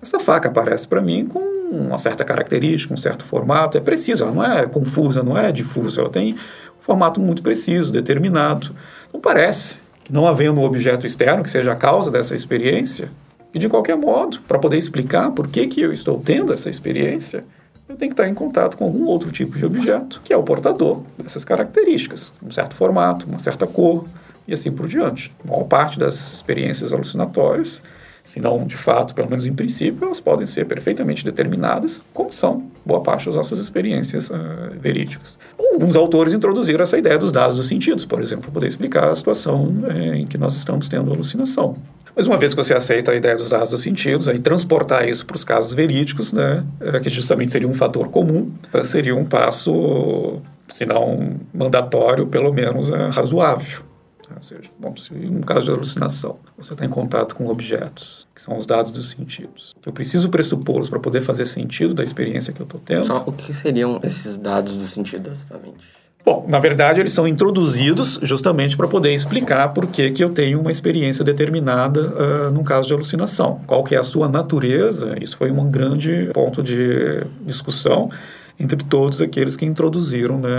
essa 0.02 0.18
faca 0.18 0.48
aparece 0.48 0.88
para 0.88 1.00
mim 1.00 1.26
com 1.26 1.59
uma 1.70 1.98
certa 1.98 2.24
característica, 2.24 2.92
um 2.92 2.96
certo 2.96 3.24
formato, 3.24 3.78
é 3.78 3.80
precisa, 3.80 4.24
ela 4.24 4.32
não 4.32 4.44
é 4.44 4.66
confusa, 4.66 5.22
não 5.22 5.38
é 5.38 5.52
difusa, 5.52 6.00
ela 6.00 6.10
tem 6.10 6.34
um 6.34 6.82
formato 6.82 7.20
muito 7.20 7.42
preciso, 7.42 7.92
determinado. 7.92 8.74
Então 9.08 9.20
parece 9.20 9.78
que 10.04 10.12
não 10.12 10.26
havendo 10.26 10.60
um 10.60 10.64
objeto 10.64 11.06
externo 11.06 11.42
que 11.42 11.50
seja 11.50 11.72
a 11.72 11.76
causa 11.76 12.10
dessa 12.10 12.34
experiência, 12.34 13.10
e 13.52 13.58
de 13.58 13.68
qualquer 13.68 13.96
modo, 13.96 14.40
para 14.46 14.58
poder 14.58 14.78
explicar 14.78 15.30
por 15.32 15.48
que, 15.48 15.66
que 15.66 15.80
eu 15.80 15.92
estou 15.92 16.20
tendo 16.20 16.52
essa 16.52 16.70
experiência, 16.70 17.44
eu 17.88 17.96
tenho 17.96 18.10
que 18.10 18.20
estar 18.20 18.28
em 18.28 18.34
contato 18.34 18.76
com 18.76 18.84
algum 18.84 19.04
outro 19.06 19.32
tipo 19.32 19.58
de 19.58 19.66
objeto, 19.66 20.20
que 20.22 20.32
é 20.32 20.36
o 20.36 20.42
portador 20.42 21.02
dessas 21.18 21.44
características, 21.44 22.32
um 22.40 22.50
certo 22.50 22.74
formato, 22.76 23.26
uma 23.26 23.40
certa 23.40 23.66
cor 23.66 24.06
e 24.46 24.54
assim 24.54 24.70
por 24.70 24.86
diante. 24.86 25.32
A 25.44 25.50
maior 25.50 25.64
parte 25.64 25.98
das 25.98 26.32
experiências 26.32 26.92
alucinatórias 26.92 27.82
se 28.24 28.40
não 28.40 28.64
de 28.64 28.76
fato, 28.76 29.14
pelo 29.14 29.28
menos 29.28 29.46
em 29.46 29.52
princípio, 29.52 30.04
elas 30.04 30.20
podem 30.20 30.46
ser 30.46 30.66
perfeitamente 30.66 31.24
determinadas, 31.24 32.02
como 32.12 32.32
são 32.32 32.70
boa 32.84 33.00
parte 33.02 33.26
das 33.26 33.34
nossas 33.34 33.58
experiências 33.58 34.30
uh, 34.30 34.34
verídicas. 34.80 35.38
Alguns 35.72 35.96
autores 35.96 36.32
introduziram 36.32 36.82
essa 36.82 36.98
ideia 36.98 37.18
dos 37.18 37.32
dados 37.32 37.56
dos 37.56 37.66
sentidos, 37.66 38.04
por 38.04 38.20
exemplo, 38.20 38.44
para 38.44 38.52
poder 38.52 38.66
explicar 38.66 39.10
a 39.10 39.16
situação 39.16 39.84
eh, 39.88 40.18
em 40.18 40.26
que 40.26 40.36
nós 40.36 40.56
estamos 40.56 40.88
tendo 40.88 41.12
alucinação. 41.12 41.76
Mas 42.14 42.26
uma 42.26 42.36
vez 42.36 42.52
que 42.52 42.62
você 42.62 42.74
aceita 42.74 43.12
a 43.12 43.14
ideia 43.14 43.36
dos 43.36 43.50
dados 43.50 43.70
dos 43.70 43.82
sentidos, 43.82 44.28
aí 44.28 44.38
transportar 44.38 45.08
isso 45.08 45.24
para 45.24 45.36
os 45.36 45.44
casos 45.44 45.72
verídicos, 45.72 46.32
né, 46.32 46.64
eh, 46.80 47.00
que 47.00 47.08
justamente 47.08 47.52
seria 47.52 47.68
um 47.68 47.74
fator 47.74 48.08
comum, 48.08 48.50
seria 48.82 49.14
um 49.14 49.24
passo, 49.24 50.40
se 50.72 50.84
não 50.84 51.36
mandatório, 51.54 52.26
pelo 52.26 52.52
menos 52.52 52.90
razoável. 53.12 53.89
Ou 54.36 54.42
seja, 54.42 54.70
bom, 54.78 54.96
se 54.96 55.12
no 55.12 55.44
caso 55.44 55.66
de 55.66 55.72
alucinação, 55.72 56.38
você 56.56 56.72
está 56.72 56.84
em 56.84 56.88
contato 56.88 57.34
com 57.34 57.46
objetos, 57.48 58.26
que 58.34 58.40
são 58.40 58.56
os 58.56 58.66
dados 58.66 58.92
dos 58.92 59.10
sentidos, 59.10 59.74
eu 59.84 59.92
preciso 59.92 60.28
pressupô-los 60.28 60.88
para 60.88 61.00
poder 61.00 61.20
fazer 61.20 61.46
sentido 61.46 61.94
da 61.94 62.02
experiência 62.02 62.52
que 62.52 62.60
eu 62.60 62.64
estou 62.64 62.80
tendo. 62.84 63.06
Só 63.06 63.24
o 63.26 63.32
que 63.32 63.52
seriam 63.52 64.00
esses 64.02 64.36
dados 64.36 64.76
do 64.76 64.86
sentido 64.86 65.30
exatamente? 65.30 66.00
Bom, 66.24 66.44
na 66.46 66.58
verdade, 66.58 67.00
eles 67.00 67.12
são 67.12 67.26
introduzidos 67.26 68.20
justamente 68.22 68.76
para 68.76 68.86
poder 68.86 69.12
explicar 69.14 69.72
por 69.72 69.86
que, 69.86 70.10
que 70.10 70.22
eu 70.22 70.30
tenho 70.30 70.60
uma 70.60 70.70
experiência 70.70 71.24
determinada 71.24 72.00
uh, 72.00 72.50
num 72.50 72.62
caso 72.62 72.86
de 72.86 72.92
alucinação. 72.92 73.60
Qual 73.66 73.82
que 73.82 73.94
é 73.94 73.98
a 73.98 74.02
sua 74.02 74.28
natureza? 74.28 75.16
Isso 75.20 75.36
foi 75.36 75.50
um 75.50 75.70
grande 75.70 76.30
ponto 76.34 76.62
de 76.62 77.24
discussão 77.40 78.10
entre 78.58 78.84
todos 78.84 79.22
aqueles 79.22 79.56
que 79.56 79.64
introduziram 79.64 80.38
né, 80.38 80.50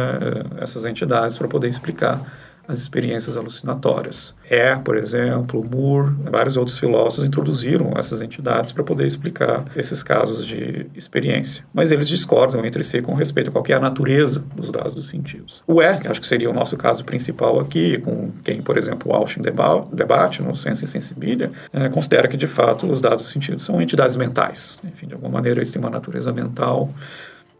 essas 0.59 0.85
entidades 0.85 1.37
para 1.37 1.47
poder 1.47 1.69
explicar 1.69 2.19
as 2.67 2.77
experiências 2.77 3.37
alucinatórias. 3.37 4.35
É, 4.49 4.75
por 4.75 4.97
exemplo, 4.97 5.63
Moore, 5.69 6.13
vários 6.29 6.57
outros 6.57 6.77
filósofos 6.77 7.23
introduziram 7.23 7.93
essas 7.95 8.21
entidades 8.21 8.71
para 8.71 8.83
poder 8.83 9.05
explicar 9.05 9.65
esses 9.75 10.03
casos 10.03 10.45
de 10.45 10.85
experiência. 10.95 11.63
Mas 11.73 11.91
eles 11.91 12.07
discordam 12.07 12.65
entre 12.65 12.83
si 12.83 13.01
com 13.01 13.13
respeito 13.13 13.49
a 13.49 13.53
qual 13.53 13.63
é 13.67 13.73
a 13.73 13.79
natureza 13.79 14.43
dos 14.55 14.71
dados 14.71 14.93
dos 14.93 15.07
sentidos. 15.07 15.63
O 15.65 15.81
E, 15.81 15.97
que 15.97 16.07
acho 16.07 16.21
que 16.21 16.27
seria 16.27 16.49
o 16.49 16.53
nosso 16.53 16.75
caso 16.77 17.03
principal 17.05 17.59
aqui, 17.59 17.97
com 17.99 18.31
quem, 18.43 18.61
por 18.61 18.77
exemplo, 18.77 19.13
Austin 19.13 19.41
debate 19.41 20.41
no 20.41 20.55
Sense 20.55 20.85
e 20.85 20.87
Sensibilia, 20.87 21.49
é, 21.73 21.89
considera 21.89 22.27
que, 22.27 22.37
de 22.37 22.47
fato, 22.47 22.91
os 22.91 23.01
dados 23.01 23.23
dos 23.23 23.31
sentidos 23.31 23.63
são 23.63 23.81
entidades 23.81 24.15
mentais. 24.15 24.79
Enfim, 24.83 25.07
de 25.07 25.13
alguma 25.13 25.31
maneira, 25.31 25.59
eles 25.59 25.71
têm 25.71 25.81
uma 25.81 25.89
natureza 25.89 26.31
mental 26.31 26.89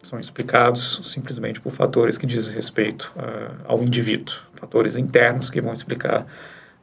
são 0.04 0.20
explicados 0.20 1.02
simplesmente 1.04 1.60
por 1.62 1.72
fatores 1.72 2.18
que 2.18 2.26
dizem 2.26 2.54
respeito 2.54 3.14
uh, 3.16 3.56
ao 3.66 3.84
indivíduo, 3.84 4.36
fatores 4.56 4.98
internos 4.98 5.50
que 5.50 5.62
vão 5.62 5.74
explicar 5.74 6.22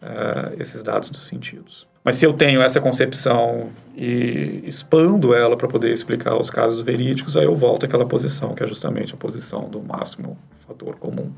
uh, 0.02 0.60
esses 0.60 0.82
dados 0.82 1.10
dos 1.10 1.24
sentidos. 1.24 1.86
Mas 2.04 2.16
se 2.16 2.24
eu 2.24 2.32
tenho 2.32 2.62
essa 2.62 2.80
concepção 2.80 3.70
e 3.96 4.62
expando 4.64 5.34
ela 5.34 5.56
para 5.56 5.68
poder 5.68 5.92
explicar 5.92 6.40
os 6.40 6.48
casos 6.48 6.80
verídicos, 6.80 7.36
aí 7.36 7.44
eu 7.44 7.54
volto 7.54 7.84
àquela 7.84 8.06
posição 8.06 8.54
que 8.54 8.62
é 8.62 8.66
justamente 8.66 9.12
a 9.12 9.16
posição 9.16 9.68
do 9.68 9.82
máximo 9.82 10.38
fator 10.66 10.96
comum. 10.96 11.32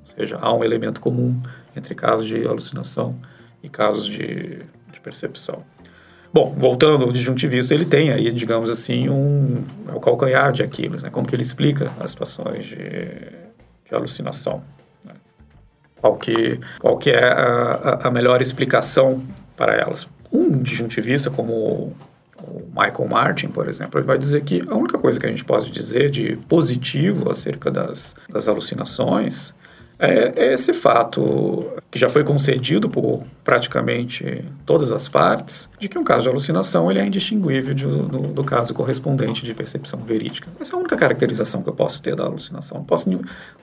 Ou 0.00 0.06
seja, 0.06 0.38
há 0.40 0.54
um 0.54 0.64
elemento 0.64 1.00
comum 1.00 1.38
entre 1.74 1.94
casos 1.94 2.26
de 2.26 2.46
alucinação 2.46 3.18
e 3.62 3.68
casos 3.68 4.06
de, 4.06 4.62
de 4.92 5.00
percepção. 5.02 5.64
Bom, 6.36 6.54
voltando 6.54 7.06
ao 7.06 7.12
disjuntivista, 7.12 7.72
ele 7.72 7.86
tem 7.86 8.12
aí, 8.12 8.30
digamos 8.30 8.68
assim, 8.68 9.08
um 9.08 9.64
é 9.88 9.92
o 9.92 9.98
calcanhar 9.98 10.52
de 10.52 10.62
Aquiles, 10.62 11.02
né? 11.02 11.08
Como 11.08 11.26
que 11.26 11.34
ele 11.34 11.40
explica 11.40 11.90
as 11.98 12.10
situações 12.10 12.66
de, 12.66 12.76
de 12.76 13.94
alucinação? 13.94 14.62
Né? 15.02 15.14
Qual 15.98 16.14
que 16.18 16.60
qual 16.78 16.98
que 16.98 17.08
é 17.08 17.24
a, 17.24 18.00
a 18.02 18.10
melhor 18.10 18.42
explicação 18.42 19.22
para 19.56 19.76
elas? 19.76 20.06
Um 20.30 20.60
disjuntivista 20.60 21.30
como 21.30 21.94
o 22.38 22.68
Michael 22.68 23.08
Martin, 23.08 23.48
por 23.48 23.66
exemplo, 23.66 23.98
ele 23.98 24.06
vai 24.06 24.18
dizer 24.18 24.42
que 24.42 24.62
a 24.68 24.74
única 24.74 24.98
coisa 24.98 25.18
que 25.18 25.24
a 25.24 25.30
gente 25.30 25.42
pode 25.42 25.70
dizer 25.70 26.10
de 26.10 26.36
positivo 26.46 27.30
acerca 27.30 27.70
das, 27.70 28.14
das 28.28 28.46
alucinações 28.46 29.54
é, 29.98 30.32
é 30.36 30.54
esse 30.54 30.72
fato 30.72 31.66
que 31.90 31.98
já 31.98 32.08
foi 32.08 32.22
concedido 32.22 32.88
por 32.88 33.22
praticamente 33.42 34.44
todas 34.64 34.92
as 34.92 35.08
partes, 35.08 35.70
de 35.78 35.88
que 35.88 35.98
um 35.98 36.04
caso 36.04 36.22
de 36.22 36.28
alucinação 36.28 36.90
ele 36.90 37.00
é 37.00 37.06
indistinguível 37.06 37.74
de, 37.74 37.86
do, 37.86 38.18
do, 38.28 38.44
caso 38.44 38.74
correspondente 38.74 39.44
de 39.44 39.54
percepção 39.54 40.00
verídica. 40.00 40.48
Essa 40.60 40.74
é 40.74 40.76
a 40.76 40.80
única 40.80 40.96
caracterização 40.96 41.62
que 41.62 41.68
eu 41.68 41.74
posso 41.74 42.02
ter 42.02 42.14
da 42.14 42.24
alucinação. 42.24 42.78
Não 42.78 42.84
posso 42.84 43.08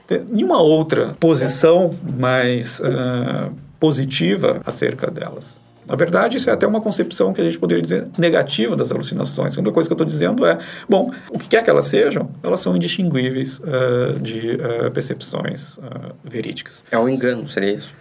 ter 0.06 0.24
nenhuma 0.28 0.60
outra 0.60 1.14
posição 1.20 1.94
mais 2.02 2.80
uh, 2.80 3.52
positiva 3.78 4.60
acerca 4.64 5.10
delas. 5.10 5.60
Na 5.86 5.96
verdade, 5.96 6.36
isso 6.36 6.48
é 6.48 6.52
até 6.52 6.66
uma 6.66 6.80
concepção 6.80 7.32
que 7.32 7.40
a 7.40 7.44
gente 7.44 7.58
poderia 7.58 7.82
dizer 7.82 8.06
negativa 8.16 8.76
das 8.76 8.90
alucinações. 8.90 9.56
A 9.56 9.60
única 9.60 9.74
coisa 9.74 9.88
que 9.88 9.92
eu 9.92 9.96
estou 9.96 10.06
dizendo 10.06 10.46
é, 10.46 10.58
bom, 10.88 11.10
o 11.30 11.38
que 11.38 11.48
quer 11.48 11.62
que 11.62 11.70
elas 11.70 11.86
sejam, 11.86 12.30
elas 12.42 12.60
são 12.60 12.76
indistinguíveis 12.76 13.60
uh, 13.60 14.18
de 14.18 14.56
uh, 14.56 14.92
percepções 14.92 15.78
uh, 15.78 16.14
verídicas. 16.24 16.84
É 16.90 16.98
um 16.98 17.08
engano, 17.08 17.46
seria 17.46 17.72
isso? 17.72 17.92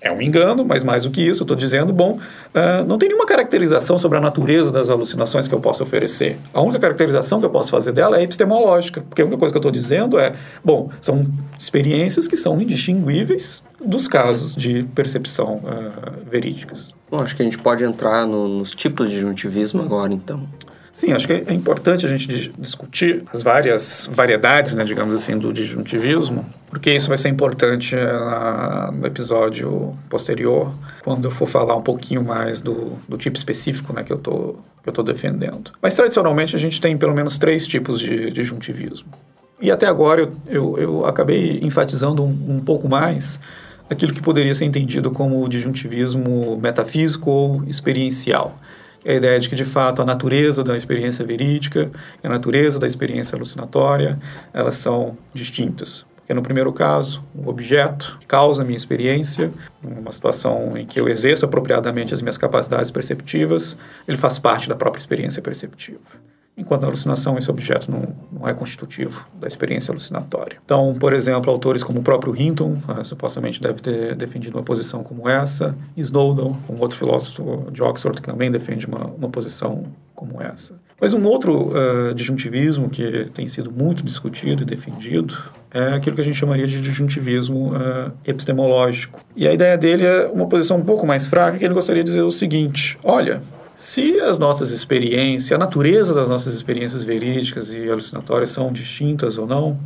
É 0.00 0.10
um 0.10 0.22
engano, 0.22 0.64
mas 0.64 0.82
mais 0.82 1.02
do 1.02 1.10
que 1.10 1.20
isso, 1.20 1.42
eu 1.42 1.44
estou 1.44 1.56
dizendo, 1.56 1.92
bom, 1.92 2.12
uh, 2.54 2.84
não 2.86 2.96
tem 2.96 3.08
nenhuma 3.10 3.26
caracterização 3.26 3.98
sobre 3.98 4.16
a 4.16 4.20
natureza 4.20 4.72
das 4.72 4.88
alucinações 4.88 5.46
que 5.46 5.54
eu 5.54 5.60
possa 5.60 5.82
oferecer. 5.82 6.38
A 6.54 6.62
única 6.62 6.78
caracterização 6.78 7.38
que 7.38 7.44
eu 7.44 7.50
posso 7.50 7.70
fazer 7.70 7.92
dela 7.92 8.18
é 8.18 8.22
epistemológica, 8.22 9.02
porque 9.02 9.20
a 9.20 9.26
única 9.26 9.38
coisa 9.38 9.52
que 9.52 9.58
eu 9.58 9.60
estou 9.60 9.70
dizendo 9.70 10.18
é, 10.18 10.32
bom, 10.64 10.88
são 11.02 11.22
experiências 11.58 12.26
que 12.26 12.36
são 12.36 12.58
indistinguíveis 12.62 13.62
dos 13.84 14.08
casos 14.08 14.54
de 14.54 14.84
percepção 14.94 15.56
uh, 15.56 16.30
verídicas. 16.30 16.94
Bom, 17.10 17.20
acho 17.20 17.36
que 17.36 17.42
a 17.42 17.44
gente 17.44 17.58
pode 17.58 17.84
entrar 17.84 18.26
no, 18.26 18.48
nos 18.48 18.70
tipos 18.70 19.10
de 19.10 19.20
juntivismo 19.20 19.82
agora, 19.82 20.14
então. 20.14 20.48
Sim, 20.92 21.12
acho 21.12 21.26
que 21.26 21.32
é 21.32 21.52
importante 21.52 22.04
a 22.04 22.08
gente 22.08 22.52
discutir 22.58 23.22
as 23.32 23.42
várias 23.42 24.10
variedades, 24.12 24.74
né, 24.74 24.84
digamos 24.84 25.14
assim, 25.14 25.38
do 25.38 25.52
disjuntivismo, 25.52 26.44
porque 26.68 26.92
isso 26.92 27.08
vai 27.08 27.16
ser 27.16 27.28
importante 27.28 27.94
uh, 27.94 28.92
no 28.92 29.06
episódio 29.06 29.96
posterior, 30.08 30.74
quando 31.04 31.26
eu 31.26 31.30
for 31.30 31.46
falar 31.46 31.76
um 31.76 31.82
pouquinho 31.82 32.24
mais 32.24 32.60
do, 32.60 32.98
do 33.08 33.16
tipo 33.16 33.36
específico 33.36 33.92
né, 33.92 34.02
que 34.02 34.12
eu 34.12 34.16
estou 34.16 35.04
defendendo. 35.04 35.70
Mas, 35.80 35.94
tradicionalmente, 35.94 36.56
a 36.56 36.58
gente 36.58 36.80
tem 36.80 36.96
pelo 36.96 37.14
menos 37.14 37.38
três 37.38 37.66
tipos 37.66 38.00
de 38.00 38.30
disjuntivismo. 38.30 39.08
E 39.60 39.70
até 39.70 39.86
agora 39.86 40.22
eu, 40.22 40.32
eu, 40.46 40.78
eu 40.78 41.06
acabei 41.06 41.60
enfatizando 41.62 42.24
um, 42.24 42.56
um 42.56 42.60
pouco 42.60 42.88
mais 42.88 43.40
aquilo 43.90 44.12
que 44.12 44.22
poderia 44.22 44.54
ser 44.54 44.64
entendido 44.64 45.10
como 45.10 45.46
disjuntivismo 45.48 46.58
metafísico 46.60 47.30
ou 47.30 47.64
experiencial 47.66 48.56
a 49.04 49.12
ideia 49.12 49.38
de 49.38 49.48
que, 49.48 49.54
de 49.54 49.64
fato, 49.64 50.02
a 50.02 50.04
natureza 50.04 50.62
da 50.62 50.76
experiência 50.76 51.24
verídica 51.24 51.90
e 52.22 52.26
a 52.26 52.30
natureza 52.30 52.78
da 52.78 52.86
experiência 52.86 53.36
alucinatória, 53.36 54.18
elas 54.52 54.74
são 54.74 55.16
distintas. 55.32 56.04
Porque 56.16 56.34
no 56.34 56.42
primeiro 56.42 56.72
caso, 56.72 57.24
o 57.34 57.48
objeto 57.48 58.16
que 58.20 58.26
causa 58.26 58.62
a 58.62 58.64
minha 58.64 58.76
experiência, 58.76 59.50
numa 59.82 60.12
situação 60.12 60.76
em 60.76 60.86
que 60.86 61.00
eu 61.00 61.08
exerço 61.08 61.44
apropriadamente 61.44 62.14
as 62.14 62.22
minhas 62.22 62.38
capacidades 62.38 62.90
perceptivas, 62.90 63.76
ele 64.06 64.16
faz 64.16 64.38
parte 64.38 64.68
da 64.68 64.76
própria 64.76 65.00
experiência 65.00 65.42
perceptiva 65.42 66.29
enquanto 66.60 66.82
na 66.82 66.88
alucinação 66.88 67.38
esse 67.38 67.50
objeto 67.50 67.90
não, 67.90 68.14
não 68.30 68.46
é 68.46 68.52
constitutivo 68.52 69.26
da 69.34 69.48
experiência 69.48 69.90
alucinatória. 69.90 70.58
Então, 70.64 70.94
por 70.94 71.12
exemplo, 71.12 71.50
autores 71.50 71.82
como 71.82 72.00
o 72.00 72.02
próprio 72.02 72.36
Hinton, 72.36 72.76
uh, 72.86 73.04
supostamente 73.04 73.60
deve 73.60 73.80
ter 73.80 74.14
defendido 74.14 74.56
uma 74.56 74.62
posição 74.62 75.02
como 75.02 75.28
essa, 75.28 75.74
Snowden, 75.96 76.56
um 76.68 76.78
outro 76.80 76.96
filósofo 76.96 77.66
de 77.72 77.82
Oxford, 77.82 78.20
que 78.20 78.26
também 78.26 78.50
defende 78.50 78.86
uma, 78.86 79.06
uma 79.06 79.28
posição 79.28 79.84
como 80.14 80.40
essa. 80.40 80.78
Mas 81.00 81.14
um 81.14 81.24
outro 81.24 81.70
uh, 81.70 82.14
disjuntivismo 82.14 82.90
que 82.90 83.30
tem 83.32 83.48
sido 83.48 83.72
muito 83.72 84.02
discutido 84.04 84.62
e 84.62 84.66
defendido 84.66 85.34
é 85.70 85.94
aquilo 85.94 86.14
que 86.14 86.20
a 86.20 86.24
gente 86.24 86.36
chamaria 86.36 86.66
de 86.66 86.78
disjuntivismo 86.80 87.72
uh, 87.72 88.12
epistemológico. 88.26 89.24
E 89.34 89.48
a 89.48 89.52
ideia 89.52 89.78
dele 89.78 90.04
é 90.04 90.26
uma 90.26 90.46
posição 90.46 90.76
um 90.76 90.84
pouco 90.84 91.06
mais 91.06 91.26
fraca, 91.26 91.56
que 91.56 91.64
ele 91.64 91.72
gostaria 91.72 92.04
de 92.04 92.10
dizer 92.10 92.22
o 92.22 92.30
seguinte: 92.30 92.98
olha, 93.02 93.40
se 93.80 94.20
as 94.20 94.36
nossas 94.36 94.72
experiências, 94.72 95.52
a 95.52 95.56
natureza 95.56 96.12
das 96.12 96.28
nossas 96.28 96.52
experiências 96.52 97.02
verídicas 97.02 97.72
e 97.72 97.88
alucinatórias 97.88 98.50
são 98.50 98.70
distintas 98.70 99.38
ou 99.38 99.46
não, 99.46 99.80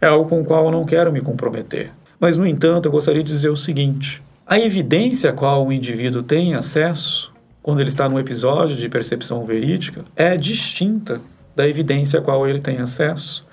é 0.00 0.06
algo 0.06 0.28
com 0.28 0.40
o 0.40 0.44
qual 0.44 0.66
eu 0.66 0.70
não 0.70 0.84
quero 0.84 1.12
me 1.12 1.20
comprometer. 1.20 1.90
Mas, 2.20 2.36
no 2.36 2.46
entanto, 2.46 2.86
eu 2.86 2.92
gostaria 2.92 3.24
de 3.24 3.32
dizer 3.32 3.48
o 3.48 3.56
seguinte: 3.56 4.22
a 4.46 4.60
evidência 4.60 5.30
a 5.30 5.32
qual 5.32 5.66
o 5.66 5.72
indivíduo 5.72 6.22
tem 6.22 6.54
acesso 6.54 7.32
quando 7.60 7.80
ele 7.80 7.88
está 7.88 8.08
num 8.08 8.16
episódio 8.16 8.76
de 8.76 8.88
percepção 8.88 9.44
verídica 9.44 10.04
é 10.14 10.36
distinta 10.36 11.20
da 11.56 11.66
evidência 11.66 12.20
a 12.20 12.22
qual 12.22 12.46
ele 12.46 12.60
tem 12.60 12.78
acesso 12.78 13.44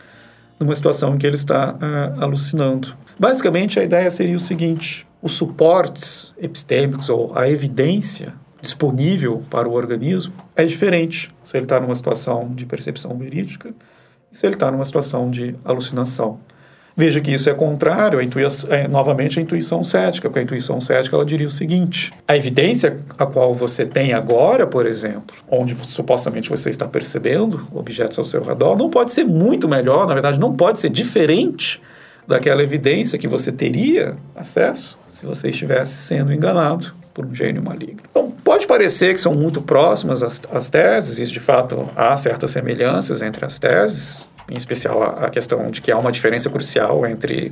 numa 0.59 0.75
situação 0.75 1.15
em 1.15 1.17
que 1.17 1.25
ele 1.25 1.35
está 1.35 1.73
uh, 1.73 2.23
alucinando. 2.23 2.95
Basicamente, 3.17 3.79
a 3.79 3.83
ideia 3.83 4.11
seria 4.11 4.37
o 4.37 4.39
seguinte: 4.39 5.07
os 5.19 5.31
suportes 5.31 6.35
epistêmicos 6.37 7.09
ou 7.09 7.35
a 7.35 7.49
evidência 7.49 8.35
disponível 8.67 9.41
para 9.49 9.67
o 9.67 9.73
organismo 9.73 10.33
é 10.53 10.65
diferente 10.65 11.29
se 11.41 11.55
ele 11.55 11.65
está 11.65 11.79
numa 11.79 11.95
situação 11.95 12.51
de 12.53 12.65
percepção 12.65 13.17
verídica 13.17 13.73
e 14.29 14.37
se 14.37 14.45
ele 14.45 14.55
está 14.55 14.69
numa 14.69 14.83
situação 14.83 15.29
de 15.29 15.55
alucinação. 15.63 16.39
Veja 16.99 17.21
que 17.21 17.31
isso 17.31 17.49
é 17.49 17.53
contrário, 17.53 18.19
a 18.19 18.23
intuição, 18.23 18.73
é, 18.73 18.87
novamente, 18.87 19.39
a 19.39 19.41
intuição 19.41 19.83
cética, 19.83 20.27
porque 20.27 20.39
a 20.39 20.43
intuição 20.43 20.81
cética 20.81 21.15
ela 21.15 21.23
diria 21.23 21.47
o 21.47 21.51
seguinte: 21.51 22.11
a 22.27 22.35
evidência 22.35 22.97
a 23.17 23.25
qual 23.25 23.53
você 23.53 23.85
tem 23.85 24.13
agora, 24.13 24.65
por 24.65 24.85
exemplo, 24.85 25.37
onde 25.47 25.75
supostamente 25.75 26.49
você 26.49 26.69
está 26.71 26.87
percebendo 26.87 27.67
objetos 27.71 28.17
ao 28.17 28.25
seu 28.25 28.43
redor, 28.43 28.75
não 28.75 28.89
pode 28.89 29.13
ser 29.13 29.23
muito 29.23 29.67
melhor, 29.67 30.07
na 30.07 30.13
verdade, 30.15 30.39
não 30.39 30.53
pode 30.55 30.79
ser 30.79 30.89
diferente 30.89 31.79
daquela 32.27 32.63
evidência 32.63 33.17
que 33.17 33.27
você 33.27 33.51
teria 33.51 34.17
acesso 34.35 34.99
se 35.07 35.25
você 35.25 35.51
estivesse 35.51 35.93
sendo 35.93 36.33
enganado 36.33 36.97
por 37.17 37.25
um 37.25 37.33
gênio 37.33 37.63
maligno. 37.63 38.01
Então, 38.11 38.29
pode 38.29 38.67
parecer 38.67 39.11
que 39.11 39.19
são 39.19 39.33
muito 39.33 39.59
próximas 39.59 40.21
as, 40.21 40.39
as 40.51 40.69
teses, 40.69 41.17
e 41.17 41.25
de 41.25 41.39
fato 41.39 41.89
há 41.95 42.15
certas 42.15 42.51
semelhanças 42.51 43.23
entre 43.23 43.43
as 43.43 43.57
teses, 43.57 44.29
em 44.47 44.55
especial 44.55 45.01
a, 45.01 45.25
a 45.25 45.29
questão 45.31 45.71
de 45.71 45.81
que 45.81 45.91
há 45.91 45.97
uma 45.97 46.11
diferença 46.11 46.47
crucial 46.47 47.07
entre 47.07 47.51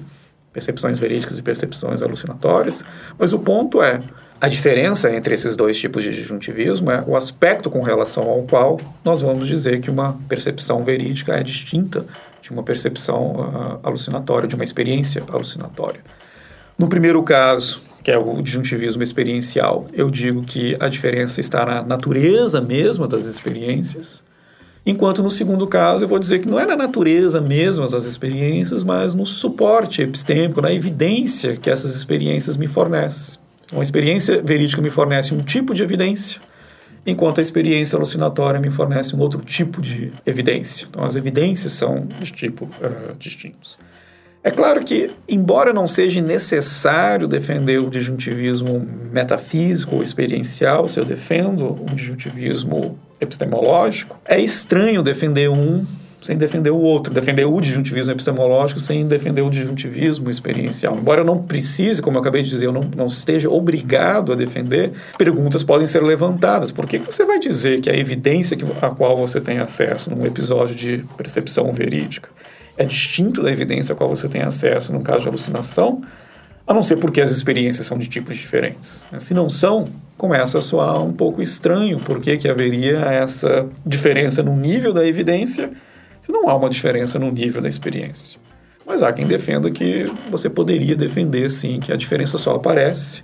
percepções 0.53 0.99
verídicas 0.99 1.39
e 1.39 1.41
percepções 1.41 2.03
alucinatórias, 2.03 2.85
mas 3.17 3.33
o 3.33 3.39
ponto 3.39 3.81
é, 3.81 4.01
a 4.39 4.47
diferença 4.47 5.11
entre 5.11 5.33
esses 5.33 5.55
dois 5.55 5.79
tipos 5.79 6.03
de 6.03 6.13
disjuntivismo 6.13 6.91
é 6.91 7.03
o 7.07 7.15
aspecto 7.15 7.67
com 7.67 7.81
relação 7.81 8.29
ao 8.29 8.43
qual 8.43 8.79
nós 9.03 9.23
vamos 9.23 9.47
dizer 9.47 9.81
que 9.81 9.89
uma 9.89 10.15
percepção 10.29 10.83
verídica 10.83 11.33
é 11.33 11.41
distinta 11.41 12.05
de 12.39 12.51
uma 12.51 12.61
percepção 12.61 13.31
uh, 13.31 13.79
alucinatória, 13.81 14.47
de 14.47 14.53
uma 14.53 14.63
experiência 14.63 15.23
alucinatória. 15.27 16.01
No 16.77 16.87
primeiro 16.87 17.23
caso, 17.23 17.81
que 18.05 18.11
é 18.11 18.19
o 18.19 18.39
disjuntivismo 18.39 19.01
experiencial, 19.01 19.87
eu 19.91 20.11
digo 20.11 20.43
que 20.43 20.77
a 20.79 20.87
diferença 20.87 21.41
está 21.41 21.65
na 21.65 21.81
natureza 21.81 22.61
mesma 22.61 23.07
das 23.07 23.25
experiências, 23.25 24.23
enquanto 24.85 25.23
no 25.23 25.31
segundo 25.31 25.65
caso 25.65 26.03
eu 26.05 26.07
vou 26.07 26.19
dizer 26.19 26.37
que 26.37 26.47
não 26.47 26.59
é 26.59 26.67
na 26.67 26.77
natureza 26.77 27.41
mesma 27.41 27.87
das 27.87 28.05
experiências, 28.05 28.83
mas 28.83 29.15
no 29.15 29.25
suporte 29.25 30.03
epistêmico, 30.03 30.61
na 30.61 30.71
evidência 30.71 31.55
que 31.55 31.67
essas 31.67 31.95
experiências 31.95 32.55
me 32.57 32.67
fornecem. 32.67 33.39
Uma 33.73 33.81
experiência 33.81 34.39
verídica 34.39 34.83
me 34.83 34.91
fornece 34.91 35.33
um 35.33 35.41
tipo 35.41 35.73
de 35.73 35.81
evidência, 35.81 36.39
enquanto 37.07 37.39
a 37.39 37.41
experiência 37.41 37.97
alucinatória 37.97 38.59
me 38.59 38.69
fornece 38.69 39.15
um 39.15 39.19
outro 39.19 39.41
tipo 39.41 39.81
de 39.81 40.13
evidência. 40.27 40.85
Então, 40.87 41.03
as 41.03 41.15
evidências 41.15 41.73
são 41.73 42.05
de 42.21 42.31
tipo 42.31 42.65
uh, 42.65 43.15
distintos. 43.17 43.79
É 44.45 44.51
claro 44.51 44.83
que, 44.83 45.09
embora 45.27 45.73
não 45.73 45.87
seja 45.87 46.21
necessário 46.21 47.27
defender 47.27 47.79
o 47.79 47.89
disjuntivismo 47.89 48.87
metafísico 49.11 49.95
ou 49.95 50.03
experiencial, 50.03 50.87
se 50.87 50.99
eu 50.99 51.03
defendo 51.03 51.75
um 51.81 51.95
disjuntivismo 51.95 52.95
epistemológico, 53.19 54.19
é 54.23 54.39
estranho 54.39 55.01
defender 55.01 55.49
um 55.49 55.83
sem 56.21 56.37
defender 56.37 56.69
o 56.69 56.77
outro, 56.77 57.11
defender 57.11 57.45
o 57.45 57.59
disjuntivismo 57.59 58.11
epistemológico 58.11 58.79
sem 58.79 59.07
defender 59.07 59.41
o 59.41 59.49
disjuntivismo 59.49 60.29
experiencial. 60.29 60.95
Embora 60.95 61.21
eu 61.21 61.25
não 61.25 61.41
precise, 61.41 61.99
como 61.99 62.17
eu 62.17 62.21
acabei 62.21 62.43
de 62.43 62.49
dizer, 62.49 62.67
eu 62.67 62.71
não, 62.71 62.87
não 62.95 63.07
esteja 63.07 63.49
obrigado 63.49 64.31
a 64.31 64.35
defender, 64.35 64.91
perguntas 65.17 65.63
podem 65.63 65.87
ser 65.87 66.03
levantadas. 66.03 66.71
Por 66.71 66.85
que 66.85 66.99
você 66.99 67.25
vai 67.25 67.39
dizer 67.39 67.81
que 67.81 67.89
a 67.89 67.97
evidência 67.97 68.55
a 68.79 68.89
qual 68.91 69.17
você 69.17 69.41
tem 69.41 69.57
acesso 69.57 70.11
num 70.11 70.23
episódio 70.23 70.75
de 70.75 71.03
percepção 71.17 71.71
verídica 71.71 72.29
é 72.77 72.85
distinto 72.85 73.41
da 73.41 73.51
evidência 73.51 73.93
a 73.93 73.95
qual 73.95 74.09
você 74.09 74.27
tem 74.27 74.41
acesso 74.41 74.91
no 74.91 75.01
caso 75.01 75.21
de 75.21 75.27
alucinação, 75.27 76.01
a 76.67 76.73
não 76.73 76.81
ser 76.81 76.97
porque 76.97 77.21
as 77.21 77.31
experiências 77.31 77.85
são 77.85 77.97
de 77.97 78.07
tipos 78.07 78.35
diferentes. 78.35 79.05
Se 79.19 79.33
não 79.33 79.49
são, 79.49 79.85
começa 80.17 80.57
a 80.57 80.61
soar 80.61 81.01
um 81.01 81.13
pouco 81.13 81.41
estranho 81.41 81.99
por 81.99 82.19
que, 82.19 82.37
que 82.37 82.49
haveria 82.49 82.99
essa 82.99 83.67
diferença 83.85 84.41
no 84.41 84.55
nível 84.55 84.91
da 84.91 85.05
evidência 85.05 85.69
se 86.19 86.31
não 86.31 86.49
há 86.49 86.55
uma 86.55 86.69
diferença 86.69 87.19
no 87.19 87.31
nível 87.31 87.61
da 87.61 87.69
experiência. 87.69 88.39
Mas 88.83 89.03
há 89.03 89.13
quem 89.13 89.27
defenda 89.27 89.69
que 89.69 90.05
você 90.31 90.49
poderia 90.49 90.95
defender, 90.95 91.51
sim, 91.51 91.79
que 91.79 91.91
a 91.91 91.95
diferença 91.95 92.37
só 92.37 92.55
aparece 92.55 93.23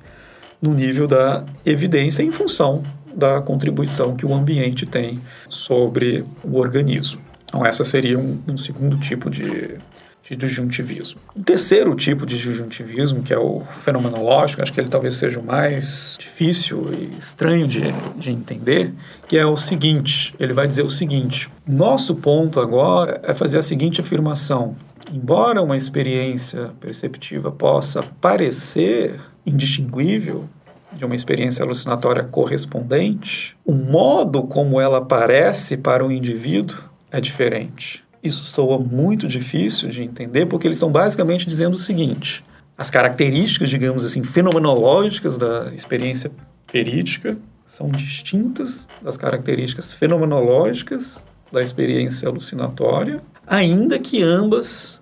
no 0.62 0.74
nível 0.74 1.08
da 1.08 1.44
evidência 1.66 2.22
em 2.22 2.32
função 2.32 2.84
da 3.14 3.42
contribuição 3.42 4.16
que 4.16 4.26
o 4.26 4.34
ambiente 4.34 4.86
tem 4.86 5.20
sobre 5.50 6.24
o 6.44 6.58
organismo. 6.58 7.22
Então, 7.52 7.66
essa 7.66 7.84
seria 7.84 8.18
um, 8.18 8.42
um 8.48 8.56
segundo 8.56 8.98
tipo 8.98 9.30
de, 9.30 9.78
de 10.24 10.36
disjuntivismo. 10.38 11.20
O 11.36 11.44
terceiro 11.44 11.94
tipo 11.96 12.26
de 12.26 12.38
disjuntivismo, 12.38 13.22
que 13.22 13.34
é 13.34 13.38
o 13.38 13.60
fenomenológico, 13.60 14.62
acho 14.62 14.72
que 14.72 14.80
ele 14.80 14.88
talvez 14.88 15.18
seja 15.18 15.38
o 15.38 15.44
mais 15.44 16.16
difícil 16.18 16.94
e 16.94 17.18
estranho 17.18 17.68
de, 17.68 17.82
de 18.16 18.32
entender, 18.32 18.94
que 19.28 19.38
é 19.38 19.46
o 19.46 19.58
seguinte: 19.58 20.34
ele 20.40 20.54
vai 20.54 20.66
dizer 20.66 20.84
o 20.84 20.90
seguinte. 20.90 21.50
Nosso 21.68 22.16
ponto 22.16 22.62
agora 22.62 23.20
é 23.22 23.34
fazer 23.34 23.58
a 23.58 23.62
seguinte 23.62 24.00
afirmação. 24.00 24.74
Embora 25.12 25.62
uma 25.62 25.76
experiência 25.76 26.72
perceptiva 26.80 27.52
possa 27.52 28.02
parecer 28.22 29.20
indistinguível 29.46 30.48
de 30.94 31.04
uma 31.04 31.16
experiência 31.16 31.66
alucinatória 31.66 32.24
correspondente, 32.24 33.58
o 33.66 33.74
modo 33.74 34.44
como 34.44 34.80
ela 34.80 35.00
aparece 35.00 35.76
para 35.76 36.06
o 36.06 36.12
indivíduo 36.12 36.91
é 37.12 37.20
diferente. 37.20 38.04
Isso 38.24 38.44
soa 38.44 38.78
muito 38.78 39.28
difícil 39.28 39.90
de 39.90 40.04
entender 40.04 40.46
porque 40.46 40.68
eles 40.68 40.78
estão 40.78 40.92
basicamente 40.92 41.48
dizendo 41.48 41.76
o 41.76 41.80
seguinte: 41.80 42.44
as 42.78 42.90
características, 42.90 43.70
digamos 43.70 44.06
assim, 44.06 44.24
fenomenológicas 44.24 45.38
da 45.38 45.72
experiência 45.74 46.32
verídica 46.72 47.38
são 47.66 47.90
distintas 47.90 48.88
das 49.02 49.18
características 49.18 49.94
fenomenológicas 49.94 51.24
da 51.52 51.62
experiência 51.62 52.30
alucinatória, 52.30 53.22
ainda 53.46 54.00
que 54.00 54.22
ambas 54.22 55.02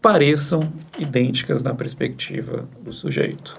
pareçam 0.00 0.72
idênticas 0.98 1.62
na 1.62 1.74
perspectiva 1.74 2.66
do 2.82 2.92
sujeito. 2.92 3.58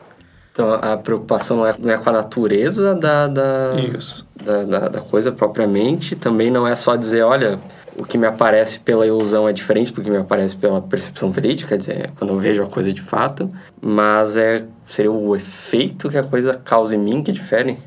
Então 0.51 0.73
a 0.73 0.97
preocupação 0.97 1.57
não 1.57 1.67
é, 1.67 1.75
não 1.77 1.89
é 1.91 1.97
com 1.97 2.09
a 2.09 2.13
natureza 2.13 2.93
da, 2.95 3.27
da, 3.27 3.71
da, 4.43 4.63
da, 4.63 4.79
da 4.89 5.01
coisa 5.01 5.31
propriamente, 5.31 6.15
também 6.15 6.51
não 6.51 6.67
é 6.67 6.75
só 6.75 6.95
dizer, 6.95 7.23
olha, 7.23 7.59
o 8.01 8.05
que 8.05 8.17
me 8.17 8.25
aparece 8.25 8.79
pela 8.79 9.05
ilusão 9.05 9.47
é 9.47 9.53
diferente 9.53 9.93
do 9.93 10.01
que 10.01 10.09
me 10.09 10.17
aparece 10.17 10.55
pela 10.55 10.81
percepção 10.81 11.31
verídica, 11.31 11.69
quer 11.69 11.77
dizer, 11.77 12.09
quando 12.17 12.33
eu 12.33 12.39
vejo 12.39 12.63
a 12.63 12.65
coisa 12.65 12.91
de 12.91 13.01
fato, 13.01 13.47
mas 13.79 14.35
é 14.35 14.65
seria 14.81 15.11
o 15.11 15.35
efeito 15.35 16.09
que 16.09 16.17
a 16.17 16.23
coisa 16.23 16.55
causa 16.55 16.95
em 16.95 16.99
mim 16.99 17.23
que 17.23 17.31
difere. 17.31 17.77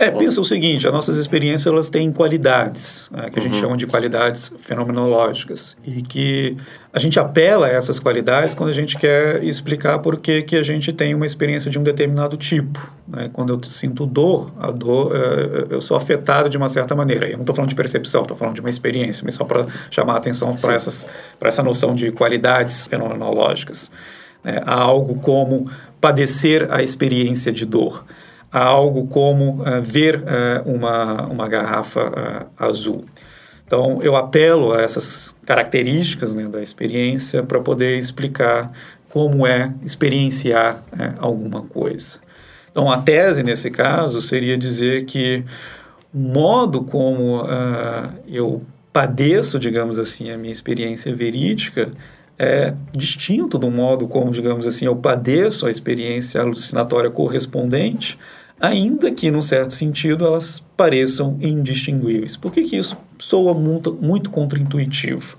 É, 0.00 0.10
pensa 0.10 0.40
o 0.40 0.44
seguinte, 0.46 0.86
as 0.86 0.92
nossas 0.94 1.18
experiências 1.18 1.66
elas 1.66 1.90
têm 1.90 2.10
qualidades, 2.10 3.10
né, 3.12 3.28
que 3.28 3.38
a 3.38 3.42
gente 3.42 3.56
chama 3.56 3.76
de 3.76 3.86
qualidades 3.86 4.50
fenomenológicas, 4.58 5.76
e 5.84 6.00
que 6.00 6.56
a 6.90 6.98
gente 6.98 7.20
apela 7.20 7.66
a 7.66 7.68
essas 7.68 8.00
qualidades 8.00 8.54
quando 8.54 8.70
a 8.70 8.72
gente 8.72 8.96
quer 8.96 9.44
explicar 9.44 9.98
por 9.98 10.16
que, 10.16 10.40
que 10.40 10.56
a 10.56 10.62
gente 10.62 10.90
tem 10.90 11.14
uma 11.14 11.26
experiência 11.26 11.70
de 11.70 11.78
um 11.78 11.82
determinado 11.82 12.38
tipo. 12.38 12.90
Né? 13.06 13.28
Quando 13.30 13.52
eu 13.52 13.62
sinto 13.64 14.06
dor, 14.06 14.50
a 14.58 14.70
dor, 14.70 15.14
é, 15.14 15.74
eu 15.74 15.82
sou 15.82 15.98
afetado 15.98 16.48
de 16.48 16.56
uma 16.56 16.70
certa 16.70 16.96
maneira. 16.96 17.26
Eu 17.26 17.34
não 17.34 17.42
estou 17.42 17.54
falando 17.54 17.68
de 17.68 17.76
percepção, 17.76 18.22
estou 18.22 18.34
falando 18.34 18.54
de 18.54 18.62
uma 18.62 18.70
experiência, 18.70 19.22
mas 19.22 19.34
só 19.34 19.44
para 19.44 19.66
chamar 19.90 20.14
a 20.14 20.16
atenção 20.16 20.54
para 20.54 20.76
essa 21.48 21.62
noção 21.62 21.94
de 21.94 22.10
qualidades 22.10 22.86
fenomenológicas. 22.86 23.90
Né? 24.42 24.62
Há 24.64 24.80
algo 24.80 25.16
como 25.16 25.70
padecer 26.00 26.68
a 26.72 26.82
experiência 26.82 27.52
de 27.52 27.66
dor 27.66 28.02
a 28.52 28.64
algo 28.64 29.06
como 29.06 29.62
uh, 29.62 29.80
ver 29.80 30.16
uh, 30.16 30.68
uma, 30.68 31.26
uma 31.26 31.48
garrafa 31.48 32.08
uh, 32.08 32.46
azul. 32.64 33.04
Então, 33.64 34.02
eu 34.02 34.16
apelo 34.16 34.72
a 34.72 34.82
essas 34.82 35.36
características 35.46 36.34
né, 36.34 36.48
da 36.48 36.60
experiência 36.60 37.44
para 37.44 37.60
poder 37.60 37.96
explicar 37.98 38.72
como 39.08 39.46
é 39.46 39.72
experienciar 39.84 40.82
alguma 41.18 41.62
coisa. 41.62 42.18
Então, 42.70 42.90
a 42.90 42.98
tese, 42.98 43.44
nesse 43.44 43.70
caso, 43.70 44.20
seria 44.20 44.58
dizer 44.58 45.04
que 45.04 45.44
o 46.12 46.18
modo 46.18 46.82
como 46.82 47.44
eu 48.26 48.62
padeço, 48.92 49.58
digamos 49.58 49.98
assim, 49.98 50.30
a 50.30 50.38
minha 50.38 50.52
experiência 50.52 51.14
verídica 51.14 51.90
é 52.38 52.72
distinto 52.96 53.58
do 53.58 53.70
modo 53.70 54.08
como, 54.08 54.30
digamos 54.30 54.66
assim, 54.66 54.86
eu 54.86 54.96
padeço 54.96 55.66
a 55.66 55.70
experiência 55.70 56.40
alucinatória 56.40 57.10
correspondente 57.10 58.16
ainda 58.60 59.10
que, 59.10 59.30
num 59.30 59.42
certo 59.42 59.72
sentido, 59.72 60.26
elas 60.26 60.62
pareçam 60.76 61.38
indistinguíveis. 61.40 62.36
Por 62.36 62.52
que, 62.52 62.62
que 62.62 62.76
isso 62.76 62.96
soa 63.18 63.54
muito, 63.54 63.96
muito 64.00 64.30
contraintuitivo? 64.30 65.38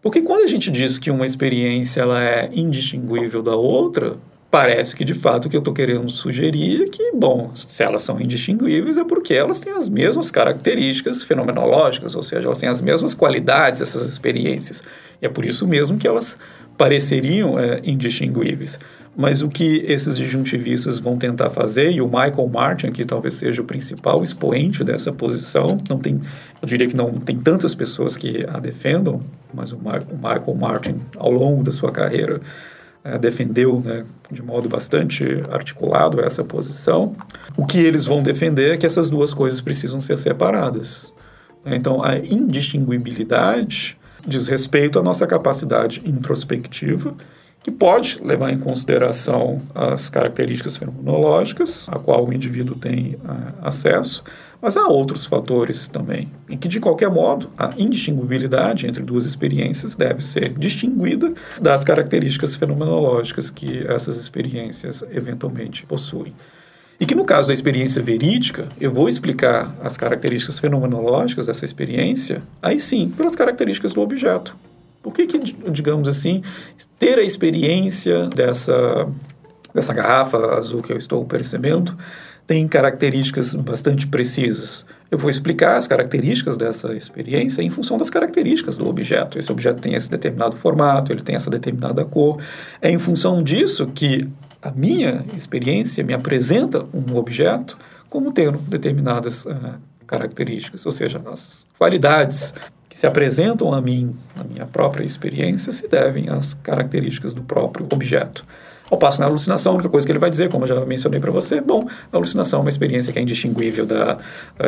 Porque 0.00 0.22
quando 0.22 0.44
a 0.44 0.48
gente 0.48 0.70
diz 0.70 0.98
que 0.98 1.10
uma 1.10 1.26
experiência 1.26 2.00
ela 2.00 2.22
é 2.22 2.50
indistinguível 2.52 3.42
da 3.42 3.54
outra, 3.54 4.16
parece 4.50 4.94
que 4.94 5.04
de 5.04 5.14
fato 5.14 5.46
o 5.46 5.48
que 5.48 5.56
eu 5.56 5.60
estou 5.60 5.72
querendo 5.72 6.10
sugerir 6.10 6.82
é 6.82 6.86
que, 6.86 7.12
bom, 7.12 7.52
se 7.54 7.82
elas 7.82 8.02
são 8.02 8.20
indistinguíveis 8.20 8.98
é 8.98 9.04
porque 9.04 9.32
elas 9.32 9.60
têm 9.60 9.72
as 9.72 9.88
mesmas 9.88 10.30
características 10.30 11.24
fenomenológicas, 11.24 12.14
ou 12.14 12.22
seja, 12.22 12.46
elas 12.46 12.58
têm 12.58 12.68
as 12.68 12.82
mesmas 12.82 13.14
qualidades, 13.14 13.80
essas 13.80 14.10
experiências. 14.10 14.82
E 15.22 15.26
é 15.26 15.28
por 15.28 15.44
isso 15.44 15.66
mesmo 15.66 15.96
que 15.96 16.06
elas 16.06 16.38
pareceriam 16.76 17.58
é, 17.58 17.80
indistinguíveis. 17.84 18.78
Mas 19.14 19.42
o 19.42 19.48
que 19.48 19.84
esses 19.86 20.16
disjuntivistas 20.16 20.98
vão 20.98 21.18
tentar 21.18 21.50
fazer, 21.50 21.92
e 21.92 22.00
o 22.00 22.06
Michael 22.06 22.48
Martin 22.48 22.86
aqui 22.86 23.04
talvez 23.04 23.34
seja 23.34 23.60
o 23.60 23.64
principal 23.64 24.24
expoente 24.24 24.82
dessa 24.82 25.12
posição, 25.12 25.76
não 25.88 25.98
tem, 25.98 26.20
eu 26.62 26.66
diria 26.66 26.88
que 26.88 26.96
não 26.96 27.12
tem 27.12 27.38
tantas 27.38 27.74
pessoas 27.74 28.16
que 28.16 28.46
a 28.48 28.58
defendam, 28.58 29.20
mas 29.52 29.70
o, 29.70 29.78
Mar, 29.78 30.02
o 30.10 30.16
Michael 30.16 30.54
Martin, 30.54 30.96
ao 31.16 31.30
longo 31.30 31.62
da 31.62 31.72
sua 31.72 31.92
carreira, 31.92 32.40
é, 33.04 33.18
defendeu 33.18 33.80
né, 33.80 34.04
de 34.30 34.42
modo 34.42 34.66
bastante 34.68 35.24
articulado 35.50 36.20
essa 36.20 36.42
posição. 36.42 37.14
O 37.54 37.66
que 37.66 37.78
eles 37.78 38.06
vão 38.06 38.22
defender 38.22 38.74
é 38.74 38.76
que 38.78 38.86
essas 38.86 39.10
duas 39.10 39.34
coisas 39.34 39.60
precisam 39.60 40.00
ser 40.00 40.18
separadas. 40.18 41.12
Então, 41.66 42.02
a 42.02 42.16
indistinguibilidade 42.16 43.98
diz 44.26 44.46
respeito 44.46 44.98
à 44.98 45.02
nossa 45.02 45.26
capacidade 45.26 46.02
introspectiva 46.04 47.14
que 47.62 47.70
pode 47.70 48.18
levar 48.22 48.50
em 48.50 48.58
consideração 48.58 49.62
as 49.74 50.10
características 50.10 50.76
fenomenológicas 50.76 51.88
a 51.88 51.98
qual 51.98 52.26
o 52.26 52.32
indivíduo 52.32 52.76
tem 52.76 53.14
uh, 53.14 53.54
acesso, 53.62 54.24
mas 54.60 54.76
há 54.76 54.86
outros 54.86 55.26
fatores 55.26 55.86
também, 55.86 56.30
em 56.48 56.56
que, 56.56 56.68
de 56.68 56.80
qualquer 56.80 57.10
modo, 57.10 57.50
a 57.56 57.72
indistinguibilidade 57.76 58.86
entre 58.86 59.02
duas 59.02 59.26
experiências 59.26 59.94
deve 59.94 60.24
ser 60.24 60.54
distinguida 60.54 61.32
das 61.60 61.84
características 61.84 62.56
fenomenológicas 62.56 63.50
que 63.50 63.84
essas 63.86 64.16
experiências 64.16 65.04
eventualmente 65.10 65.86
possuem. 65.86 66.32
E 67.00 67.06
que, 67.06 67.14
no 67.14 67.24
caso 67.24 67.48
da 67.48 67.54
experiência 67.54 68.02
verídica, 68.02 68.68
eu 68.80 68.92
vou 68.92 69.08
explicar 69.08 69.74
as 69.82 69.96
características 69.96 70.58
fenomenológicas 70.58 71.46
dessa 71.46 71.64
experiência, 71.64 72.42
aí 72.60 72.78
sim, 72.78 73.12
pelas 73.16 73.34
características 73.34 73.92
do 73.92 74.00
objeto. 74.00 74.56
Por 75.02 75.12
que, 75.12 75.26
que, 75.26 75.38
digamos 75.70 76.08
assim, 76.08 76.42
ter 76.98 77.18
a 77.18 77.22
experiência 77.22 78.28
dessa, 78.28 79.08
dessa 79.74 79.92
garrafa 79.92 80.56
azul 80.56 80.80
que 80.82 80.92
eu 80.92 80.96
estou 80.96 81.24
percebendo 81.24 81.96
tem 82.46 82.68
características 82.68 83.54
bastante 83.54 84.06
precisas? 84.06 84.86
Eu 85.10 85.18
vou 85.18 85.28
explicar 85.28 85.76
as 85.76 85.86
características 85.86 86.56
dessa 86.56 86.94
experiência 86.94 87.62
em 87.62 87.68
função 87.68 87.98
das 87.98 88.08
características 88.08 88.76
do 88.76 88.88
objeto. 88.88 89.38
Esse 89.38 89.50
objeto 89.52 89.80
tem 89.80 89.94
esse 89.94 90.10
determinado 90.10 90.56
formato, 90.56 91.12
ele 91.12 91.20
tem 91.20 91.34
essa 91.34 91.50
determinada 91.50 92.04
cor. 92.04 92.40
É 92.80 92.90
em 92.90 92.98
função 92.98 93.42
disso 93.42 93.88
que 93.88 94.26
a 94.62 94.70
minha 94.70 95.24
experiência 95.36 96.04
me 96.04 96.14
apresenta 96.14 96.86
um 96.94 97.16
objeto 97.16 97.76
como 98.08 98.32
tendo 98.32 98.58
determinadas 98.58 99.44
uh, 99.44 99.74
características, 100.06 100.86
ou 100.86 100.92
seja, 100.92 101.20
as 101.26 101.66
qualidades 101.76 102.54
que 102.88 102.96
se 102.96 103.06
apresentam 103.06 103.72
a 103.72 103.80
mim, 103.80 104.14
na 104.36 104.44
minha 104.44 104.66
própria 104.66 105.04
experiência, 105.04 105.72
se 105.72 105.88
devem 105.88 106.28
às 106.28 106.54
características 106.54 107.32
do 107.34 107.42
próprio 107.42 107.86
objeto. 107.90 108.44
Ao 108.92 108.98
passo 108.98 109.18
na 109.20 109.26
alucinação, 109.26 109.72
a 109.72 109.74
única 109.76 109.88
coisa 109.88 110.06
que 110.06 110.12
ele 110.12 110.18
vai 110.18 110.28
dizer, 110.28 110.50
como 110.50 110.64
eu 110.64 110.68
já 110.68 110.84
mencionei 110.84 111.18
para 111.18 111.30
você, 111.30 111.62
bom, 111.62 111.88
a 112.12 112.14
alucinação 112.14 112.58
é 112.58 112.62
uma 112.64 112.68
experiência 112.68 113.10
que 113.10 113.18
é 113.18 113.22
indistinguível 113.22 113.86
da 113.86 114.18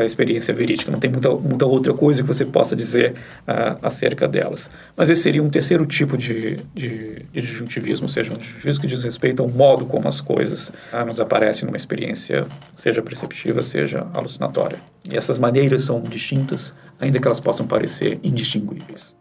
experiência 0.03 0.55
verídica, 0.55 0.91
não 0.91 0.99
tem 0.99 1.11
muita, 1.11 1.29
muita 1.29 1.67
outra 1.67 1.93
coisa 1.93 2.23
que 2.23 2.27
você 2.27 2.47
possa 2.47 2.75
dizer 2.75 3.13
uh, 3.47 3.77
acerca 3.83 4.27
delas. 4.27 4.71
Mas 4.97 5.11
esse 5.11 5.21
seria 5.21 5.43
um 5.43 5.51
terceiro 5.51 5.85
tipo 5.85 6.17
de, 6.17 6.57
de, 6.75 7.27
de 7.35 7.41
disjuntivismo, 7.43 8.07
ou 8.07 8.09
seja, 8.09 8.33
um 8.33 8.39
disjuntivismo 8.39 8.81
que 8.81 8.87
diz 8.87 9.05
respeito 9.05 9.43
ao 9.43 9.49
modo 9.51 9.85
como 9.85 10.09
as 10.09 10.23
coisas 10.23 10.71
uh, 10.71 11.05
nos 11.07 11.21
aparecem 11.21 11.67
numa 11.67 11.77
experiência, 11.77 12.47
seja 12.75 13.03
perceptiva, 13.03 13.61
seja 13.61 14.07
alucinatória. 14.15 14.79
E 15.07 15.15
essas 15.15 15.37
maneiras 15.39 15.83
são 15.83 16.01
distintas, 16.01 16.75
ainda 16.99 17.19
que 17.19 17.29
elas 17.29 17.41
possam 17.41 17.67
parecer 17.67 18.19
indistinguíveis. 18.23 19.15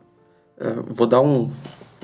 Uh, 0.58 0.94
vou 0.94 1.08
dar 1.08 1.20
um, 1.20 1.52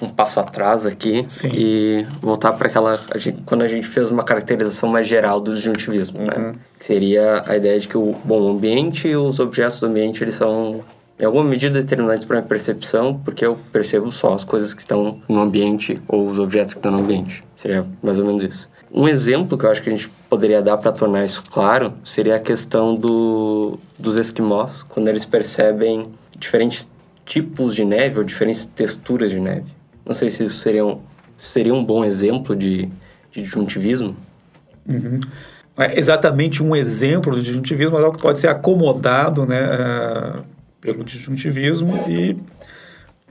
um 0.01 0.09
passo 0.09 0.39
atrás 0.39 0.85
aqui 0.85 1.25
Sim. 1.29 1.49
e 1.53 2.07
voltar 2.21 2.53
para 2.53 2.67
aquela 2.67 2.99
a 3.11 3.17
gente, 3.17 3.41
quando 3.45 3.63
a 3.63 3.67
gente 3.67 3.87
fez 3.87 4.09
uma 4.09 4.23
caracterização 4.23 4.89
mais 4.89 5.07
geral 5.07 5.41
do 5.41 5.53
disjuntivismo, 5.53 6.19
né? 6.19 6.33
Uhum. 6.35 6.43
né? 6.43 6.55
Seria 6.79 7.43
a 7.45 7.57
ideia 7.57 7.79
de 7.79 7.87
que 7.87 7.97
o 7.97 8.15
bom 8.23 8.49
ambiente 8.49 9.07
e 9.07 9.15
os 9.15 9.39
objetos 9.39 9.79
do 9.79 9.87
ambiente 9.87 10.23
eles 10.23 10.35
são 10.35 10.83
em 11.19 11.25
alguma 11.25 11.43
medida 11.43 11.81
determinantes 11.81 12.23
para 12.23 12.37
a 12.37 12.39
minha 12.39 12.47
percepção, 12.47 13.19
porque 13.25 13.45
eu 13.45 13.57
percebo 13.73 14.09
só 14.09 14.33
as 14.33 14.45
coisas 14.45 14.73
que 14.73 14.81
estão 14.81 15.19
no 15.27 15.41
ambiente 15.41 16.01
ou 16.07 16.25
os 16.25 16.39
objetos 16.39 16.73
que 16.73 16.79
estão 16.79 16.93
no 16.93 16.99
ambiente. 16.99 17.43
Seria 17.55 17.85
mais 18.01 18.19
ou 18.19 18.25
menos 18.25 18.41
isso. 18.41 18.69
Um 18.91 19.07
exemplo 19.07 19.57
que 19.57 19.65
eu 19.65 19.69
acho 19.69 19.83
que 19.83 19.89
a 19.89 19.91
gente 19.91 20.09
poderia 20.29 20.61
dar 20.61 20.77
para 20.77 20.91
tornar 20.91 21.25
isso 21.25 21.43
claro 21.51 21.93
seria 22.03 22.37
a 22.37 22.39
questão 22.39 22.95
do, 22.95 23.77
dos 23.99 24.17
esquimós, 24.17 24.81
quando 24.81 25.09
eles 25.09 25.25
percebem 25.25 26.07
diferentes 26.37 26.89
tipos 27.25 27.75
de 27.75 27.83
neve 27.83 28.17
ou 28.17 28.23
diferentes 28.23 28.65
texturas 28.65 29.29
de 29.29 29.39
neve. 29.39 29.78
Não 30.09 30.15
sei 30.15 30.31
se 30.31 30.43
isso 30.43 30.57
seria 30.57 30.83
um, 30.83 30.99
seria 31.37 31.71
um 31.71 31.85
bom 31.85 32.03
exemplo 32.03 32.55
de, 32.55 32.89
de 33.31 33.43
disjuntivismo. 33.43 34.17
Uhum. 34.87 35.19
É 35.77 35.99
exatamente 35.99 36.63
um 36.63 36.75
exemplo 36.75 37.35
de 37.35 37.43
disjuntivismo, 37.43 37.93
mas 37.93 38.01
é 38.01 38.05
algo 38.05 38.17
que 38.17 38.23
pode 38.23 38.39
ser 38.39 38.47
acomodado 38.47 39.45
né, 39.45 39.61
uh, 39.61 40.43
pelo 40.81 41.03
disjuntivismo 41.03 42.03
e 42.09 42.35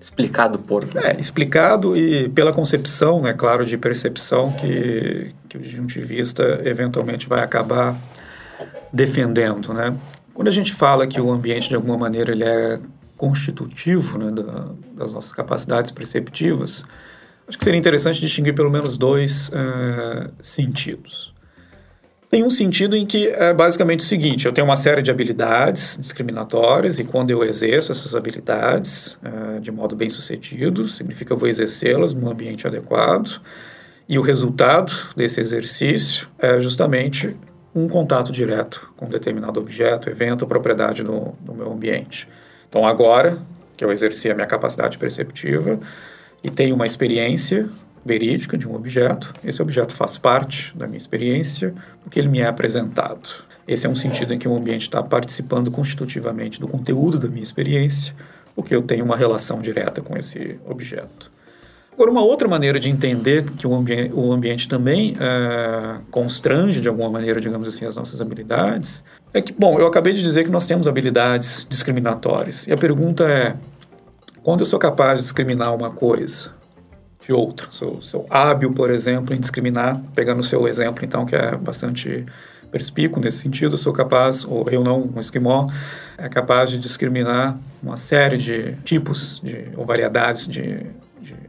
explicado 0.00 0.60
por 0.60 0.86
é 0.94 1.18
explicado 1.18 1.96
e 1.96 2.28
pela 2.28 2.52
concepção 2.52 3.20
né 3.20 3.32
claro 3.32 3.66
de 3.66 3.76
percepção 3.76 4.52
que, 4.52 5.34
que 5.48 5.56
o 5.56 5.60
disjuntivista 5.60 6.60
eventualmente 6.64 7.28
vai 7.28 7.42
acabar 7.42 7.96
defendendo 8.92 9.74
né 9.74 9.92
quando 10.32 10.46
a 10.46 10.52
gente 10.52 10.72
fala 10.72 11.04
que 11.04 11.20
o 11.20 11.32
ambiente 11.32 11.68
de 11.68 11.74
alguma 11.74 11.98
maneira 11.98 12.30
ele 12.30 12.44
é 12.44 12.78
constitutivo 13.18 14.16
né, 14.16 14.30
da, 14.30 14.70
das 14.94 15.12
nossas 15.12 15.32
capacidades 15.32 15.90
perceptivas, 15.90 16.84
acho 17.46 17.58
que 17.58 17.64
seria 17.64 17.78
interessante 17.78 18.20
distinguir 18.20 18.54
pelo 18.54 18.70
menos 18.70 18.96
dois 18.96 19.48
uh, 19.48 20.30
sentidos. 20.40 21.34
Tem 22.30 22.44
um 22.44 22.50
sentido 22.50 22.94
em 22.94 23.06
que 23.06 23.26
é 23.26 23.52
basicamente 23.54 24.00
o 24.00 24.04
seguinte: 24.04 24.46
eu 24.46 24.52
tenho 24.52 24.66
uma 24.66 24.76
série 24.76 25.02
de 25.02 25.10
habilidades 25.10 25.98
discriminatórias 26.00 26.98
e 26.98 27.04
quando 27.04 27.30
eu 27.30 27.42
exerço 27.42 27.90
essas 27.90 28.14
habilidades 28.14 29.18
uh, 29.22 29.60
de 29.60 29.72
modo 29.72 29.96
bem 29.96 30.08
sucedido, 30.08 30.88
significa 30.88 31.26
que 31.26 31.32
eu 31.32 31.38
vou 31.38 31.48
exercê-las 31.48 32.14
num 32.14 32.30
ambiente 32.30 32.66
adequado. 32.66 33.40
E 34.08 34.18
o 34.18 34.22
resultado 34.22 34.92
desse 35.16 35.40
exercício 35.40 36.28
é 36.38 36.58
justamente 36.60 37.36
um 37.74 37.88
contato 37.88 38.32
direto 38.32 38.90
com 38.96 39.06
um 39.06 39.10
determinado 39.10 39.60
objeto, 39.60 40.08
evento 40.08 40.42
ou 40.42 40.48
propriedade 40.48 41.02
no, 41.02 41.36
no 41.44 41.54
meu 41.54 41.72
ambiente. 41.72 42.28
Então, 42.68 42.86
agora 42.86 43.38
que 43.76 43.84
eu 43.84 43.92
exerci 43.92 44.30
a 44.30 44.34
minha 44.34 44.46
capacidade 44.46 44.98
perceptiva 44.98 45.78
e 46.42 46.50
tenho 46.50 46.74
uma 46.74 46.86
experiência 46.86 47.68
verídica 48.04 48.56
de 48.56 48.68
um 48.68 48.74
objeto, 48.74 49.32
esse 49.44 49.60
objeto 49.60 49.92
faz 49.92 50.16
parte 50.18 50.76
da 50.76 50.86
minha 50.86 50.98
experiência 50.98 51.74
porque 52.02 52.18
ele 52.18 52.28
me 52.28 52.40
é 52.40 52.46
apresentado. 52.46 53.28
Esse 53.66 53.86
é 53.86 53.90
um 53.90 53.94
sentido 53.94 54.32
em 54.32 54.38
que 54.38 54.48
o 54.48 54.56
ambiente 54.56 54.82
está 54.82 55.02
participando 55.02 55.70
constitutivamente 55.70 56.58
do 56.58 56.66
conteúdo 56.66 57.18
da 57.18 57.28
minha 57.28 57.42
experiência, 57.42 58.14
porque 58.54 58.74
eu 58.74 58.82
tenho 58.82 59.04
uma 59.04 59.16
relação 59.16 59.58
direta 59.58 60.00
com 60.00 60.16
esse 60.16 60.58
objeto. 60.66 61.30
Agora, 61.98 62.12
uma 62.12 62.22
outra 62.22 62.46
maneira 62.46 62.78
de 62.78 62.88
entender 62.88 63.42
que 63.42 63.66
o, 63.66 63.74
ambi 63.74 64.08
o 64.14 64.32
ambiente 64.32 64.68
também 64.68 65.16
é, 65.18 65.96
constrange, 66.12 66.80
de 66.80 66.88
alguma 66.88 67.10
maneira, 67.10 67.40
digamos 67.40 67.66
assim, 67.66 67.84
as 67.84 67.96
nossas 67.96 68.20
habilidades, 68.20 69.02
é 69.34 69.42
que, 69.42 69.52
bom, 69.52 69.80
eu 69.80 69.86
acabei 69.88 70.12
de 70.12 70.22
dizer 70.22 70.44
que 70.44 70.48
nós 70.48 70.64
temos 70.64 70.86
habilidades 70.86 71.66
discriminatórias. 71.68 72.68
E 72.68 72.72
a 72.72 72.76
pergunta 72.76 73.24
é, 73.24 73.56
quando 74.44 74.60
eu 74.60 74.66
sou 74.66 74.78
capaz 74.78 75.18
de 75.18 75.24
discriminar 75.24 75.74
uma 75.74 75.90
coisa 75.90 76.52
de 77.26 77.32
outra, 77.32 77.66
sou, 77.72 78.00
sou 78.00 78.26
hábil, 78.30 78.72
por 78.72 78.92
exemplo, 78.92 79.34
em 79.34 79.40
discriminar, 79.40 80.00
pegando 80.14 80.38
o 80.38 80.44
seu 80.44 80.68
exemplo, 80.68 81.04
então, 81.04 81.26
que 81.26 81.34
é 81.34 81.56
bastante 81.56 82.24
perspícuo 82.70 83.20
nesse 83.20 83.38
sentido, 83.38 83.76
sou 83.76 83.92
capaz, 83.92 84.44
ou 84.44 84.70
eu 84.70 84.84
não, 84.84 85.10
um 85.16 85.18
esquimó, 85.18 85.66
é 86.16 86.28
capaz 86.28 86.70
de 86.70 86.78
discriminar 86.78 87.58
uma 87.82 87.96
série 87.96 88.36
de 88.36 88.74
tipos 88.84 89.40
de, 89.40 89.64
ou 89.76 89.84
variedades 89.84 90.46
de 90.46 90.86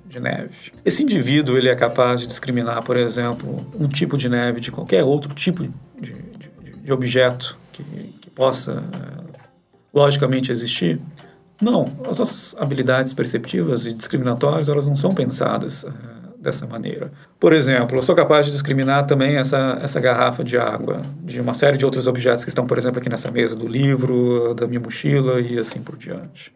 de 0.09 0.19
neve. 0.19 0.73
Esse 0.83 1.03
indivíduo 1.03 1.55
ele 1.55 1.69
é 1.69 1.75
capaz 1.75 2.19
de 2.19 2.27
discriminar, 2.27 2.83
por 2.83 2.97
exemplo, 2.97 3.67
um 3.79 3.87
tipo 3.87 4.17
de 4.17 4.27
neve 4.27 4.59
de 4.59 4.71
qualquer 4.71 5.03
outro 5.03 5.33
tipo 5.35 5.63
de, 5.63 5.71
de, 6.01 6.75
de 6.83 6.91
objeto 6.91 7.55
que, 7.71 7.83
que 8.19 8.29
possa 8.31 8.81
uh, 8.81 9.39
logicamente 9.93 10.51
existir? 10.51 10.99
Não, 11.61 11.91
as 12.09 12.17
nossas 12.17 12.55
habilidades 12.59 13.13
perceptivas 13.13 13.85
e 13.85 13.93
discriminatórias 13.93 14.67
elas 14.67 14.87
não 14.87 14.95
são 14.95 15.11
pensadas 15.13 15.83
uh, 15.83 15.91
dessa 16.39 16.65
maneira. 16.65 17.11
Por 17.39 17.53
exemplo, 17.53 17.97
eu 17.97 18.01
sou 18.01 18.15
capaz 18.15 18.47
de 18.47 18.51
discriminar 18.51 19.05
também 19.05 19.37
essa, 19.37 19.77
essa 19.83 19.99
garrafa 19.99 20.43
de 20.43 20.57
água 20.57 21.03
de 21.23 21.39
uma 21.39 21.53
série 21.53 21.77
de 21.77 21.85
outros 21.85 22.07
objetos 22.07 22.43
que 22.43 22.49
estão, 22.49 22.65
por 22.65 22.79
exemplo, 22.79 22.99
aqui 22.99 23.09
nessa 23.09 23.29
mesa 23.29 23.55
do 23.55 23.67
livro, 23.67 24.55
da 24.55 24.65
minha 24.65 24.79
mochila 24.79 25.39
e 25.39 25.59
assim 25.59 25.81
por 25.81 25.95
diante. 25.95 26.51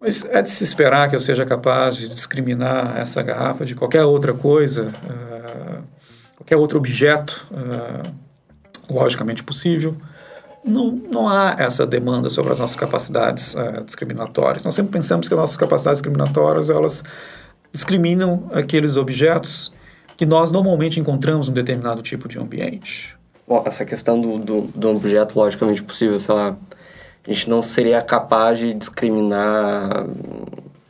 Mas 0.00 0.24
é 0.24 0.40
de 0.40 0.48
se 0.48 0.64
esperar 0.64 1.10
que 1.10 1.16
eu 1.16 1.20
seja 1.20 1.44
capaz 1.44 1.94
de 1.96 2.08
discriminar 2.08 2.96
essa 2.98 3.22
garrafa 3.22 3.66
de 3.66 3.74
qualquer 3.74 4.02
outra 4.04 4.32
coisa, 4.32 4.86
uh, 5.04 5.82
qualquer 6.36 6.56
outro 6.56 6.78
objeto, 6.78 7.46
uh, 7.50 8.10
logicamente 8.90 9.44
possível. 9.44 9.94
Não, 10.64 10.90
não 10.90 11.28
há 11.28 11.54
essa 11.58 11.86
demanda 11.86 12.30
sobre 12.30 12.52
as 12.52 12.58
nossas 12.58 12.76
capacidades 12.76 13.54
uh, 13.54 13.84
discriminatórias. 13.84 14.64
Nós 14.64 14.74
sempre 14.74 14.92
pensamos 14.92 15.28
que 15.28 15.34
as 15.34 15.40
nossas 15.40 15.56
capacidades 15.58 16.00
discriminatórias 16.00 16.70
elas 16.70 17.04
discriminam 17.70 18.48
aqueles 18.52 18.96
objetos 18.96 19.70
que 20.16 20.24
nós 20.24 20.50
normalmente 20.50 20.98
encontramos 20.98 21.48
em 21.48 21.50
um 21.50 21.54
determinado 21.54 22.00
tipo 22.00 22.26
de 22.26 22.38
ambiente. 22.38 23.16
Bom, 23.46 23.62
essa 23.66 23.84
questão 23.84 24.18
do, 24.20 24.38
do, 24.38 24.60
do 24.74 24.88
objeto 24.90 25.38
logicamente 25.38 25.82
possível, 25.82 26.18
sei 26.18 26.34
lá, 26.34 26.56
a 27.26 27.30
gente 27.32 27.48
não 27.48 27.62
seria 27.62 28.00
capaz 28.00 28.58
de 28.58 28.72
discriminar. 28.72 30.06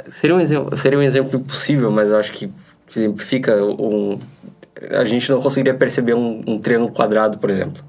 Seria 0.08 0.36
um 0.36 0.40
exemplo, 0.40 0.76
seria 0.76 0.98
um 0.98 1.02
exemplo 1.02 1.38
impossível, 1.38 1.90
mas 1.90 2.10
eu 2.10 2.16
acho 2.16 2.32
que 2.32 2.50
exemplifica 2.94 3.54
um. 3.64 4.18
A 4.90 5.04
gente 5.04 5.30
não 5.30 5.42
conseguiria 5.42 5.74
perceber 5.74 6.14
um, 6.14 6.42
um 6.46 6.58
triângulo 6.58 6.92
quadrado, 6.92 7.38
por 7.38 7.50
exemplo. 7.50 7.82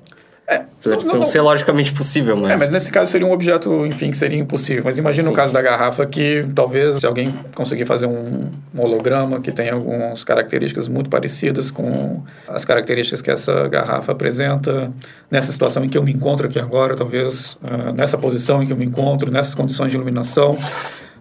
É, 0.52 0.64
não, 0.86 1.00
não, 1.00 1.16
não, 1.20 1.26
ser 1.26 1.40
logicamente 1.40 1.94
possível, 1.94 2.36
mas... 2.36 2.52
É, 2.52 2.58
mas 2.58 2.70
nesse 2.72 2.92
caso 2.92 3.10
seria 3.10 3.26
um 3.26 3.32
objeto, 3.32 3.86
enfim, 3.86 4.12
que 4.12 4.18
seria 4.18 4.38
impossível. 4.38 4.84
Mas 4.84 4.98
imagina 4.98 5.28
Sim. 5.28 5.34
o 5.34 5.36
caso 5.36 5.54
da 5.54 5.62
garrafa 5.62 6.06
que 6.06 6.46
talvez 6.54 6.96
se 6.96 7.06
alguém 7.06 7.34
conseguir 7.56 7.86
fazer 7.86 8.06
um, 8.06 8.50
um 8.76 8.82
holograma 8.82 9.40
que 9.40 9.50
tem 9.50 9.70
algumas 9.70 10.26
características 10.26 10.90
muito 10.90 11.10
parecidas 11.10 11.72
com 11.72 12.22
as 12.50 12.66
características 12.66 13.22
que 13.22 13.32
essa 13.32 13.70
garrafa 13.70 14.12
apresenta, 14.12 14.92
nessa 15.30 15.54
situação 15.54 15.86
em 15.86 15.90
que 15.90 15.98
eu 15.98 16.04
me 16.04 16.12
encontro 16.12 16.48
aqui 16.48 16.60
agora, 16.60 16.98
talvez 16.98 17.58
uh, 17.64 17.94
nessa 17.94 18.18
posição 18.18 18.62
em 18.62 18.68
que 18.68 18.74
eu 18.74 18.78
me 18.78 18.84
encontro, 18.84 19.32
nessas 19.32 19.56
condições 19.56 19.92
de 19.92 19.96
iluminação, 19.96 20.58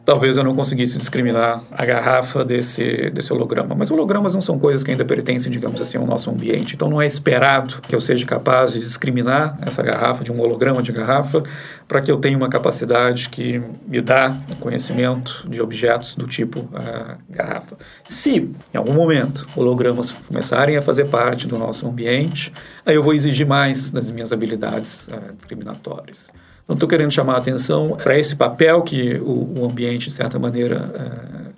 talvez 0.05 0.37
eu 0.37 0.45
não 0.45 0.55
conseguisse 0.55 0.99
discriminar 0.99 1.63
a 1.71 1.85
garrafa 1.85 2.45
desse, 2.45 3.11
desse 3.11 3.33
holograma. 3.33 3.75
Mas 3.75 3.91
hologramas 3.91 4.35
não 4.35 4.41
são 4.41 4.59
coisas 4.59 4.83
que 4.83 4.91
ainda 4.91 5.05
pertencem, 5.05 5.51
digamos 5.51 5.81
assim, 5.81 5.99
ao 5.99 6.07
nosso 6.07 6.31
ambiente. 6.31 6.75
Então 6.75 6.89
não 6.89 7.01
é 7.01 7.07
esperado 7.07 7.81
que 7.83 7.95
eu 7.95 8.01
seja 8.01 8.25
capaz 8.27 8.73
de 8.73 8.81
discriminar 8.81 9.59
essa 9.63 9.83
garrafa 9.83 10.25
de 10.25 10.33
um 10.33 10.41
holograma 10.41 10.83
de 10.83 10.93
garrafa 10.93 11.43
para 11.87 12.01
que 12.01 12.11
eu 12.11 12.19
tenha 12.19 12.37
uma 12.37 12.49
capacidade 12.49 13.29
que 13.29 13.63
me 13.87 14.01
dá 14.01 14.37
conhecimento 14.61 15.47
de 15.49 15.61
objetos 15.61 16.15
do 16.15 16.27
tipo 16.27 16.61
uh, 16.61 17.17
garrafa. 17.29 17.77
Se, 18.05 18.51
em 18.73 18.77
algum 18.77 18.93
momento, 18.93 19.49
hologramas 19.57 20.13
começarem 20.13 20.77
a 20.77 20.83
fazer 20.83 21.07
parte 21.07 21.47
do 21.47 21.59
nosso 21.59 21.87
ambiente, 21.87 22.53
aí 22.85 22.95
eu 22.95 23.03
vou 23.03 23.15
exigir 23.15 23.47
mais 23.47 23.91
das 23.91 24.11
minhas 24.11 24.33
habilidades 24.33 25.09
uh, 25.09 25.35
discriminatórias. 25.37 26.31
Não 26.71 26.75
estou 26.75 26.89
querendo 26.89 27.11
chamar 27.11 27.35
a 27.35 27.39
atenção 27.39 27.99
para 28.01 28.17
esse 28.17 28.37
papel 28.37 28.81
que 28.83 29.15
o, 29.15 29.59
o 29.59 29.65
ambiente, 29.65 30.09
de 30.09 30.15
certa 30.15 30.39
maneira, 30.39 30.89
é, 30.95 31.51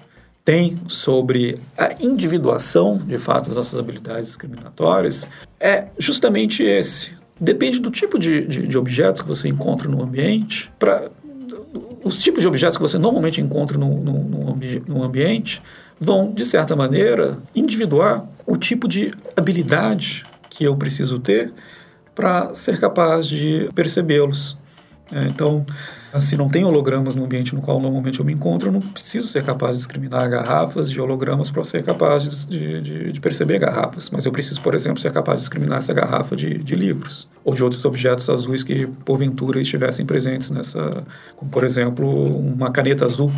tem 0.42 0.78
sobre 0.88 1.58
a 1.76 1.90
individuação, 2.00 2.96
de 2.96 3.18
fato, 3.18 3.48
das 3.48 3.56
nossas 3.56 3.78
habilidades 3.78 4.28
discriminatórias, 4.28 5.28
é 5.60 5.88
justamente 5.98 6.62
esse. 6.62 7.12
Depende 7.38 7.78
do 7.78 7.90
tipo 7.90 8.18
de, 8.18 8.46
de, 8.46 8.66
de 8.66 8.78
objetos 8.78 9.20
que 9.20 9.28
você 9.28 9.50
encontra 9.50 9.86
no 9.86 10.02
ambiente, 10.02 10.72
para 10.78 11.10
os 12.02 12.22
tipos 12.22 12.40
de 12.40 12.48
objetos 12.48 12.78
que 12.78 12.82
você 12.82 12.96
normalmente 12.96 13.38
encontra 13.38 13.76
no, 13.76 14.00
no, 14.00 14.18
no, 14.24 14.50
ambi 14.50 14.82
no 14.88 15.02
ambiente 15.02 15.60
vão, 16.00 16.32
de 16.32 16.46
certa 16.46 16.74
maneira, 16.74 17.36
individuar 17.54 18.26
o 18.46 18.56
tipo 18.56 18.88
de 18.88 19.12
habilidade 19.36 20.24
que 20.48 20.64
eu 20.64 20.74
preciso 20.74 21.18
ter 21.18 21.52
para 22.14 22.54
ser 22.54 22.80
capaz 22.80 23.26
de 23.26 23.68
percebê-los. 23.74 24.61
É, 25.10 25.24
então, 25.24 25.64
se 26.20 26.36
não 26.36 26.48
tem 26.48 26.64
hologramas 26.64 27.14
no 27.14 27.24
ambiente 27.24 27.54
no 27.54 27.60
qual 27.60 27.80
normalmente 27.80 28.20
eu 28.20 28.24
me 28.24 28.32
encontro, 28.32 28.68
eu 28.68 28.72
não 28.72 28.80
preciso 28.80 29.26
ser 29.26 29.42
capaz 29.42 29.72
de 29.72 29.78
discriminar 29.78 30.28
garrafas 30.30 30.90
de 30.90 31.00
hologramas 31.00 31.50
para 31.50 31.64
ser 31.64 31.84
capaz 31.84 32.22
de, 32.22 32.80
de, 32.80 33.12
de, 33.12 33.20
perceber 33.20 33.58
garrafas. 33.58 34.10
Mas 34.10 34.24
eu 34.24 34.32
preciso, 34.32 34.60
por 34.60 34.74
exemplo, 34.74 35.00
ser 35.00 35.12
capaz 35.12 35.38
de 35.38 35.44
discriminar 35.44 35.78
essa 35.78 35.92
garrafa 35.92 36.36
de, 36.36 36.58
de 36.58 36.74
livros 36.74 37.28
ou 37.44 37.54
de 37.54 37.64
outros 37.64 37.84
objetos 37.84 38.28
azuis 38.30 38.62
que, 38.62 38.86
porventura, 39.04 39.60
estivessem 39.60 40.06
presentes 40.06 40.50
nessa, 40.50 41.04
como, 41.36 41.50
por 41.50 41.64
exemplo, 41.64 42.06
uma 42.06 42.70
caneta 42.70 43.04
azul. 43.04 43.32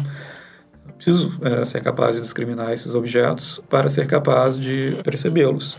Preciso 0.96 1.38
é, 1.42 1.64
ser 1.64 1.82
capaz 1.82 2.14
de 2.14 2.22
discriminar 2.22 2.72
esses 2.72 2.94
objetos 2.94 3.60
para 3.68 3.88
ser 3.88 4.06
capaz 4.06 4.58
de 4.58 4.96
percebê-los. 5.02 5.76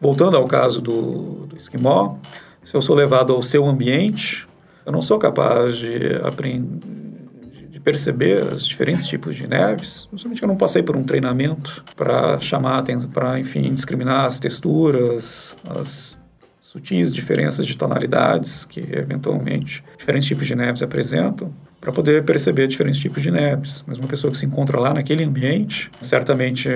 Voltando 0.00 0.36
ao 0.36 0.46
caso 0.46 0.80
do, 0.80 1.46
do 1.46 1.56
esquimó, 1.56 2.16
se 2.64 2.74
eu 2.74 2.82
sou 2.82 2.94
levado 2.94 3.32
ao 3.32 3.42
seu 3.42 3.64
ambiente, 3.66 4.47
eu 4.88 4.92
não 4.92 5.02
sou 5.02 5.18
capaz 5.18 5.76
de 5.76 6.16
aprender 6.24 6.80
de 7.70 7.78
perceber 7.78 8.42
os 8.42 8.66
diferentes 8.66 9.06
tipos 9.06 9.36
de 9.36 9.46
neves, 9.46 10.08
justamente 10.10 10.38
que 10.38 10.44
eu 10.44 10.48
não 10.48 10.56
passei 10.56 10.82
por 10.82 10.96
um 10.96 11.04
treinamento 11.04 11.84
para 11.94 12.40
chamar 12.40 12.82
para 13.12 13.38
enfim 13.38 13.74
discriminar 13.74 14.24
as 14.24 14.38
texturas, 14.38 15.54
as 15.68 16.18
sutis 16.60 17.12
diferenças 17.12 17.66
de 17.66 17.76
tonalidades 17.76 18.64
que 18.64 18.80
eventualmente 18.80 19.84
diferentes 19.98 20.26
tipos 20.26 20.46
de 20.46 20.54
neves 20.54 20.82
apresentam 20.82 21.52
para 21.78 21.92
poder 21.92 22.24
perceber 22.24 22.66
diferentes 22.66 23.00
tipos 23.00 23.22
de 23.22 23.30
neves. 23.30 23.84
Mas 23.86 23.98
uma 23.98 24.08
pessoa 24.08 24.30
que 24.30 24.38
se 24.38 24.46
encontra 24.46 24.80
lá 24.80 24.94
naquele 24.94 25.22
ambiente 25.22 25.90
certamente 26.00 26.68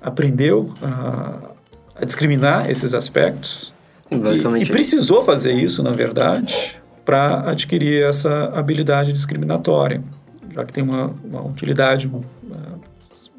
aprendeu 0.00 0.72
a, 0.80 1.50
a 1.96 2.04
discriminar 2.04 2.70
esses 2.70 2.94
aspectos 2.94 3.72
e, 4.10 4.62
e, 4.62 4.66
precisou 4.66 5.22
fazer 5.22 5.52
isso, 5.52 5.82
na 5.82 5.90
verdade, 5.90 6.78
para 7.08 7.50
adquirir 7.50 8.02
essa 8.02 8.52
habilidade 8.54 9.14
discriminatória, 9.14 10.04
já 10.52 10.62
que 10.62 10.70
tem 10.74 10.84
uma, 10.84 11.06
uma 11.24 11.40
utilidade 11.40 12.06
uh, 12.06 12.22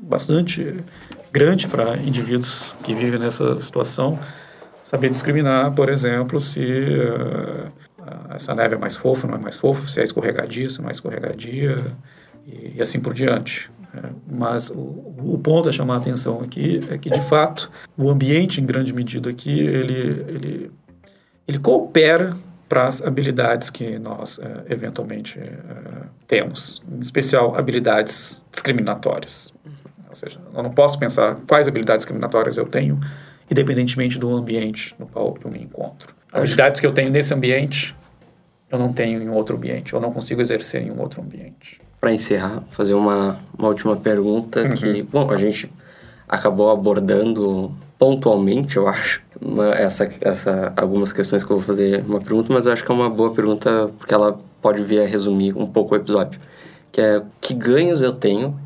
bastante 0.02 0.78
grande 1.32 1.68
para 1.68 1.96
indivíduos 1.98 2.76
que 2.82 2.96
vivem 2.96 3.20
nessa 3.20 3.56
situação. 3.58 4.18
Saber 4.84 5.12
discriminar, 5.12 5.72
por 5.74 5.88
exemplo, 5.88 6.40
se 6.40 6.62
uh, 6.62 7.72
essa 8.32 8.56
neve 8.56 8.74
é 8.74 8.78
mais 8.80 8.98
fofa, 8.98 9.28
não 9.28 9.36
é 9.36 9.38
mais 9.38 9.56
fofa, 9.56 9.88
se 9.88 10.02
é 10.02 10.04
escorregadia, 10.04 10.68
se 10.68 10.82
não 10.82 10.90
é 10.90 10.92
escorregadia, 10.92 11.96
e, 12.48 12.78
e 12.78 12.82
assim 12.82 13.00
por 13.00 13.14
diante. 13.14 13.70
É, 13.96 14.10
mas 14.28 14.72
o, 14.72 15.14
o, 15.20 15.40
ponto 15.44 15.70
a 15.70 15.72
chamar 15.72 15.94
a 15.94 15.98
atenção 15.98 16.42
aqui 16.42 16.80
é 16.90 16.98
que, 16.98 17.12
de 17.12 17.22
fato, 17.22 17.70
o 17.96 18.10
ambiente, 18.10 18.62
em 18.62 18.66
grande 18.66 18.92
medida 18.92 19.30
aqui, 19.30 19.60
ele, 19.60 20.26
ele, 20.28 20.72
ele 21.48 21.60
coopera 21.60 22.36
para 22.70 22.86
as 22.86 23.04
habilidades 23.04 23.72
que 23.72 23.98
nós 23.98 24.38
uh, 24.38 24.44
eventualmente 24.70 25.40
uh, 25.40 26.06
temos, 26.28 26.82
em 26.90 27.00
especial 27.00 27.58
habilidades 27.58 28.46
discriminatórias. 28.52 29.52
Ou 30.08 30.16
seja, 30.16 30.40
eu 30.54 30.64
não 30.64 30.70
posso 30.70 30.98
pensar 31.00 31.36
quais 31.48 31.68
habilidades 31.68 32.04
discriminatórias 32.04 32.58
eu 32.58 32.66
tenho, 32.66 33.00
independentemente 33.50 34.20
do 34.20 34.32
ambiente 34.34 34.96
no 35.00 35.08
qual 35.08 35.36
eu 35.44 35.50
me 35.50 35.60
encontro. 35.60 36.14
Habilidades 36.32 36.80
que 36.80 36.86
eu 36.86 36.94
tenho 36.94 37.10
nesse 37.10 37.34
ambiente, 37.34 37.96
eu 38.70 38.78
não 38.78 38.94
tenho 38.94 39.22
em 39.22 39.30
outro 39.30 39.58
ambiente, 39.58 39.94
eu 39.94 40.00
não 40.00 40.14
consigo 40.14 40.40
exercer 40.40 40.84
em 40.84 40.92
um 40.92 41.00
outro 41.00 41.22
ambiente. 41.22 41.82
Para 42.00 42.14
encerrar, 42.14 42.64
fazer 42.70 42.94
uma, 42.94 43.40
uma 43.58 43.68
última 43.68 43.98
pergunta 43.98 44.62
uhum. 44.62 44.70
que, 44.70 45.04
bom, 45.04 45.32
a 45.32 45.38
gente 45.38 45.72
acabou 46.28 46.70
abordando 46.70 47.76
pontualmente, 47.98 48.78
eu 48.78 48.88
acho, 48.88 49.22
uma, 49.42 49.68
essa, 49.70 50.10
essa, 50.22 50.74
algumas 50.76 51.14
questões 51.14 51.44
que 51.44 51.52
eu 51.52 51.58
vou 51.58 51.66
fazer 51.66 52.04
uma 52.06 52.20
pergunta, 52.20 52.54
mas 52.54 52.66
eu 52.66 52.74
acho 52.74 52.84
que 52.84 52.92
é 52.92 52.96
uma 52.96 53.10
boa 53.10 53.34
pergunta 53.34 53.90
porque 53.98 54.14
ela 54.14 54.40
pode 54.62 54.84
vir 54.84 55.02
a 55.02 55.06
resumir 55.06 55.58
um 55.58 55.66
pouco 55.66 55.94
o 55.94 55.98
episódio, 55.98 56.40
que 56.92 57.00
é 57.00 57.22
que 57.40 57.54
ganhos 57.54 58.02
eu 58.02 58.12
tenho 58.12 58.60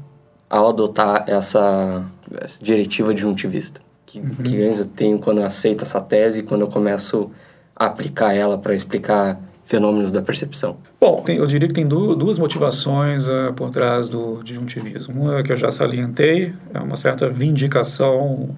ao 0.50 0.70
adotar 0.70 1.26
essa, 1.28 2.04
essa 2.40 2.64
diretiva 2.64 3.16
juntivista? 3.16 3.82
Que, 4.06 4.20
uhum. 4.20 4.30
que 4.44 4.58
ganhos 4.58 4.80
eu 4.80 4.86
tenho 4.86 5.20
quando 5.20 5.40
eu 5.40 5.46
aceito 5.46 5.84
essa 5.84 6.00
tese, 6.02 6.44
quando 6.44 6.62
eu 6.62 6.68
começo 6.68 7.32
a 7.76 7.86
aplicar 7.86 8.34
ela 8.34 8.58
para 8.58 8.76
explicar 8.76 9.40
fenômenos 9.66 10.12
da 10.12 10.22
percepção? 10.22 10.78
Bom, 11.00 11.22
tem, 11.22 11.38
eu 11.38 11.48
diria 11.48 11.68
que 11.68 11.74
tem 11.74 11.88
duas 11.88 12.38
motivações 12.38 13.28
uh, 13.28 13.54
por 13.56 13.70
trás 13.70 14.10
do 14.10 14.42
disjuntivismo. 14.44 15.22
Uma 15.22 15.40
é 15.40 15.44
que 15.44 15.52
eu 15.52 15.58
já 15.58 15.72
salientei, 15.72 16.54
é 16.74 16.80
uma 16.80 16.98
certa 16.98 17.30
vindicação 17.30 18.56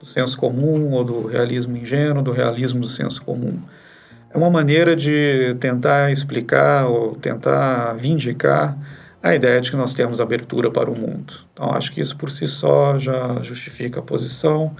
do 0.00 0.06
senso 0.06 0.38
comum 0.38 0.92
ou 0.92 1.04
do 1.04 1.26
realismo 1.26 1.76
ingênuo, 1.76 2.22
do 2.22 2.32
realismo 2.32 2.80
do 2.80 2.88
senso 2.88 3.22
comum. 3.22 3.58
É 4.32 4.36
uma 4.36 4.50
maneira 4.50 4.94
de 4.94 5.56
tentar 5.58 6.12
explicar 6.12 6.86
ou 6.86 7.14
tentar 7.14 7.94
vindicar 7.94 8.76
a 9.22 9.34
ideia 9.34 9.60
de 9.60 9.70
que 9.70 9.76
nós 9.76 9.92
temos 9.94 10.20
abertura 10.20 10.70
para 10.70 10.90
o 10.90 10.98
mundo. 10.98 11.34
Então, 11.52 11.72
acho 11.72 11.92
que 11.92 12.00
isso 12.00 12.16
por 12.16 12.30
si 12.30 12.46
só 12.46 12.98
já 12.98 13.42
justifica 13.42 14.00
a 14.00 14.02
posição 14.02 14.74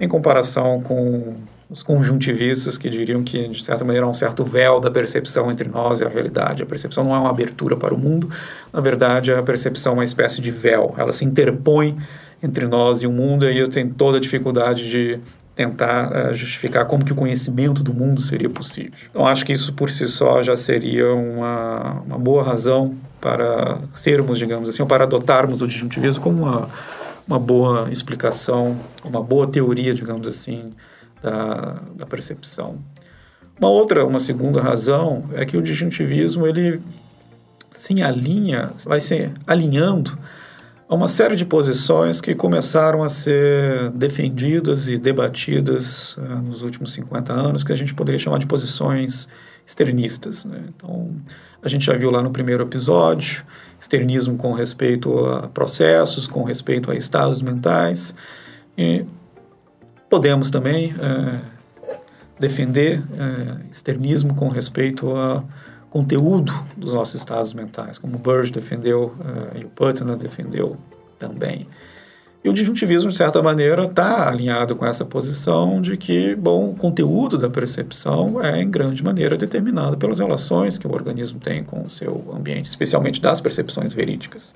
em 0.00 0.08
comparação 0.08 0.80
com 0.80 1.36
os 1.70 1.82
conjuntivistas 1.82 2.76
que 2.76 2.90
diriam 2.90 3.22
que, 3.22 3.48
de 3.48 3.64
certa 3.64 3.84
maneira, 3.84 4.06
há 4.06 4.08
um 4.08 4.14
certo 4.14 4.44
véu 4.44 4.80
da 4.80 4.90
percepção 4.90 5.50
entre 5.50 5.68
nós 5.68 6.00
e 6.00 6.04
a 6.04 6.08
realidade. 6.08 6.62
A 6.62 6.66
percepção 6.66 7.04
não 7.04 7.14
é 7.14 7.18
uma 7.18 7.30
abertura 7.30 7.76
para 7.76 7.94
o 7.94 7.98
mundo, 7.98 8.30
na 8.72 8.80
verdade, 8.80 9.32
a 9.32 9.42
percepção 9.42 9.92
é 9.92 9.96
uma 9.96 10.04
espécie 10.04 10.40
de 10.40 10.50
véu. 10.50 10.94
Ela 10.98 11.12
se 11.12 11.24
interpõe 11.24 11.96
entre 12.44 12.66
nós 12.66 13.02
e 13.02 13.06
o 13.06 13.10
mundo, 13.10 13.48
e 13.48 13.58
eu 13.58 13.68
tenho 13.68 13.92
toda 13.94 14.18
a 14.18 14.20
dificuldade 14.20 14.90
de 14.90 15.18
tentar 15.54 16.10
uh, 16.10 16.34
justificar 16.34 16.84
como 16.84 17.04
que 17.04 17.12
o 17.12 17.14
conhecimento 17.14 17.82
do 17.82 17.94
mundo 17.94 18.20
seria 18.20 18.50
possível. 18.50 18.92
Então, 19.08 19.26
acho 19.26 19.46
que 19.46 19.52
isso 19.52 19.72
por 19.72 19.90
si 19.90 20.06
só 20.08 20.42
já 20.42 20.54
seria 20.54 21.12
uma, 21.14 22.02
uma 22.06 22.18
boa 22.18 22.42
razão 22.42 22.94
para 23.20 23.78
sermos, 23.94 24.38
digamos 24.38 24.68
assim, 24.68 24.82
ou 24.82 24.88
para 24.88 25.04
adotarmos 25.04 25.62
o 25.62 25.66
disjuntivismo 25.66 26.22
como 26.22 26.42
uma, 26.42 26.68
uma 27.26 27.38
boa 27.38 27.88
explicação, 27.90 28.76
uma 29.04 29.22
boa 29.22 29.46
teoria, 29.46 29.94
digamos 29.94 30.26
assim, 30.26 30.72
da, 31.22 31.80
da 31.94 32.04
percepção. 32.04 32.78
Uma 33.58 33.70
outra, 33.70 34.04
uma 34.04 34.20
segunda 34.20 34.60
razão 34.60 35.24
é 35.32 35.46
que 35.46 35.56
o 35.56 35.62
disjuntivismo 35.62 36.46
ele 36.46 36.82
se 37.70 38.02
alinha, 38.02 38.72
vai 38.84 39.00
se 39.00 39.30
alinhando 39.46 40.18
a 40.88 40.94
uma 40.94 41.08
série 41.08 41.36
de 41.36 41.44
posições 41.44 42.20
que 42.20 42.34
começaram 42.34 43.02
a 43.02 43.08
ser 43.08 43.90
defendidas 43.90 44.88
e 44.88 44.98
debatidas 44.98 46.16
uh, 46.16 46.42
nos 46.42 46.62
últimos 46.62 46.92
50 46.92 47.32
anos, 47.32 47.64
que 47.64 47.72
a 47.72 47.76
gente 47.76 47.94
poderia 47.94 48.18
chamar 48.18 48.38
de 48.38 48.46
posições 48.46 49.28
externistas. 49.66 50.44
Né? 50.44 50.64
Então, 50.76 51.10
a 51.62 51.68
gente 51.68 51.86
já 51.86 51.96
viu 51.96 52.10
lá 52.10 52.22
no 52.22 52.30
primeiro 52.30 52.64
episódio, 52.64 53.44
externismo 53.80 54.36
com 54.36 54.52
respeito 54.52 55.18
a 55.26 55.48
processos, 55.48 56.26
com 56.26 56.44
respeito 56.44 56.90
a 56.90 56.94
estados 56.94 57.40
mentais, 57.40 58.14
e 58.76 59.04
Podemos 60.14 60.48
também 60.48 60.94
é, 61.00 61.40
defender 62.38 63.02
é, 63.18 63.66
externismo 63.72 64.32
com 64.32 64.48
respeito 64.48 65.10
a 65.16 65.42
conteúdo 65.94 66.52
dos 66.76 66.92
nossos 66.92 67.14
estados 67.14 67.54
mentais, 67.54 67.98
como 67.98 68.18
Burge 68.18 68.50
defendeu 68.50 69.14
é, 69.54 69.60
e 69.60 69.64
o 69.64 69.68
Putnam 69.68 70.18
defendeu 70.18 70.76
também. 71.16 71.68
E 72.42 72.48
o 72.48 72.52
disjuntivismo, 72.52 73.12
de 73.12 73.16
certa 73.16 73.40
maneira, 73.40 73.84
está 73.84 74.28
alinhado 74.28 74.74
com 74.74 74.84
essa 74.84 75.04
posição 75.04 75.80
de 75.80 75.96
que, 75.96 76.34
bom, 76.34 76.70
o 76.70 76.74
conteúdo 76.74 77.38
da 77.38 77.48
percepção 77.48 78.42
é, 78.42 78.60
em 78.60 78.68
grande 78.68 79.04
maneira, 79.04 79.36
determinado 79.36 79.96
pelas 79.96 80.18
relações 80.18 80.76
que 80.76 80.86
o 80.88 80.92
organismo 80.92 81.38
tem 81.38 81.62
com 81.62 81.84
o 81.84 81.88
seu 81.88 82.24
ambiente, 82.36 82.66
especialmente 82.66 83.22
das 83.22 83.40
percepções 83.40 83.94
verídicas 83.94 84.52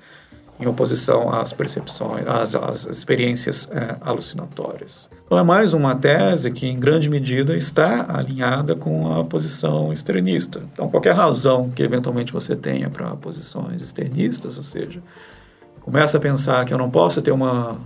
em 0.59 0.67
oposição 0.67 1.33
às 1.33 1.53
percepções, 1.53 2.27
às, 2.27 2.53
às 2.53 2.85
experiências 2.85 3.69
é, 3.71 3.95
alucinatórias. 4.01 5.09
Então 5.25 5.37
é 5.37 5.43
mais 5.43 5.73
uma 5.73 5.95
tese 5.95 6.51
que, 6.51 6.67
em 6.67 6.79
grande 6.79 7.09
medida, 7.09 7.55
está 7.55 8.05
alinhada 8.09 8.75
com 8.75 9.13
a 9.13 9.23
posição 9.23 9.93
externista. 9.93 10.61
Então, 10.73 10.89
qualquer 10.89 11.13
razão 11.13 11.69
que 11.69 11.83
eventualmente 11.83 12.33
você 12.33 12.55
tenha 12.55 12.89
para 12.89 13.15
posições 13.15 13.81
externistas, 13.81 14.57
ou 14.57 14.63
seja, 14.63 15.01
começa 15.81 16.17
a 16.17 16.19
pensar 16.19 16.65
que 16.65 16.73
eu 16.73 16.77
não 16.77 16.89
posso 16.89 17.21
ter 17.21 17.31
uma, 17.31 17.77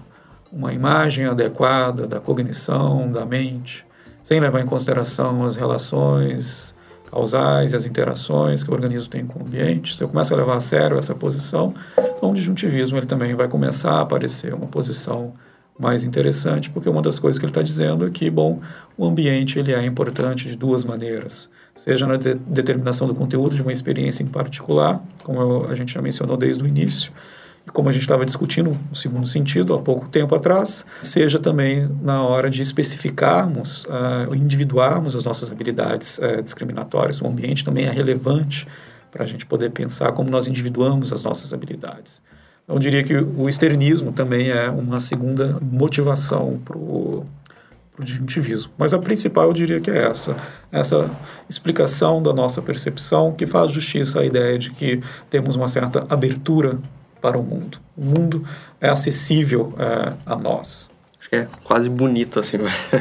uma 0.51 0.74
imagem 0.74 1.26
adequada 1.26 2.07
da 2.07 2.19
cognição, 2.19 3.11
da 3.11 3.26
mente, 3.26 3.86
sem 4.24 4.39
levar 4.39 4.61
em 4.61 4.65
consideração 4.65 5.43
as 5.45 5.55
relações 5.55 6.74
causais 7.14 7.76
as 7.76 7.86
interações 7.86 8.64
que 8.64 8.72
o 8.72 8.74
organismo 8.74 9.07
tem 9.07 9.24
com 9.24 9.39
o 9.39 9.45
ambiente, 9.45 9.95
se 9.95 10.03
eu 10.03 10.09
começo 10.09 10.34
a 10.34 10.38
levar 10.38 10.57
a 10.57 10.59
sério 10.59 10.97
essa 10.97 11.14
posição, 11.14 11.72
então 11.95 12.32
o 12.32 12.34
disjuntivismo 12.34 12.97
ele 12.97 13.05
também 13.05 13.36
vai 13.36 13.47
começar 13.47 13.91
a 13.91 14.01
aparecer 14.01 14.51
uma 14.51 14.66
posição 14.66 15.34
mais 15.80 16.03
interessante, 16.03 16.72
porque 16.72 16.89
uma 16.89 17.03
das 17.03 17.20
coisas 17.20 17.38
que 17.38 17.45
ele 17.45 17.51
está 17.51 17.61
dizendo 17.61 18.07
é 18.07 18.09
que, 18.09 18.30
bom, 18.32 18.59
o 18.97 19.05
ambiente 19.05 19.59
ele 19.59 19.72
é 19.72 19.86
importante 19.86 20.47
de 20.47 20.55
duas 20.55 20.84
maneiras, 20.84 21.49
seja 21.76 22.07
na 22.07 22.18
de 22.18 22.34
determinação 22.34 23.07
do 23.07 23.14
conteúdo 23.14 23.55
de 23.55 23.61
uma 23.61 23.72
experiência 23.72 24.24
em 24.24 24.28
particular, 24.28 24.99
como 25.24 25.39
eu, 25.39 25.68
a 25.70 25.76
gente 25.76 25.93
já 25.93 26.01
mencionou 26.01 26.36
desde 26.36 26.64
o 26.64 26.68
início, 26.68 27.11
e 27.66 27.72
como 27.72 27.88
a 27.88 27.91
gente 27.91 28.01
estava 28.01 28.26
discutindo 28.26 28.78
no 28.89 28.95
segundo 28.95 29.26
sentido 29.26 29.74
há 29.74 29.82
pouco 29.82 30.09
tempo 30.09 30.36
atrás, 30.36 30.86
seja 31.01 31.39
também 31.39 31.89
na 32.01 32.22
hora 32.22 32.49
de 32.49 32.61
especificarmos, 32.61 33.86
uh, 33.86 34.36
individuarmos 34.36 35.16
as 35.16 35.24
nossas 35.24 35.49
habilidades 35.49 36.20
uh, 36.20 36.41
discriminatórias. 36.43 37.22
O 37.22 37.28
ambiente 37.28 37.64
também 37.64 37.86
é 37.86 37.91
relevante 37.91 38.68
para 39.09 39.24
a 39.24 39.28
gente 39.28 39.45
poder 39.45 39.72
pensar 39.72 40.11
como 40.11 40.30
nós 40.30 40.47
individuamos 40.47 41.14
as 41.14 41.24
nossas 41.24 41.53
habilidades. 41.53 42.22
Eu 42.68 42.80
diria 42.80 43.03
que 43.03 43.16
o 43.16 43.47
externismo 43.47 44.11
também 44.11 44.49
é 44.49 44.70
uma 44.70 44.99
segunda 44.99 45.57
motivação 45.61 46.59
para 46.64 46.78
o 46.78 47.26
disjuntivismo. 47.99 48.72
Mas 48.78 48.93
a 48.93 48.99
principal 48.99 49.45
eu 49.45 49.53
diria 49.53 49.80
que 49.80 49.91
é 49.91 50.07
essa, 50.07 50.36
essa 50.72 51.09
explicação 51.49 52.24
da 52.24 52.34
nossa 52.34 52.61
percepção 52.61 53.34
que 53.34 53.45
faz 53.45 53.72
justiça 53.72 54.22
à 54.22 54.26
ideia 54.26 54.57
de 54.57 54.72
que 54.72 55.01
temos 55.30 55.55
uma 55.55 55.68
certa 55.68 56.05
abertura 56.09 56.80
para 57.24 57.38
o 57.38 57.41
mundo. 57.41 57.80
O 57.95 58.03
mundo 58.03 58.45
é 58.82 58.89
acessível 58.89 59.74
é, 59.80 60.11
a 60.26 60.36
nós. 60.36 60.91
Acho 61.17 61.30
que 61.30 61.38
é 61.38 61.47
quase 61.63 61.89
bonito 61.89 62.38
assim. 62.38 62.57
Mas, 62.59 62.91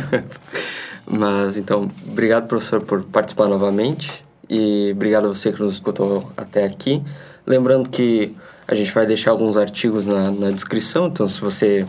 mas 1.04 1.56
então, 1.56 1.90
obrigado, 2.06 2.46
professor, 2.46 2.80
por 2.80 3.04
participar 3.04 3.48
novamente. 3.48 4.24
E 4.48 4.92
obrigado 4.92 5.24
a 5.24 5.28
você 5.28 5.52
que 5.52 5.60
nos 5.60 5.72
escutou 5.72 6.30
até 6.36 6.64
aqui. 6.64 7.02
Lembrando 7.44 7.90
que 7.90 8.36
a 8.68 8.74
gente 8.76 8.92
vai 8.92 9.04
deixar 9.04 9.32
alguns 9.32 9.56
artigos 9.56 10.06
na, 10.06 10.30
na 10.30 10.50
descrição, 10.52 11.08
então 11.08 11.26
se 11.26 11.40
você 11.40 11.84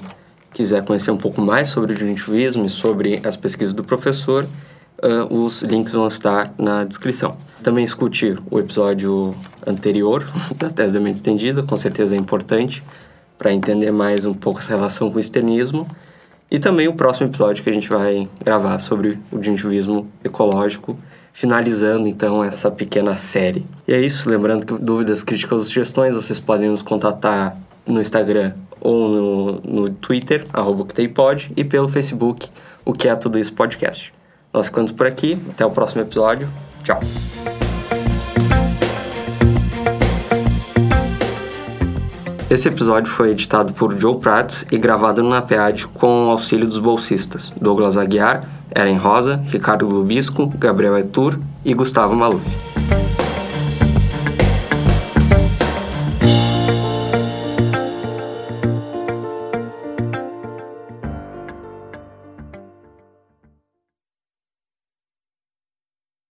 quiser 0.52 0.84
conhecer 0.84 1.12
um 1.12 1.18
pouco 1.18 1.40
mais 1.40 1.68
sobre 1.68 1.94
o 1.94 1.96
juntivismo 1.96 2.66
e 2.66 2.70
sobre 2.70 3.22
as 3.24 3.38
pesquisas 3.38 3.74
do 3.74 3.84
professor, 3.84 4.48
uh, 5.04 5.34
os 5.34 5.62
links 5.62 5.92
vão 5.94 6.08
estar 6.08 6.54
na 6.58 6.84
descrição. 6.84 7.36
Também 7.62 7.84
escute 7.84 8.36
o 8.50 8.60
episódio 8.60 9.36
anterior 9.68 10.26
da 10.58 10.70
tese 10.70 10.94
da 10.94 11.00
mente 11.00 11.16
estendida, 11.16 11.62
com 11.62 11.78
certeza 11.78 12.16
é 12.16 12.18
importante 12.18 12.82
para 13.38 13.52
entender 13.54 13.92
mais 13.92 14.26
um 14.26 14.34
pouco 14.34 14.60
essa 14.60 14.70
relação 14.70 15.12
com 15.12 15.18
o 15.18 15.20
externismo. 15.20 15.86
E 16.50 16.60
também 16.60 16.88
o 16.88 16.94
próximo 16.94 17.28
episódio 17.28 17.64
que 17.64 17.70
a 17.70 17.74
gente 17.74 17.90
vai 17.90 18.28
gravar 18.44 18.78
sobre 18.80 19.20
o 19.32 19.42
juntivismo 19.42 20.08
ecológico, 20.24 20.98
finalizando 21.34 22.08
então 22.08 22.44
essa 22.44 22.70
pequena 22.70 23.16
série. 23.16 23.66
E 23.88 23.94
é 23.94 24.00
isso, 24.00 24.30
lembrando 24.30 24.66
que 24.66 24.74
dúvidas, 24.78 25.24
críticas 25.24 25.58
ou 25.58 25.64
sugestões 25.64 26.14
vocês 26.14 26.40
podem 26.40 26.70
nos 26.70 26.84
contatar 26.84 27.58
no 27.86 28.00
Instagram 28.00 28.54
ou 28.80 29.10
no, 29.10 29.52
no 29.62 29.90
Twitter, 29.90 30.46
arroba 30.54 30.86
e 31.58 31.64
pelo 31.64 31.90
Facebook, 31.90 32.48
o 32.86 32.94
que 32.94 33.08
é 33.08 33.16
tudo 33.16 33.40
isso 33.40 33.54
podcast. 33.54 34.14
Nós 34.54 34.68
ficamos 34.68 34.92
por 34.92 35.08
aqui, 35.08 35.42
até 35.50 35.66
o 35.66 35.72
próximo 35.72 36.04
episódio. 36.04 36.48
Tchau. 36.84 37.00
Esse 42.50 42.68
episódio 42.68 43.12
foi 43.12 43.32
editado 43.32 43.74
por 43.74 44.00
Joe 44.00 44.20
Prats 44.20 44.68
e 44.72 44.78
gravado 44.78 45.24
no 45.24 45.30
NAPEAD 45.32 45.88
com 45.88 46.28
o 46.28 46.30
auxílio 46.30 46.68
dos 46.68 46.78
bolsistas 46.78 47.52
Douglas 47.60 47.98
Aguiar, 47.98 48.48
Eren 48.70 48.98
Rosa, 48.98 49.44
Ricardo 49.48 49.88
Lubisco, 49.88 50.48
Gabriel 50.48 51.00
Etur 51.00 51.40
e 51.66 51.74
Gustavo 51.74 52.16
Maluf. 52.16 52.73